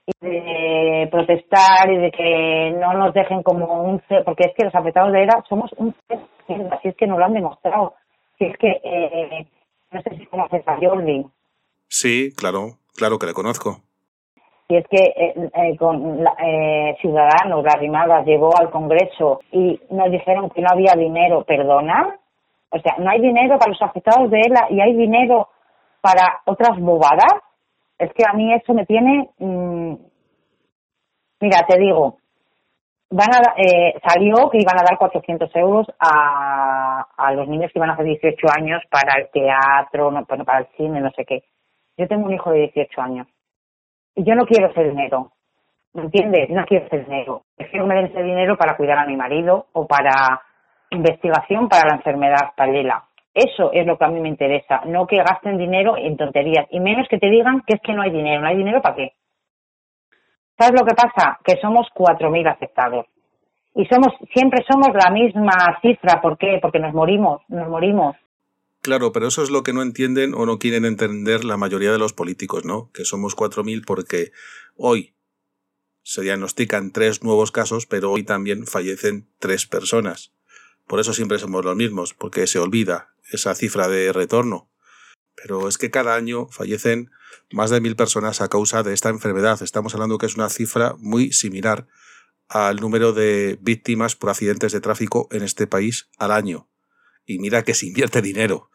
y 0.07 0.13
de 0.27 1.09
protestar 1.11 1.91
y 1.91 1.97
de 1.97 2.11
que 2.13 2.71
no 2.79 2.93
nos 2.95 3.13
dejen 3.15 3.43
como 3.43 3.83
un 3.83 4.01
porque 4.25 4.45
es 4.49 4.55
que 4.57 4.65
los 4.67 4.75
afectados 4.77 5.13
de 5.13 5.23
ERA 5.25 5.43
somos 5.49 5.73
un 5.77 5.93
así 6.71 6.89
es 6.89 6.97
que 6.97 7.07
nos 7.09 7.19
lo 7.19 7.25
han 7.25 7.35
demostrado. 7.35 7.95
Si 8.39 8.45
es 8.45 8.57
que, 8.59 8.81
eh, 8.85 9.47
no 9.91 10.03
sé 10.03 10.17
si 10.17 10.27
conoces 10.27 10.63
a 10.69 10.77
Jordi, 10.81 11.27
Sí, 11.89 12.33
claro, 12.37 12.79
claro 12.97 13.19
que 13.19 13.27
le 13.27 13.35
conozco. 13.35 13.79
y 14.69 14.77
es 14.77 14.87
que 14.89 14.97
eh, 15.03 15.35
eh, 15.53 15.77
con 15.77 16.23
la- 16.23 16.35
eh, 16.43 16.97
Ciudadanos, 17.01 17.65
la 17.65 17.75
Rimada, 17.75 18.23
llegó 18.23 18.57
al 18.57 18.71
Congreso 18.71 19.41
y 19.51 19.81
nos 19.91 20.11
dijeron 20.13 20.49
que 20.51 20.63
no 20.63 20.69
había 20.71 20.95
dinero, 20.97 21.43
perdona. 21.45 22.19
O 22.73 22.81
sea, 22.81 22.95
no 22.99 23.11
hay 23.11 23.21
dinero 23.21 23.59
para 23.59 23.71
los 23.71 23.83
afectados 23.83 24.31
de 24.31 24.41
ELA 24.41 24.67
y 24.71 24.81
hay 24.81 24.95
dinero 24.95 25.49
para 26.01 26.41
otras 26.47 26.79
bobadas. 26.81 27.33
Es 27.99 28.13
que 28.15 28.25
a 28.29 28.33
mí 28.33 28.53
eso 28.53 28.73
me 28.75 28.87
tiene. 28.87 29.31
mm, 29.39 29.95
mira, 31.41 31.67
te 31.69 31.79
digo, 31.79 32.19
van 33.11 33.29
a, 33.35 33.55
eh, 33.57 33.95
salió 34.07 34.49
que 34.51 34.59
iban 34.59 34.79
a 34.79 34.85
dar 34.85 34.99
400 34.99 35.55
euros 35.57 35.87
a, 35.99 37.07
a 37.17 37.33
los 37.33 37.47
niños 37.47 37.71
que 37.73 37.79
iban 37.79 37.91
a 37.91 37.93
hacer 37.93 38.07
18 38.07 38.47
años 38.59 38.83
para 38.91 39.21
el 39.21 39.29
teatro, 39.31 40.11
no, 40.11 40.25
para 40.25 40.61
el 40.61 40.67
cine, 40.77 41.01
no 41.01 41.11
sé 41.11 41.25
qué. 41.27 41.45
Yo 41.99 42.09
tengo 42.09 42.27
un 42.27 42.33
hijo 42.33 42.51
de 42.51 42.71
18 42.73 43.03
años 43.03 43.27
y 44.15 44.25
yo 44.25 44.35
no 44.35 44.47
quiero 44.47 44.71
ese 44.71 44.85
dinero. 44.85 45.33
¿Me 45.93 46.03
entiendes? 46.05 46.49
No 46.49 46.65
quiero 46.65 46.87
ese 46.87 47.01
dinero. 47.01 47.43
Prefiero 47.55 47.85
que 47.85 47.89
me 47.89 47.95
den 47.97 48.07
ese 48.07 48.23
dinero 48.23 48.57
para 48.57 48.77
cuidar 48.77 48.99
a 48.99 49.07
mi 49.07 49.17
marido 49.17 49.67
o 49.73 49.87
para 49.87 50.41
investigación 50.97 51.69
para 51.69 51.89
la 51.89 51.97
enfermedad 51.97 52.53
paralela. 52.57 53.05
Eso 53.35 53.73
es 53.73 53.87
lo 53.87 53.97
que 53.97 54.05
a 54.05 54.09
mí 54.09 54.21
me 54.21 54.29
interesa, 54.29 54.83
no 54.87 55.07
que 55.07 55.17
gasten 55.17 55.57
dinero 55.57 55.97
en 55.97 56.17
tonterías 56.17 56.67
y 56.71 56.81
menos 56.81 57.07
que 57.09 57.19
te 57.19 57.31
digan 57.31 57.63
que 57.67 57.77
es 57.77 57.81
que 57.83 57.95
no 57.95 58.03
hay 58.03 58.11
dinero. 58.11 58.43
¿No 58.43 58.49
hay 58.49 58.57
dinero 58.57 58.83
para 58.83 58.97
qué? 58.97 59.13
¿Sabes 60.59 60.79
lo 60.79 60.87
que 60.87 60.95
pasa? 60.95 61.39
Que 61.43 61.57
somos 61.61 61.87
4.000 61.95 62.51
afectados. 62.51 63.07
Y 63.75 63.87
somos 63.87 64.13
siempre 64.35 64.63
somos 64.71 64.89
la 64.95 65.11
misma 65.11 65.79
cifra. 65.81 66.21
¿Por 66.21 66.37
qué? 66.37 66.59
Porque 66.61 66.79
nos 66.79 66.93
morimos, 66.93 67.41
nos 67.49 67.69
morimos. 67.69 68.17
Claro, 68.83 69.13
pero 69.13 69.29
eso 69.29 69.43
es 69.43 69.51
lo 69.51 69.63
que 69.63 69.73
no 69.73 69.81
entienden 69.81 70.35
o 70.35 70.45
no 70.45 70.59
quieren 70.59 70.85
entender 70.85 71.45
la 71.45 71.57
mayoría 71.57 71.93
de 71.93 71.99
los 71.99 72.13
políticos, 72.13 72.65
¿no? 72.67 72.91
Que 72.93 73.05
somos 73.05 73.35
4.000 73.35 73.85
porque 73.87 74.33
hoy 74.77 75.15
se 76.03 76.23
diagnostican 76.23 76.91
tres 76.91 77.23
nuevos 77.23 77.53
casos, 77.53 77.87
pero 77.87 78.11
hoy 78.11 78.25
también 78.25 78.67
fallecen 78.67 79.29
tres 79.39 79.67
personas. 79.67 80.33
Por 80.87 81.01
eso 81.01 81.15
siempre 81.15 81.39
somos 81.39 81.65
los 81.65 81.77
mismos, 81.77 82.15
porque 82.15 82.47
se 82.47 82.59
olvida 82.59 83.15
esa 83.31 83.55
cifra 83.55 83.89
de 83.89 84.13
retorno. 84.13 84.71
Pero 85.35 85.69
es 85.69 85.79
que 85.79 85.91
cada 85.91 86.15
año 86.15 86.49
fallecen 86.49 87.11
más 87.51 87.71
de 87.71 87.81
mil 87.81 87.97
personas 87.97 88.41
a 88.41 88.49
causa 88.49 88.83
de 88.83 88.93
esta 88.93 89.09
enfermedad. 89.09 89.63
Estamos 89.63 89.95
hablando 89.95 90.19
que 90.19 90.27
es 90.27 90.37
una 90.37 90.49
cifra 90.49 90.95
muy 90.99 91.33
similar 91.33 91.87
al 92.49 92.77
número 92.77 93.13
de 93.13 93.59
víctimas 93.63 94.15
por 94.15 94.31
accidentes 94.31 94.73
de 94.73 94.81
tráfico 94.81 95.29
en 95.31 95.43
este 95.43 95.67
país 95.67 96.11
al 96.19 96.33
año. 96.33 96.69
Y 97.25 97.39
mira 97.39 97.63
que 97.63 97.75
se 97.75 97.87
invierte 97.87 98.21
dinero. 98.21 98.71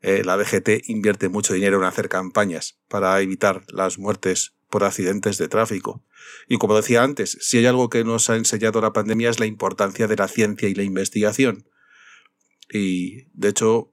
Eh, 0.00 0.22
la 0.24 0.36
DGT 0.36 0.88
invierte 0.88 1.28
mucho 1.28 1.54
dinero 1.54 1.78
en 1.78 1.84
hacer 1.84 2.08
campañas 2.08 2.80
para 2.88 3.20
evitar 3.20 3.64
las 3.68 3.98
muertes 3.98 4.54
por 4.72 4.84
accidentes 4.84 5.36
de 5.36 5.48
tráfico. 5.48 6.02
Y 6.48 6.56
como 6.56 6.74
decía 6.74 7.02
antes, 7.02 7.36
si 7.42 7.58
hay 7.58 7.66
algo 7.66 7.90
que 7.90 8.04
nos 8.04 8.30
ha 8.30 8.36
enseñado 8.36 8.80
la 8.80 8.94
pandemia 8.94 9.28
es 9.28 9.38
la 9.38 9.44
importancia 9.44 10.08
de 10.08 10.16
la 10.16 10.28
ciencia 10.28 10.66
y 10.66 10.74
la 10.74 10.82
investigación. 10.82 11.68
Y 12.70 13.24
de 13.34 13.50
hecho, 13.50 13.92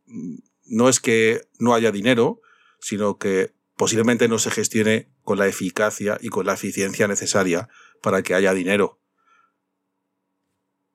no 0.65 0.87
es 0.87 1.01
que 1.01 1.41
no 1.59 1.73
haya 1.75 1.91
dinero, 1.91 2.41
sino 2.79 3.17
que 3.17 3.51
posiblemente 3.75 4.29
no 4.29 4.39
se 4.39 4.51
gestione 4.51 5.09
con 5.23 5.37
la 5.37 5.47
eficacia 5.47 6.17
y 6.21 6.29
con 6.29 6.45
la 6.45 6.53
eficiencia 6.53 7.09
necesaria 7.09 7.67
para 8.01 8.23
que 8.23 8.33
haya 8.33 8.53
dinero. 8.53 9.01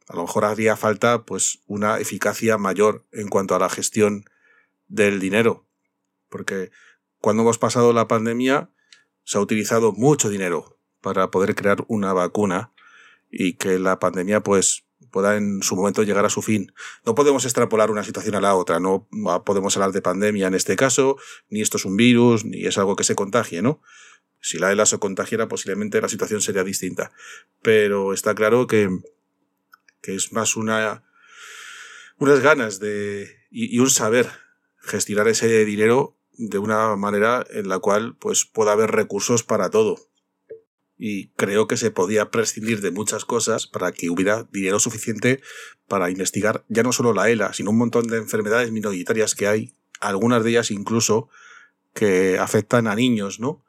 A 0.09 0.17
lo 0.17 0.23
mejor 0.23 0.47
haría 0.47 0.77
falta 0.77 1.27
pues 1.27 1.61
una 1.67 1.99
eficacia 1.99 2.57
mayor 2.57 3.05
en 3.13 3.29
cuanto 3.29 3.55
a 3.55 3.59
la 3.59 3.69
gestión 3.69 4.25
del 4.89 5.21
dinero, 5.21 5.67
porque 6.31 6.71
cuando 7.21 7.43
hemos 7.43 7.59
pasado 7.59 7.93
la 7.93 8.09
pandemia 8.09 8.71
se 9.25 9.39
ha 9.39 9.41
utilizado 9.41 9.93
mucho 9.93 10.29
dinero 10.29 10.79
para 11.01 11.31
poder 11.31 11.55
crear 11.55 11.85
una 11.89 12.13
vacuna 12.13 12.73
y 13.31 13.55
que 13.55 13.79
la 13.79 13.99
pandemia 13.99 14.43
pues 14.43 14.85
pueda 15.11 15.37
en 15.37 15.63
su 15.63 15.77
momento 15.77 16.03
llegar 16.03 16.25
a 16.25 16.31
su 16.31 16.43
fin. 16.43 16.73
No 17.05 17.15
podemos 17.15 17.45
extrapolar 17.45 17.91
una 17.91 18.05
situación 18.05 18.35
a 18.35 18.41
la 18.41 18.55
otra, 18.55 18.81
no 18.81 19.09
podemos 19.45 19.77
hablar 19.77 19.93
de 19.93 20.03
pandemia 20.03 20.49
en 20.49 20.55
este 20.55 20.77
caso, 20.77 21.19
ni 21.49 21.61
esto 21.61 21.77
es 21.77 21.85
un 21.85 21.97
virus, 21.97 22.45
ni 22.45 22.67
es 22.67 22.79
algo 22.79 22.97
que 22.97 23.05
se 23.05 23.15
contagie, 23.15 23.63
¿no? 23.63 23.81
Si 24.41 24.59
la 24.59 24.73
ELA 24.73 24.87
se 24.87 24.99
contagiara, 24.99 25.49
posiblemente 25.49 26.01
la 26.01 26.09
situación 26.09 26.41
sería 26.43 26.65
distinta. 26.65 27.13
Pero 27.63 28.13
está 28.13 28.35
claro 28.35 28.67
que, 28.67 28.91
que 30.03 30.15
es 30.15 30.33
más 30.33 30.57
una, 30.57 31.05
unas 32.19 32.41
ganas 32.41 32.81
de, 32.81 33.31
y, 33.51 33.75
y 33.75 33.79
un 33.79 33.91
saber 33.91 34.29
gestionar 34.81 35.29
ese 35.29 35.65
dinero 35.65 36.19
de 36.37 36.59
una 36.59 36.97
manera 36.97 37.45
en 37.51 37.69
la 37.69 37.79
cual 37.79 38.17
pues 38.17 38.45
pueda 38.45 38.73
haber 38.73 38.91
recursos 38.91 39.43
para 39.43 39.71
todo 39.71 39.97
y 40.97 41.29
creo 41.31 41.67
que 41.67 41.77
se 41.77 41.91
podía 41.91 42.31
prescindir 42.31 42.81
de 42.81 42.91
muchas 42.91 43.25
cosas 43.25 43.67
para 43.67 43.93
que 43.93 44.11
hubiera 44.11 44.45
dinero 44.53 44.79
suficiente 44.79 45.41
para 45.89 46.11
investigar 46.11 46.65
ya 46.69 46.83
no 46.83 46.93
solo 46.93 47.13
la 47.13 47.31
ELA, 47.31 47.53
sino 47.53 47.71
un 47.71 47.79
montón 47.79 48.07
de 48.07 48.19
enfermedades 48.19 48.71
minoritarias 48.71 49.35
que 49.35 49.47
hay, 49.47 49.75
algunas 50.01 50.45
de 50.45 50.51
ellas 50.51 50.71
incluso 50.71 51.29
que 51.93 52.39
afectan 52.39 52.87
a 52.87 52.95
niños, 52.95 53.41
¿no? 53.41 53.65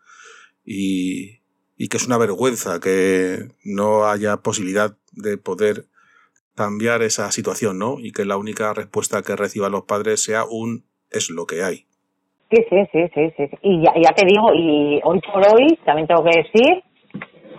Y, 0.64 1.42
y 1.78 1.90
que 1.90 1.98
es 1.98 2.06
una 2.06 2.18
vergüenza 2.18 2.80
que 2.80 3.50
no 3.64 4.08
haya 4.08 4.38
posibilidad 4.38 4.98
de 5.12 5.38
poder 5.38 5.88
cambiar 6.56 7.04
esa 7.04 7.32
situación, 7.32 7.78
¿no? 7.78 7.98
Y 8.00 8.12
que 8.12 8.26
la 8.26 8.38
única 8.38 8.74
respuesta 8.74 9.22
que 9.22 9.36
reciban 9.36 9.72
los 9.72 9.84
padres 9.84 10.24
sea 10.24 10.46
un 10.46 10.86
es 11.12 11.30
lo 11.30 11.46
que 11.46 11.64
hay. 11.64 11.88
Sí, 12.50 12.66
sí, 12.70 12.86
sí, 12.92 13.08
sí, 13.14 13.34
sí. 13.38 13.50
Y 13.62 13.82
ya, 13.82 13.94
ya 13.96 14.14
te 14.14 14.26
digo, 14.26 14.54
y 14.54 15.02
hoy 15.04 15.20
por 15.22 15.42
hoy 15.48 15.78
también 15.84 16.08
tengo 16.08 16.24
que 16.24 16.42
decir 16.42 16.84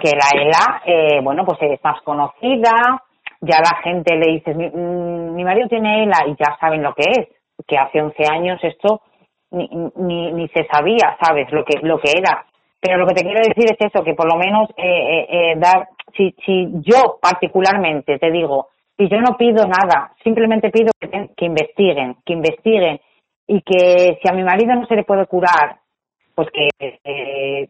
que 0.00 0.12
la 0.12 0.40
ELA, 0.40 0.82
eh, 0.84 1.20
bueno, 1.22 1.44
pues 1.44 1.58
es 1.62 1.82
más 1.82 2.00
conocida, 2.02 3.02
ya 3.40 3.58
la 3.60 3.80
gente 3.82 4.14
le 4.16 4.32
dice, 4.32 4.54
mi, 4.54 4.68
mm, 4.68 5.34
mi 5.34 5.44
marido 5.44 5.68
tiene 5.68 6.04
ELA 6.04 6.26
y 6.28 6.36
ya 6.38 6.56
saben 6.60 6.82
lo 6.82 6.94
que 6.94 7.02
es, 7.10 7.28
que 7.66 7.76
hace 7.76 8.00
11 8.00 8.24
años 8.30 8.60
esto 8.62 9.02
ni, 9.50 9.68
ni, 9.96 10.32
ni 10.32 10.48
se 10.48 10.66
sabía, 10.66 11.16
¿sabes? 11.20 11.50
Lo 11.52 11.64
que, 11.64 11.78
lo 11.82 11.98
que 11.98 12.10
era. 12.16 12.44
Pero 12.80 12.98
lo 12.98 13.06
que 13.06 13.14
te 13.14 13.22
quiero 13.22 13.40
decir 13.40 13.64
es 13.64 13.78
eso, 13.80 14.04
que 14.04 14.14
por 14.14 14.30
lo 14.30 14.38
menos 14.38 14.68
eh, 14.76 14.84
eh, 14.84 15.26
eh, 15.30 15.54
dar, 15.56 15.88
si, 16.16 16.34
si 16.44 16.68
yo 16.82 17.18
particularmente 17.20 18.18
te 18.18 18.30
digo, 18.30 18.68
si 18.96 19.08
yo 19.08 19.20
no 19.20 19.36
pido 19.36 19.66
nada, 19.66 20.12
simplemente 20.22 20.70
pido 20.70 20.90
que, 21.00 21.44
investiguen, 21.44 22.16
que 22.24 22.32
investiguen 22.32 23.00
y 23.46 23.60
que 23.62 24.18
si 24.22 24.28
a 24.28 24.32
mi 24.32 24.42
marido 24.44 24.74
no 24.74 24.86
se 24.86 24.96
le 24.96 25.04
puede 25.04 25.26
curar, 25.26 25.78
pues 26.34 26.48
que 26.50 26.68
eh, 27.04 27.68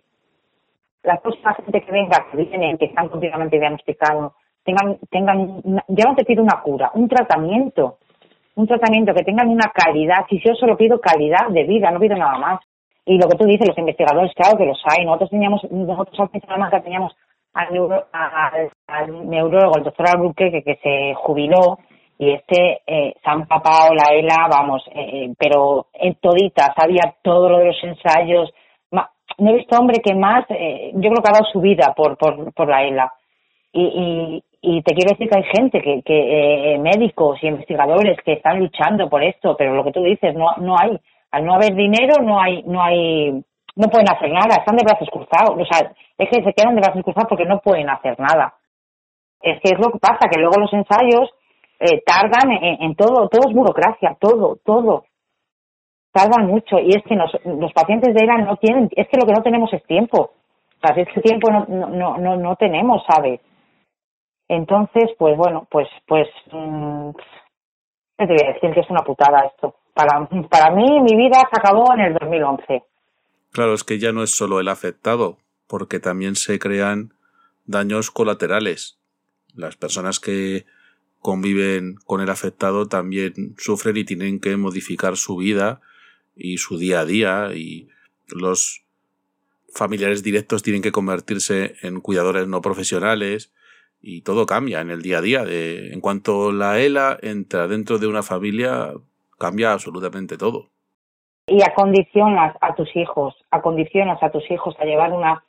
la 1.02 1.20
próxima 1.20 1.54
gente 1.54 1.80
que 1.82 1.92
venga, 1.92 2.26
que 2.30 2.36
vienen, 2.36 2.78
que 2.78 2.86
están 2.86 3.08
continuamente 3.08 3.58
diagnosticados, 3.58 4.32
tengan, 4.64 4.98
tengan, 5.10 5.62
ya 5.88 6.04
no 6.08 6.16
te 6.16 6.24
pido 6.24 6.42
una 6.42 6.60
cura, 6.62 6.90
un 6.94 7.08
tratamiento, 7.08 7.98
un 8.56 8.66
tratamiento 8.66 9.14
que 9.14 9.22
tengan 9.22 9.48
una 9.48 9.70
calidad, 9.72 10.24
si 10.28 10.40
yo 10.44 10.54
solo 10.54 10.76
pido 10.76 11.00
calidad 11.00 11.48
de 11.50 11.64
vida, 11.64 11.90
no 11.90 12.00
pido 12.00 12.16
nada 12.16 12.38
más. 12.38 12.60
Y 13.04 13.18
lo 13.18 13.28
que 13.28 13.36
tú 13.36 13.44
dices, 13.44 13.68
los 13.68 13.78
investigadores, 13.78 14.32
claro 14.34 14.58
que 14.58 14.66
los 14.66 14.82
hay, 14.86 15.04
nosotros 15.04 15.30
teníamos, 15.30 15.62
nosotros 15.70 16.18
al 16.32 16.40
Salamanca 16.40 16.82
teníamos 16.82 17.16
al, 17.54 17.72
neuro- 17.72 18.06
al, 18.12 18.70
al 18.88 19.28
neurólogo, 19.30 19.76
el 19.76 19.84
doctor 19.84 20.08
Albuque, 20.08 20.50
que, 20.50 20.62
que 20.64 20.76
se 20.82 21.14
jubiló, 21.14 21.78
y 22.18 22.30
este 22.30 22.82
eh, 22.86 23.14
se 23.22 23.30
ha 23.30 23.34
empapado 23.34 23.94
la 23.94 24.14
ELA, 24.14 24.48
vamos, 24.50 24.82
eh, 24.88 25.10
eh, 25.12 25.34
pero 25.38 25.86
en 25.92 26.14
todita, 26.14 26.74
sabía 26.76 27.14
todo 27.22 27.48
lo 27.50 27.58
de 27.58 27.66
los 27.66 27.84
ensayos. 27.84 28.52
No 29.38 29.50
he 29.50 29.54
visto 29.54 29.76
hombre 29.78 30.00
que 30.02 30.14
más, 30.14 30.46
eh, 30.48 30.92
yo 30.94 31.10
creo 31.10 31.22
que 31.22 31.28
ha 31.28 31.38
dado 31.38 31.50
su 31.52 31.60
vida 31.60 31.92
por, 31.94 32.16
por, 32.16 32.54
por 32.54 32.68
la 32.68 32.84
ELA. 32.84 33.12
Y, 33.72 33.82
y, 33.82 34.44
y 34.62 34.82
te 34.82 34.94
quiero 34.94 35.10
decir 35.10 35.28
que 35.28 35.38
hay 35.38 35.44
gente, 35.54 35.82
que, 35.82 36.02
que 36.02 36.74
eh, 36.74 36.78
médicos 36.78 37.38
y 37.42 37.48
investigadores 37.48 38.16
que 38.24 38.32
están 38.32 38.58
luchando 38.60 39.10
por 39.10 39.22
esto, 39.22 39.54
pero 39.56 39.74
lo 39.74 39.84
que 39.84 39.92
tú 39.92 40.02
dices, 40.02 40.34
no, 40.34 40.48
no 40.58 40.76
hay, 40.78 40.98
al 41.32 41.44
no 41.44 41.54
haber 41.54 41.74
dinero, 41.74 42.22
no 42.22 42.40
hay, 42.40 42.62
no 42.62 42.82
hay, 42.82 43.32
no 43.74 43.88
pueden 43.88 44.08
hacer 44.08 44.30
nada, 44.30 44.56
están 44.58 44.76
de 44.76 44.84
brazos 44.84 45.08
cruzados, 45.10 45.50
o 45.50 45.64
sea, 45.66 45.92
es 46.16 46.28
que 46.30 46.42
se 46.42 46.52
quedan 46.54 46.74
de 46.74 46.80
brazos 46.80 47.02
cruzados 47.02 47.28
porque 47.28 47.44
no 47.44 47.58
pueden 47.58 47.90
hacer 47.90 48.18
nada. 48.18 48.54
Es 49.42 49.60
que 49.60 49.74
es 49.74 49.78
lo 49.78 49.92
que 49.92 49.98
pasa, 49.98 50.30
que 50.30 50.40
luego 50.40 50.58
los 50.58 50.72
ensayos 50.72 51.30
eh, 51.78 52.02
tardan 52.04 52.50
en, 52.52 52.82
en 52.82 52.94
todo, 52.94 53.28
todo 53.28 53.48
es 53.48 53.54
burocracia, 53.54 54.16
todo, 54.18 54.58
todo. 54.64 55.04
Tardan 56.12 56.46
mucho 56.46 56.78
y 56.78 56.90
es 56.90 57.02
que 57.06 57.16
nos, 57.16 57.30
los 57.44 57.72
pacientes 57.72 58.14
de 58.14 58.24
ELA 58.24 58.38
no 58.38 58.56
tienen, 58.56 58.88
es 58.96 59.06
que 59.08 59.18
lo 59.18 59.26
que 59.26 59.32
no 59.32 59.42
tenemos 59.42 59.72
es 59.72 59.84
tiempo. 59.84 60.32
O 60.76 60.86
sea, 60.86 60.94
si 60.94 61.02
es 61.02 61.08
que 61.14 61.20
tiempo 61.20 61.50
no, 61.50 61.66
no, 61.66 62.18
no, 62.18 62.36
no, 62.36 62.56
tenemos, 62.56 63.02
¿sabes? 63.08 63.40
Entonces, 64.48 65.10
pues 65.18 65.36
bueno, 65.36 65.66
pues, 65.70 65.88
pues, 66.06 66.28
mm, 66.52 67.10
¿qué 68.18 68.26
te 68.26 68.32
voy 68.32 68.44
a 68.44 68.52
decir? 68.54 68.70
Que 68.72 68.80
es 68.80 68.90
una 68.90 69.02
putada 69.02 69.46
esto. 69.46 69.74
Para, 69.92 70.28
para 70.48 70.74
mí, 70.74 71.00
mi 71.00 71.16
vida 71.16 71.38
se 71.50 71.58
acabó 71.58 71.92
en 71.94 72.00
el 72.00 72.14
2011. 72.14 72.84
Claro, 73.52 73.74
es 73.74 73.84
que 73.84 73.98
ya 73.98 74.12
no 74.12 74.22
es 74.22 74.36
solo 74.36 74.60
el 74.60 74.68
afectado, 74.68 75.38
porque 75.66 75.98
también 75.98 76.36
se 76.36 76.58
crean 76.58 77.14
daños 77.64 78.10
colaterales. 78.10 78.98
Las 79.54 79.76
personas 79.76 80.20
que 80.20 80.66
conviven 81.26 81.96
con 82.06 82.20
el 82.20 82.30
afectado 82.30 82.86
también 82.86 83.56
sufren 83.58 83.96
y 83.96 84.04
tienen 84.04 84.38
que 84.38 84.56
modificar 84.56 85.16
su 85.16 85.36
vida 85.36 85.80
y 86.36 86.58
su 86.58 86.78
día 86.78 87.00
a 87.00 87.04
día 87.04 87.48
y 87.52 87.88
los 88.28 88.84
familiares 89.74 90.22
directos 90.22 90.62
tienen 90.62 90.82
que 90.82 90.92
convertirse 90.92 91.74
en 91.82 92.00
cuidadores 92.00 92.46
no 92.46 92.60
profesionales 92.60 93.52
y 94.00 94.22
todo 94.22 94.46
cambia 94.46 94.80
en 94.80 94.90
el 94.90 95.02
día 95.02 95.18
a 95.18 95.20
día. 95.20 95.44
De, 95.44 95.92
en 95.92 96.00
cuanto 96.00 96.52
la 96.52 96.78
ELA 96.78 97.18
entra 97.20 97.66
dentro 97.66 97.98
de 97.98 98.06
una 98.06 98.22
familia, 98.22 98.92
cambia 99.36 99.72
absolutamente 99.72 100.38
todo. 100.38 100.70
y 101.48 101.60
acondicionas 101.60 102.54
a 102.60 102.76
tus 102.76 102.94
hijos, 102.94 103.34
acondicionas 103.50 104.22
a 104.22 104.30
tus 104.30 104.48
hijos 104.48 104.76
a 104.78 104.84
llevar 104.84 105.10
una, 105.10 105.42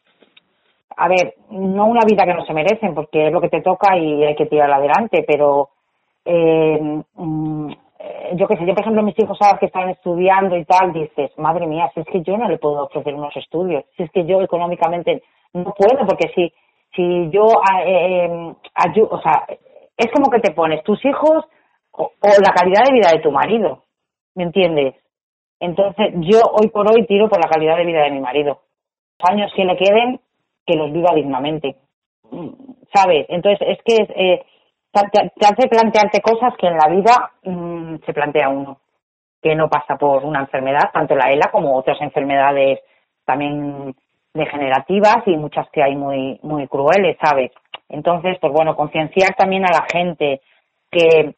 a 0.95 1.07
ver, 1.07 1.35
no 1.51 1.85
una 1.87 2.01
vida 2.05 2.25
que 2.25 2.33
no 2.33 2.45
se 2.45 2.53
merecen, 2.53 2.95
porque 2.95 3.27
es 3.27 3.33
lo 3.33 3.41
que 3.41 3.49
te 3.49 3.61
toca 3.61 3.97
y 3.97 4.23
hay 4.23 4.35
que 4.35 4.45
tirar 4.47 4.71
adelante, 4.71 5.23
pero 5.27 5.69
eh, 6.25 6.79
mm, 7.15 7.69
eh, 7.99 8.31
yo 8.35 8.47
qué 8.47 8.57
sé, 8.57 8.65
yo 8.65 8.73
por 8.73 8.81
ejemplo 8.81 9.03
mis 9.03 9.17
hijos 9.19 9.37
ahora 9.41 9.57
que 9.59 9.67
están 9.67 9.89
estudiando 9.89 10.55
y 10.57 10.65
tal, 10.65 10.93
dices, 10.93 11.31
madre 11.37 11.67
mía, 11.67 11.89
si 11.93 11.99
es 12.01 12.05
que 12.07 12.21
yo 12.21 12.37
no 12.37 12.47
le 12.49 12.57
puedo 12.57 12.85
ofrecer 12.85 13.13
unos 13.13 13.35
estudios, 13.37 13.83
si 13.95 14.03
es 14.03 14.11
que 14.11 14.25
yo 14.25 14.41
económicamente 14.41 15.23
no 15.53 15.73
puedo, 15.77 16.05
porque 16.07 16.29
si, 16.35 16.53
si 16.95 17.29
yo, 17.31 17.45
ah, 17.69 17.83
eh, 17.85 18.29
ayu- 18.75 19.07
o 19.09 19.21
sea, 19.21 19.45
es 19.97 20.11
como 20.11 20.29
que 20.31 20.39
te 20.39 20.51
pones 20.53 20.83
tus 20.83 21.03
hijos 21.05 21.45
o, 21.91 22.03
o 22.03 22.27
la 22.43 22.53
calidad 22.53 22.83
de 22.85 22.93
vida 22.93 23.09
de 23.11 23.19
tu 23.19 23.31
marido, 23.31 23.83
¿me 24.35 24.43
entiendes? 24.43 24.95
Entonces, 25.59 26.13
yo 26.17 26.39
hoy 26.53 26.69
por 26.69 26.91
hoy 26.91 27.05
tiro 27.07 27.29
por 27.29 27.43
la 27.43 27.49
calidad 27.49 27.77
de 27.77 27.85
vida 27.85 28.03
de 28.03 28.11
mi 28.11 28.19
marido. 28.19 28.59
Los 29.19 29.31
años 29.31 29.51
que 29.55 29.65
le 29.65 29.75
queden, 29.77 30.19
que 30.67 30.75
los 30.75 30.91
viva 30.91 31.13
dignamente. 31.15 31.77
¿Sabes? 32.93 33.25
Entonces, 33.29 33.67
es 33.69 33.79
que 33.85 33.95
eh, 34.15 34.45
te, 34.91 35.45
hace 35.45 35.67
plantearte 35.69 36.21
cosas 36.21 36.53
que 36.57 36.67
en 36.67 36.77
la 36.77 36.87
vida 36.89 37.31
mm, 37.43 37.95
se 38.05 38.13
plantea 38.13 38.49
uno. 38.49 38.79
Que 39.41 39.55
no 39.55 39.69
pasa 39.69 39.97
por 39.97 40.25
una 40.25 40.41
enfermedad, 40.41 40.89
tanto 40.93 41.15
la 41.15 41.31
ELA 41.31 41.49
como 41.51 41.75
otras 41.77 42.01
enfermedades 42.01 42.79
también 43.25 43.95
degenerativas 44.33 45.17
y 45.25 45.37
muchas 45.37 45.69
que 45.71 45.81
hay 45.83 45.95
muy, 45.95 46.39
muy 46.43 46.67
crueles, 46.67 47.17
¿sabes? 47.23 47.51
Entonces, 47.89 48.37
pues 48.41 48.51
bueno, 48.53 48.75
concienciar 48.75 49.35
también 49.35 49.63
a 49.65 49.71
la 49.71 49.85
gente 49.91 50.41
que 50.91 51.35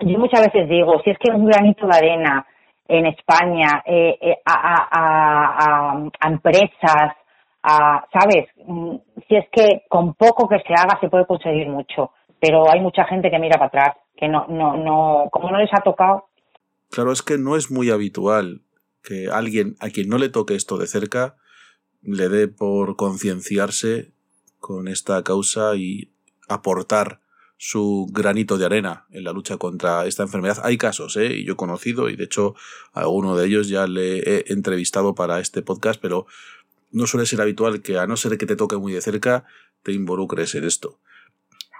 yo 0.00 0.18
muchas 0.18 0.40
veces 0.46 0.68
digo, 0.68 1.00
si 1.02 1.10
es 1.10 1.18
que 1.18 1.30
un 1.32 1.46
granito 1.46 1.86
de 1.86 1.96
arena 1.96 2.46
en 2.88 3.06
España 3.06 3.82
eh, 3.84 4.16
eh, 4.20 4.36
a- 4.44 4.74
a- 4.74 4.88
a- 4.90 6.08
a 6.20 6.28
empresas, 6.28 7.14
a, 7.62 8.06
¿sabes? 8.12 8.48
Mm, 8.66 8.96
Si 9.28 9.36
es 9.36 9.46
que 9.52 9.82
con 9.88 10.14
poco 10.14 10.48
que 10.48 10.58
se 10.66 10.74
haga 10.74 10.98
se 11.00 11.08
puede 11.08 11.26
conseguir 11.26 11.68
mucho, 11.68 12.12
pero 12.40 12.70
hay 12.70 12.80
mucha 12.80 13.04
gente 13.04 13.30
que 13.30 13.38
mira 13.38 13.54
para 13.58 13.66
atrás, 13.66 13.96
que 14.16 14.28
no, 14.28 14.46
no, 14.48 14.76
no, 14.76 15.28
como 15.30 15.50
no 15.50 15.58
les 15.58 15.70
ha 15.72 15.82
tocado, 15.82 16.26
Claro, 16.90 17.12
es 17.12 17.22
que 17.22 17.38
no 17.38 17.54
es 17.54 17.70
muy 17.70 17.90
habitual 17.90 18.62
que 19.04 19.28
alguien 19.30 19.76
a 19.78 19.90
quien 19.90 20.08
no 20.08 20.18
le 20.18 20.28
toque 20.28 20.56
esto 20.56 20.76
de 20.76 20.88
cerca 20.88 21.36
le 22.02 22.28
dé 22.28 22.48
por 22.48 22.96
concienciarse 22.96 24.12
con 24.58 24.88
esta 24.88 25.22
causa 25.22 25.76
y 25.76 26.10
aportar 26.48 27.20
su 27.56 28.08
granito 28.10 28.58
de 28.58 28.66
arena 28.66 29.06
en 29.10 29.22
la 29.22 29.32
lucha 29.32 29.56
contra 29.58 30.06
esta 30.06 30.22
enfermedad. 30.22 30.58
Hay 30.64 30.78
casos, 30.78 31.16
¿eh? 31.16 31.26
Y 31.34 31.44
yo 31.44 31.52
he 31.52 31.56
conocido, 31.56 32.08
y 32.08 32.16
de 32.16 32.24
hecho 32.24 32.54
a 32.92 33.06
uno 33.06 33.36
de 33.36 33.46
ellos 33.46 33.68
ya 33.68 33.86
le 33.86 34.18
he 34.18 34.44
entrevistado 34.52 35.14
para 35.14 35.40
este 35.40 35.62
podcast, 35.62 36.00
pero 36.00 36.26
no 36.90 37.06
suele 37.06 37.26
ser 37.26 37.40
habitual 37.40 37.82
que 37.82 37.98
a 37.98 38.06
no 38.06 38.16
ser 38.16 38.36
que 38.38 38.46
te 38.46 38.56
toque 38.56 38.76
muy 38.76 38.92
de 38.92 39.00
cerca, 39.00 39.44
te 39.82 39.92
involucres 39.92 40.54
en 40.54 40.64
esto. 40.64 41.00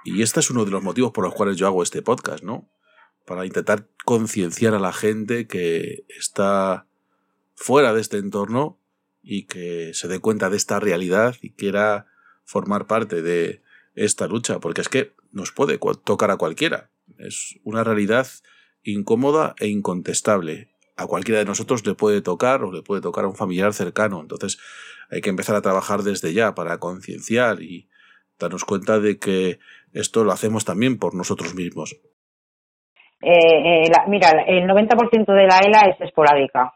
Y 0.04 0.22
este 0.22 0.40
es 0.40 0.50
uno 0.50 0.64
de 0.64 0.70
los 0.70 0.82
motivos 0.82 1.12
por 1.12 1.24
los 1.24 1.34
cuales 1.34 1.56
yo 1.56 1.66
hago 1.66 1.82
este 1.82 2.02
podcast, 2.02 2.42
¿no? 2.42 2.70
Para 3.26 3.44
intentar 3.44 3.86
concienciar 4.04 4.74
a 4.74 4.78
la 4.78 4.92
gente 4.92 5.46
que 5.46 6.04
está 6.08 6.86
fuera 7.54 7.92
de 7.92 8.00
este 8.00 8.16
entorno 8.16 8.78
y 9.22 9.44
que 9.44 9.92
se 9.94 10.08
dé 10.08 10.18
cuenta 10.18 10.48
de 10.48 10.56
esta 10.56 10.80
realidad 10.80 11.36
y 11.42 11.50
quiera 11.50 12.06
formar 12.44 12.86
parte 12.86 13.22
de 13.22 13.62
esta 13.94 14.26
lucha, 14.26 14.60
porque 14.60 14.80
es 14.80 14.88
que 14.88 15.12
nos 15.32 15.52
puede 15.52 15.78
tocar 16.04 16.30
a 16.30 16.36
cualquiera. 16.36 16.90
Es 17.18 17.58
una 17.64 17.84
realidad 17.84 18.26
incómoda 18.82 19.54
e 19.58 19.68
incontestable. 19.68 20.69
A 21.00 21.06
cualquiera 21.06 21.38
de 21.38 21.46
nosotros 21.46 21.86
le 21.86 21.94
puede 21.94 22.20
tocar 22.22 22.62
o 22.62 22.70
le 22.70 22.82
puede 22.82 23.00
tocar 23.00 23.24
a 23.24 23.28
un 23.28 23.34
familiar 23.34 23.72
cercano. 23.72 24.20
Entonces 24.20 24.58
hay 25.10 25.20
que 25.20 25.30
empezar 25.30 25.56
a 25.56 25.62
trabajar 25.62 26.00
desde 26.02 26.32
ya 26.34 26.54
para 26.54 26.78
concienciar 26.78 27.62
y 27.62 27.88
darnos 28.38 28.64
cuenta 28.64 28.98
de 29.00 29.18
que 29.18 29.58
esto 29.92 30.24
lo 30.24 30.32
hacemos 30.32 30.64
también 30.64 30.98
por 30.98 31.14
nosotros 31.14 31.54
mismos. 31.54 31.96
Eh, 33.22 33.28
eh, 33.30 33.90
la- 33.94 34.06
mira, 34.06 34.30
el 34.46 34.66
90% 34.66 35.32
de 35.32 35.46
la 35.46 35.58
ELA 35.58 35.90
es 35.90 36.00
esporádica. 36.00 36.72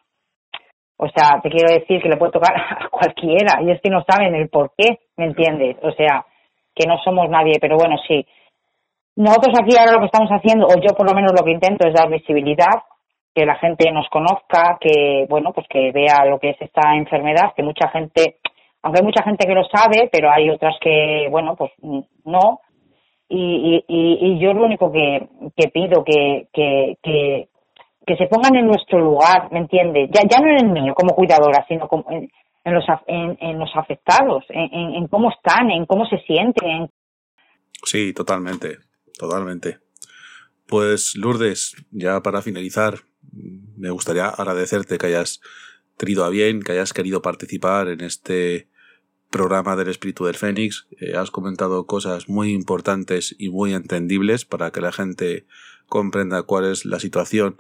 O 0.97 1.09
sea, 1.09 1.41
te 1.43 1.51
quiero 1.51 1.73
decir 1.73 2.01
que 2.03 2.09
le 2.09 2.17
puede 2.17 2.33
tocar 2.33 2.55
a 2.57 2.89
cualquiera 2.91 3.63
y 3.63 3.71
es 3.71 3.81
que 3.83 3.91
no 3.91 4.05
saben 4.09 4.35
el 4.35 4.49
por 4.49 4.73
qué, 4.77 5.01
¿me 5.17 5.27
entiendes? 5.27 5.77
O 5.83 5.93
sea, 5.93 6.25
que 6.75 6.87
no 6.87 6.97
somos 7.05 7.29
nadie, 7.31 7.55
pero 7.61 7.77
bueno, 7.77 7.97
sí. 8.09 8.27
Nosotros 9.17 9.55
aquí 9.61 9.77
ahora 9.77 9.93
lo 9.93 10.01
que 10.01 10.07
estamos 10.07 10.31
haciendo, 10.31 10.67
o 10.67 10.75
yo 10.81 10.95
por 10.97 11.09
lo 11.09 11.15
menos 11.15 11.33
lo 11.39 11.45
que 11.45 11.53
intento 11.53 11.87
es 11.87 11.95
dar 11.95 12.11
visibilidad, 12.11 12.83
que 13.35 13.45
la 13.45 13.57
gente 13.57 13.91
nos 13.91 14.09
conozca, 14.11 14.79
que, 14.81 15.27
bueno, 15.29 15.53
pues 15.53 15.67
que 15.69 15.91
vea 15.93 16.25
lo 16.25 16.39
que 16.39 16.51
es 16.51 16.57
esta 16.61 16.95
enfermedad, 16.95 17.53
que 17.57 17.63
mucha 17.63 17.89
gente, 17.89 18.39
aunque 18.83 19.01
hay 19.01 19.05
mucha 19.05 19.25
gente 19.25 19.47
que 19.47 19.55
lo 19.55 19.65
sabe, 19.65 20.09
pero 20.13 20.31
hay 20.31 20.51
otras 20.51 20.77
que, 20.81 21.27
bueno, 21.31 21.57
pues 21.57 21.73
no, 22.25 22.61
y, 23.29 23.83
y, 23.89 24.19
y, 24.21 24.39
yo 24.39 24.53
lo 24.53 24.65
único 24.65 24.93
que, 24.93 25.29
que 25.57 25.69
pido 25.69 26.05
que, 26.05 26.49
que, 26.53 26.97
que, 27.03 28.17
se 28.17 28.27
pongan 28.27 28.55
en 28.55 28.67
nuestro 28.67 29.01
lugar, 29.01 29.51
¿me 29.51 29.61
entiendes? 29.61 30.11
Ya, 30.13 30.21
ya 30.29 30.39
no 30.41 30.51
en 30.51 30.67
el 30.67 30.71
mío 30.71 30.95
como 30.95 31.15
cuidadora, 31.15 31.65
sino 31.67 31.89
como 31.89 32.05
en, 32.11 32.31
los, 32.65 32.85
en, 33.07 33.37
en 33.41 33.59
los 33.59 33.71
afectados, 33.75 34.45
en, 34.51 34.95
en, 34.95 35.09
cómo 35.09 35.31
están, 35.31 35.71
en 35.71 35.87
cómo 35.87 36.07
se 36.07 36.19
sienten, 36.19 36.69
en 36.69 36.91
Sí, 37.83 38.13
totalmente, 38.13 38.79
totalmente. 39.19 39.79
Pues 40.67 41.15
Lourdes, 41.17 41.75
ya 41.91 42.21
para 42.21 42.43
finalizar, 42.43 42.95
me 43.77 43.91
gustaría 43.91 44.29
agradecerte 44.29 44.99
que 44.99 45.07
hayas 45.07 45.41
tenido 45.97 46.25
a 46.25 46.31
bien, 46.31 46.63
que 46.63 46.73
hayas 46.73 46.93
querido 46.93 47.23
participar 47.23 47.89
en 47.89 48.01
este 48.01 48.69
programa 49.31 49.77
del 49.77 49.89
Espíritu 49.89 50.25
del 50.25 50.37
Fénix. 50.37 50.87
Eh, 51.01 51.17
has 51.17 51.31
comentado 51.31 51.87
cosas 51.87 52.29
muy 52.29 52.53
importantes 52.53 53.35
y 53.39 53.51
muy 53.51 53.75
entendibles 53.75 54.45
para 54.45 54.71
que 54.71 54.81
la 54.81 54.93
gente 54.93 55.47
comprenda 55.87 56.43
cuál 56.43 56.67
es 56.67 56.85
la 56.85 57.01
situación 57.01 57.57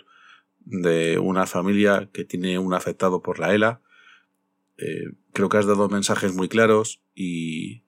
de 0.65 1.19
una 1.19 1.47
familia 1.47 2.09
que 2.13 2.25
tiene 2.25 2.59
un 2.59 2.75
afectado 2.75 3.23
por 3.23 3.39
la 3.39 3.55
ELA. 3.55 3.81
Eh, 4.79 5.13
creo 5.33 5.49
que 5.49 5.59
has 5.59 5.67
dado 5.67 5.89
mensajes 5.89 6.35
muy 6.35 6.49
claros 6.49 7.03
y, 7.15 7.83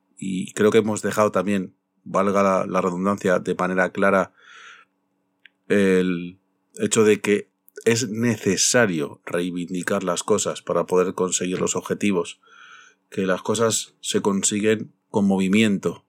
creo 0.55 0.71
que 0.71 0.79
hemos 0.79 1.03
dejado 1.03 1.31
también, 1.31 1.75
valga 2.05 2.67
la 2.67 2.81
redundancia, 2.81 3.39
de 3.39 3.55
manera 3.55 3.91
clara 3.91 4.33
el 5.69 6.39
hecho 6.79 7.05
de 7.05 7.21
que 7.21 7.51
es 7.85 8.09
necesario 8.09 9.21
reivindicar 9.25 10.03
las 10.03 10.23
cosas 10.23 10.63
para 10.63 10.87
poder 10.87 11.15
conseguir 11.15 11.61
los 11.61 11.77
objetivos, 11.77 12.41
que 13.11 13.27
las 13.27 13.43
cosas 13.43 13.95
se 14.01 14.23
consiguen 14.23 14.93
con 15.11 15.27
movimiento. 15.27 16.05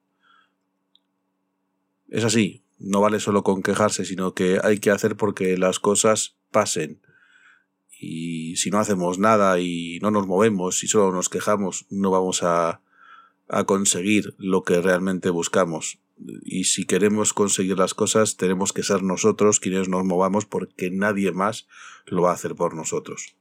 Es 2.10 2.23
así, 2.23 2.64
no 2.80 3.02
vale 3.02 3.19
solo 3.19 3.44
con 3.44 3.61
quejarse, 3.61 4.06
sino 4.06 4.34
que 4.34 4.60
hay 4.64 4.80
que 4.80 4.91
hacer 4.91 5.15
porque 5.15 5.57
las 5.57 5.80
cosas 5.80 6.35
pasen. 6.52 7.02
Y 7.99 8.56
si 8.57 8.69
no 8.69 8.80
hacemos 8.80 9.18
nada 9.18 9.60
y 9.60 9.99
no 10.02 10.11
nos 10.11 10.27
movemos 10.27 10.84
y 10.84 10.88
solo 10.88 11.11
nos 11.11 11.30
quejamos, 11.30 11.85
no 11.89 12.11
vamos 12.11 12.44
a, 12.44 12.81
a 13.49 13.64
conseguir 13.65 14.35
lo 14.38 14.64
que 14.64 14.81
realmente 14.81 15.30
buscamos. 15.30 15.99
Y 16.44 16.64
si 16.65 16.85
queremos 16.85 17.34
conseguir 17.34 17.77
las 17.77 17.94
cosas, 17.94 18.38
tenemos 18.38 18.73
que 18.73 18.84
ser 18.84 19.03
nosotros 19.03 19.60
quienes 19.60 19.88
nos 19.89 20.03
movamos 20.03 20.45
porque 20.45 20.89
nadie 20.91 21.31
más 21.31 21.68
lo 22.07 22.23
va 22.23 22.31
a 22.31 22.34
hacer 22.34 22.56
por 22.56 22.76
nosotros. 22.76 23.35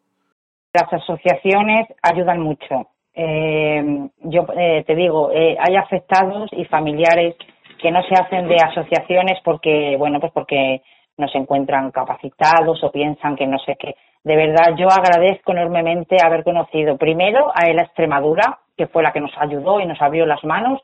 las 0.73 0.93
asociaciones 0.93 1.89
ayudan 2.03 2.41
mucho. 2.41 2.91
Eh, 3.15 4.09
yo 4.25 4.47
eh, 4.55 4.85
te 4.87 4.95
digo, 4.95 5.31
eh, 5.33 5.57
hay 5.59 5.77
afectados 5.77 6.51
y 6.53 6.67
familiares 6.67 7.35
que 7.81 7.91
no 7.91 8.03
se 8.03 8.15
hacen 8.15 8.47
de 8.47 8.57
asociaciones 8.57 9.39
porque, 9.43 9.97
bueno, 9.99 10.21
pues 10.21 10.33
porque 10.33 10.83
no 11.17 11.29
se 11.29 11.39
encuentran 11.39 11.91
capacitados 11.93 12.83
o 12.83 12.93
piensan 12.93 13.37
que 13.37 13.47
no 13.47 13.59
sé 13.61 13.77
qué. 13.79 13.95
De 14.23 14.37
verdad, 14.37 14.77
yo 14.77 14.89
agradezco 14.89 15.53
enormemente 15.53 16.17
haber 16.23 16.45
conocido 16.45 16.99
primero 16.99 17.51
a 17.55 17.67
la 17.73 17.83
Extremadura, 17.83 18.59
que 18.77 18.87
fue 18.87 19.03
la 19.03 19.13
que 19.13 19.21
nos 19.21 19.33
ayudó 19.39 19.81
y 19.81 19.87
nos 19.87 20.01
abrió 20.03 20.27
las 20.27 20.45
manos, 20.45 20.81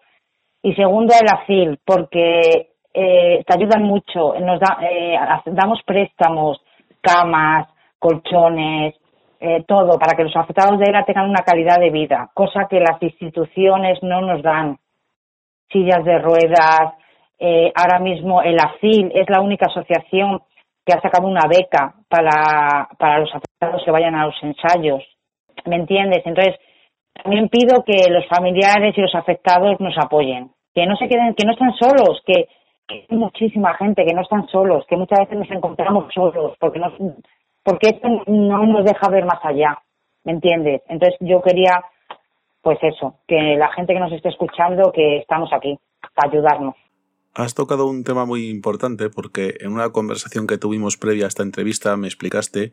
y 0.63 0.75
segundo 0.75 1.13
el 1.21 1.29
AFIL, 1.29 1.79
porque 1.85 2.71
eh, 2.95 3.45
te 3.45 3.55
ayudan 3.55 3.83
mucho, 3.83 4.35
nos 4.41 4.61
da, 4.61 4.79
eh, 4.83 5.17
damos 5.47 5.81
préstamos, 5.85 6.61
camas, 7.01 7.69
colchones, 7.99 8.95
eh, 9.41 9.65
todo 9.67 9.99
para 9.99 10.17
que 10.17 10.23
los 10.23 10.37
afectados 10.37 10.79
de 10.79 10.87
ELA 10.89 11.05
tengan 11.05 11.29
una 11.29 11.43
calidad 11.43 11.81
de 11.81 11.91
vida, 11.91 12.31
cosa 12.33 12.69
que 12.71 12.79
las 12.79 13.03
instituciones 13.03 13.99
no 14.03 14.21
nos 14.21 14.43
dan. 14.43 14.79
Sillas 15.69 16.05
de 16.05 16.19
ruedas, 16.19 16.95
eh, 17.39 17.73
ahora 17.75 17.99
mismo 17.99 18.41
el 18.43 18.57
AFIL 18.61 19.11
es 19.15 19.29
la 19.29 19.41
única 19.41 19.67
asociación 19.67 20.43
que 20.87 20.93
ha 20.93 21.01
sacado 21.01 21.27
una 21.27 21.49
beca 21.49 21.95
para, 22.09 22.89
para 22.99 23.19
los 23.19 23.35
afectados 23.35 23.83
que 23.85 23.91
vayan 23.91 24.15
a 24.15 24.27
los 24.27 24.43
ensayos. 24.43 25.03
¿Me 25.65 25.77
entiendes? 25.77 26.23
Entonces, 26.25 26.57
también 27.15 27.49
pido 27.49 27.85
que 27.85 28.11
los 28.11 28.27
familiares 28.29 28.97
y 28.97 29.01
los 29.01 29.15
afectados 29.15 29.79
nos 29.81 29.95
apoyen, 29.99 30.51
que 30.75 30.87
no 30.87 30.97
se 30.97 31.09
queden, 31.09 31.35
que 31.35 31.47
no 31.47 31.53
están 31.53 31.75
solos, 31.75 32.23
que, 32.27 32.49
hay 32.89 33.17
muchísima 33.17 33.75
gente 33.75 34.05
que 34.05 34.15
no 34.15 34.23
están 34.23 34.47
solos, 34.49 34.85
que 34.87 34.97
muchas 34.97 35.21
veces 35.21 35.39
nos 35.39 35.51
encontramos 35.51 36.13
solos, 36.13 36.55
porque 36.59 36.79
nos, 36.79 36.93
porque 37.63 37.89
esto 37.89 38.09
no 38.27 38.67
nos 38.67 38.85
deja 38.85 39.09
ver 39.09 39.25
más 39.25 39.43
allá, 39.43 39.79
¿me 40.25 40.33
entiendes? 40.33 40.83
Entonces 40.89 41.17
yo 41.21 41.41
quería, 41.41 41.83
pues 42.61 42.79
eso, 42.83 43.21
que 43.27 43.57
la 43.57 43.73
gente 43.73 43.95
que 43.95 44.01
nos 44.01 44.13
esté 44.13 44.29
escuchando, 44.29 44.93
que 44.93 45.19
estamos 45.19 45.51
aquí 45.53 45.79
para 46.15 46.31
ayudarnos. 46.31 46.75
Has 47.35 47.55
tocado 47.55 47.87
un 47.87 48.05
tema 48.05 48.27
muy 48.27 48.51
importante 48.51 49.09
porque 49.09 49.55
en 49.61 49.73
una 49.73 49.89
conversación 49.91 50.47
que 50.47 50.59
tuvimos 50.59 50.99
previa 50.99 51.25
a 51.25 51.29
esta 51.29 51.43
entrevista 51.43 51.97
me 51.97 52.07
explicaste 52.07 52.73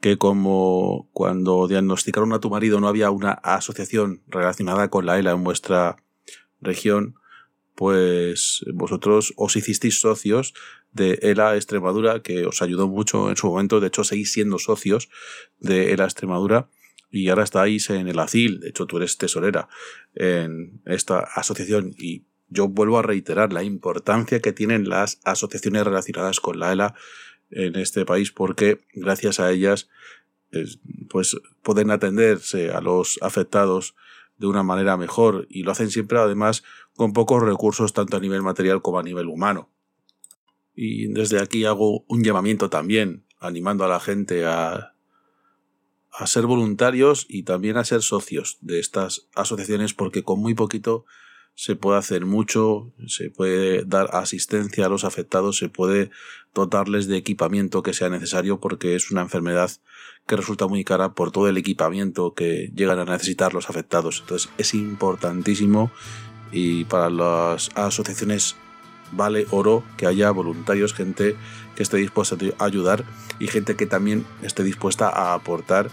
que 0.00 0.18
como 0.18 1.08
cuando 1.12 1.66
diagnosticaron 1.68 2.32
a 2.32 2.40
tu 2.40 2.50
marido 2.50 2.80
no 2.80 2.88
había 2.88 3.10
una 3.10 3.32
asociación 3.32 4.22
relacionada 4.28 4.88
con 4.88 5.06
la 5.06 5.18
ELA 5.18 5.32
en 5.32 5.44
vuestra 5.44 5.96
región, 6.60 7.16
pues 7.74 8.64
vosotros 8.72 9.34
os 9.36 9.56
hicisteis 9.56 10.00
socios 10.00 10.54
de 10.92 11.18
ELA 11.22 11.56
Extremadura, 11.56 12.22
que 12.22 12.46
os 12.46 12.62
ayudó 12.62 12.88
mucho 12.88 13.28
en 13.30 13.36
su 13.36 13.48
momento, 13.48 13.80
de 13.80 13.88
hecho 13.88 14.04
seguís 14.04 14.32
siendo 14.32 14.58
socios 14.58 15.10
de 15.58 15.92
ELA 15.92 16.04
Extremadura 16.04 16.68
y 17.10 17.28
ahora 17.28 17.44
estáis 17.44 17.90
en 17.90 18.08
el 18.08 18.18
ACIL, 18.18 18.60
de 18.60 18.70
hecho 18.70 18.86
tú 18.86 18.96
eres 18.96 19.16
tesorera 19.18 19.68
en 20.14 20.80
esta 20.86 21.20
asociación. 21.20 21.94
Y 21.96 22.24
yo 22.48 22.68
vuelvo 22.68 22.98
a 22.98 23.02
reiterar 23.02 23.52
la 23.52 23.62
importancia 23.62 24.40
que 24.40 24.52
tienen 24.52 24.88
las 24.88 25.20
asociaciones 25.24 25.84
relacionadas 25.84 26.40
con 26.40 26.58
la 26.58 26.72
ELA 26.72 26.94
en 27.50 27.76
este 27.76 28.04
país 28.04 28.32
porque 28.32 28.80
gracias 28.94 29.40
a 29.40 29.50
ellas 29.50 29.88
es- 30.50 30.78
pues 31.08 31.36
pueden 31.62 31.90
atenderse 31.90 32.70
a 32.70 32.80
los 32.80 33.18
afectados 33.22 33.94
de 34.38 34.46
una 34.46 34.62
manera 34.62 34.96
mejor 34.96 35.46
y 35.48 35.62
lo 35.62 35.72
hacen 35.72 35.90
siempre 35.90 36.18
además 36.18 36.62
con 36.94 37.12
pocos 37.12 37.42
recursos 37.42 37.92
tanto 37.92 38.16
a 38.16 38.20
nivel 38.20 38.42
material 38.42 38.82
como 38.82 38.98
a 38.98 39.02
nivel 39.02 39.28
humano. 39.28 39.70
Y 40.74 41.06
desde 41.08 41.40
aquí 41.40 41.64
hago 41.64 42.04
un 42.06 42.22
llamamiento 42.22 42.68
también 42.68 43.24
animando 43.38 43.84
a 43.84 43.88
la 43.88 43.98
gente 44.00 44.44
a, 44.44 44.94
a 46.12 46.26
ser 46.26 46.46
voluntarios 46.46 47.26
y 47.28 47.44
también 47.44 47.76
a 47.76 47.84
ser 47.84 48.02
socios 48.02 48.58
de 48.60 48.78
estas 48.78 49.28
asociaciones 49.34 49.94
porque 49.94 50.22
con 50.22 50.40
muy 50.40 50.54
poquito 50.54 51.06
se 51.56 51.74
puede 51.74 51.98
hacer 51.98 52.26
mucho, 52.26 52.92
se 53.06 53.30
puede 53.30 53.82
dar 53.84 54.10
asistencia 54.12 54.86
a 54.86 54.88
los 54.90 55.04
afectados, 55.04 55.56
se 55.56 55.70
puede 55.70 56.10
dotarles 56.54 57.08
de 57.08 57.16
equipamiento 57.16 57.82
que 57.82 57.94
sea 57.94 58.10
necesario 58.10 58.60
porque 58.60 58.94
es 58.94 59.10
una 59.10 59.22
enfermedad 59.22 59.70
que 60.26 60.36
resulta 60.36 60.66
muy 60.66 60.84
cara 60.84 61.14
por 61.14 61.32
todo 61.32 61.48
el 61.48 61.56
equipamiento 61.56 62.34
que 62.34 62.70
llegan 62.74 62.98
a 62.98 63.06
necesitar 63.06 63.54
los 63.54 63.70
afectados. 63.70 64.20
Entonces 64.20 64.50
es 64.58 64.74
importantísimo 64.74 65.90
y 66.52 66.84
para 66.84 67.08
las 67.08 67.70
asociaciones 67.74 68.56
vale 69.12 69.46
oro 69.50 69.82
que 69.96 70.06
haya 70.06 70.30
voluntarios, 70.32 70.92
gente 70.92 71.36
que 71.74 71.82
esté 71.82 71.96
dispuesta 71.96 72.36
a 72.58 72.64
ayudar 72.64 73.04
y 73.38 73.46
gente 73.46 73.76
que 73.76 73.86
también 73.86 74.26
esté 74.42 74.62
dispuesta 74.62 75.08
a 75.08 75.32
aportar 75.32 75.88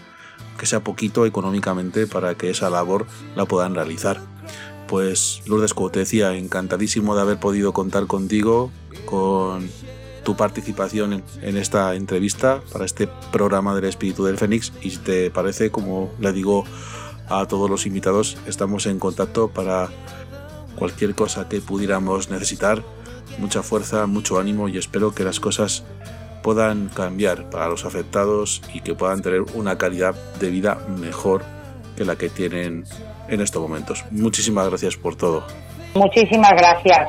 que 0.58 0.66
sea 0.66 0.80
poquito 0.80 1.24
económicamente 1.24 2.06
para 2.06 2.34
que 2.34 2.50
esa 2.50 2.68
labor 2.68 3.06
la 3.34 3.46
puedan 3.46 3.74
realizar. 3.74 4.20
Pues 4.88 5.42
Lourdes, 5.46 5.74
como 5.74 5.90
te 5.90 6.00
decía, 6.00 6.36
encantadísimo 6.36 7.14
de 7.14 7.22
haber 7.22 7.38
podido 7.38 7.72
contar 7.72 8.06
contigo, 8.06 8.70
con 9.06 9.68
tu 10.24 10.36
participación 10.36 11.22
en, 11.42 11.56
esta 11.56 11.94
entrevista 11.94 12.62
para 12.72 12.84
este 12.84 13.08
programa 13.30 13.74
del 13.74 13.84
Espíritu 13.84 14.24
del 14.24 14.38
Fénix 14.38 14.72
y 14.82 14.90
si 14.90 14.98
te 14.98 15.30
parece, 15.30 15.70
como 15.70 16.10
le 16.18 16.32
digo 16.32 16.64
a 17.28 17.46
todos 17.46 17.70
los 17.70 17.86
invitados, 17.86 18.36
estamos 18.46 18.86
en 18.86 18.98
contacto 18.98 19.48
para 19.48 19.90
cualquier 20.76 21.14
cosa 21.14 21.48
que 21.48 21.60
pudiéramos 21.60 22.30
necesitar. 22.30 22.82
Mucha 23.38 23.62
fuerza, 23.62 24.06
mucho 24.06 24.38
ánimo 24.38 24.68
y 24.68 24.78
espero 24.78 25.14
que 25.14 25.24
las 25.24 25.40
cosas 25.40 25.84
puedan 26.42 26.88
cambiar 26.88 27.48
para 27.50 27.68
los 27.68 27.84
afectados 27.84 28.62
y 28.72 28.80
que 28.80 28.94
puedan 28.94 29.22
tener 29.22 29.42
una 29.54 29.78
calidad 29.78 30.14
de 30.40 30.50
vida 30.50 30.78
mejor 31.00 31.42
que 31.96 32.04
la 32.04 32.16
que 32.16 32.28
tienen 32.28 32.84
en 33.28 33.40
estos 33.40 33.62
momentos. 33.62 34.04
Muchísimas 34.10 34.68
gracias 34.68 34.96
por 34.96 35.16
todo. 35.16 35.44
Muchísimas 35.94 36.52
gracias. 36.52 37.08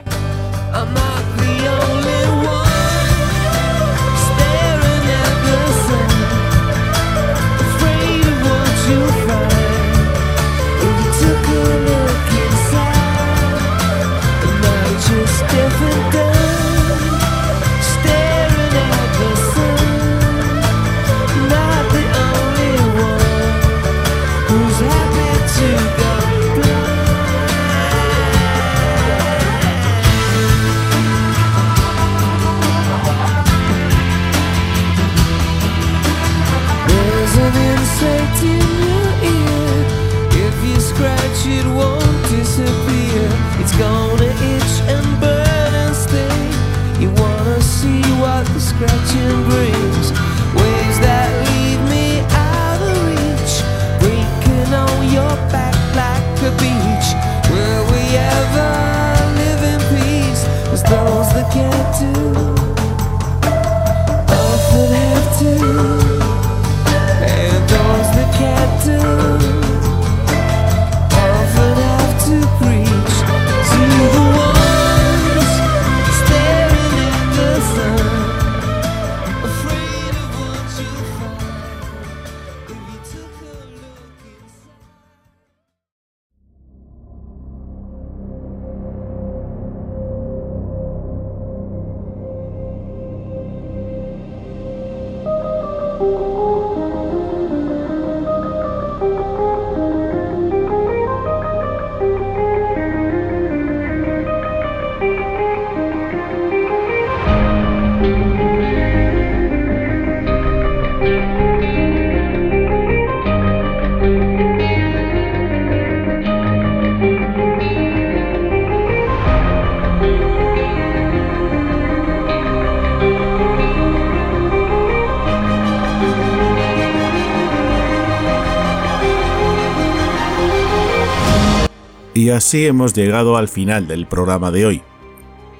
Y 132.15 132.29
así 132.29 132.65
hemos 132.65 132.93
llegado 132.93 133.35
al 133.35 133.49
final 133.49 133.89
del 133.89 134.07
programa 134.07 134.49
de 134.49 134.65
hoy. 134.65 134.81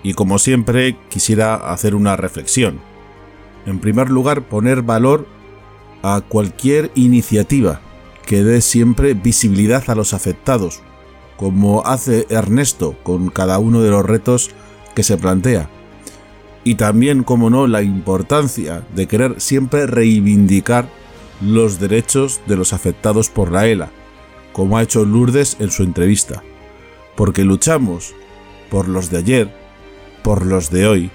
Y 0.03 0.13
como 0.13 0.39
siempre, 0.39 0.95
quisiera 1.09 1.55
hacer 1.55 1.95
una 1.95 2.15
reflexión. 2.15 2.79
En 3.65 3.79
primer 3.79 4.09
lugar, 4.09 4.43
poner 4.43 4.81
valor 4.81 5.27
a 6.01 6.21
cualquier 6.21 6.91
iniciativa 6.95 7.81
que 8.25 8.41
dé 8.41 8.61
siempre 8.61 9.15
visibilidad 9.15 9.83
a 9.89 9.95
los 9.95 10.13
afectados, 10.13 10.79
como 11.35 11.85
hace 11.85 12.25
Ernesto 12.29 12.95
con 13.03 13.29
cada 13.31 13.59
uno 13.59 13.81
de 13.81 13.89
los 13.89 14.05
retos 14.05 14.51
que 14.95 15.03
se 15.03 15.17
plantea. 15.17 15.69
Y 16.63 16.75
también, 16.75 17.25
como 17.25 17.49
no, 17.49 17.67
la 17.67 17.81
importancia 17.81 18.87
de 18.95 19.07
querer 19.07 19.41
siempre 19.41 19.87
reivindicar 19.87 20.87
los 21.41 21.81
derechos 21.81 22.39
de 22.47 22.55
los 22.55 22.71
afectados 22.71 23.27
por 23.27 23.51
la 23.51 23.67
ELA, 23.67 23.91
como 24.55 24.77
ha 24.77 24.83
hecho 24.83 25.03
Lourdes 25.03 25.57
en 25.59 25.69
su 25.69 25.83
entrevista, 25.83 26.41
porque 27.17 27.43
luchamos 27.43 28.15
por 28.69 28.87
los 28.87 29.09
de 29.09 29.17
ayer, 29.17 29.53
por 30.23 30.45
los 30.45 30.69
de 30.69 30.87
hoy 30.87 31.11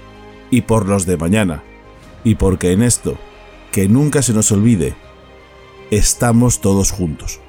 y 0.51 0.61
por 0.61 0.87
los 0.87 1.07
de 1.07 1.17
mañana, 1.17 1.63
y 2.23 2.35
porque 2.35 2.71
en 2.71 2.83
esto, 2.83 3.17
que 3.71 3.87
nunca 3.89 4.21
se 4.21 4.33
nos 4.33 4.51
olvide, 4.51 4.93
estamos 5.89 6.61
todos 6.61 6.91
juntos. 6.91 7.40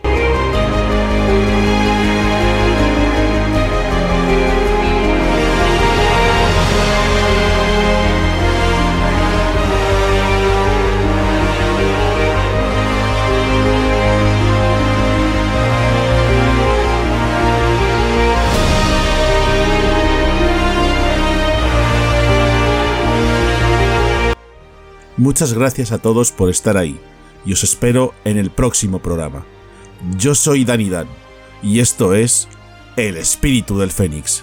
Muchas 25.23 25.53
gracias 25.55 25.93
a 25.93 25.99
todos 25.99 26.33
por 26.33 26.51
estar 26.51 26.77
ahí 26.77 26.99
y 27.47 27.53
os 27.53 27.63
espero 27.63 28.13
en 28.25 28.39
el 28.39 28.51
próximo 28.51 28.99
programa. 28.99 29.47
Yo 30.19 30.35
soy 30.35 30.65
Dani 30.65 30.89
Dan 30.89 31.07
y 31.63 31.79
esto 31.79 32.13
es 32.13 32.49
El 32.97 33.17
Espíritu 33.17 33.79
del 33.79 33.93
Fénix. 33.93 34.43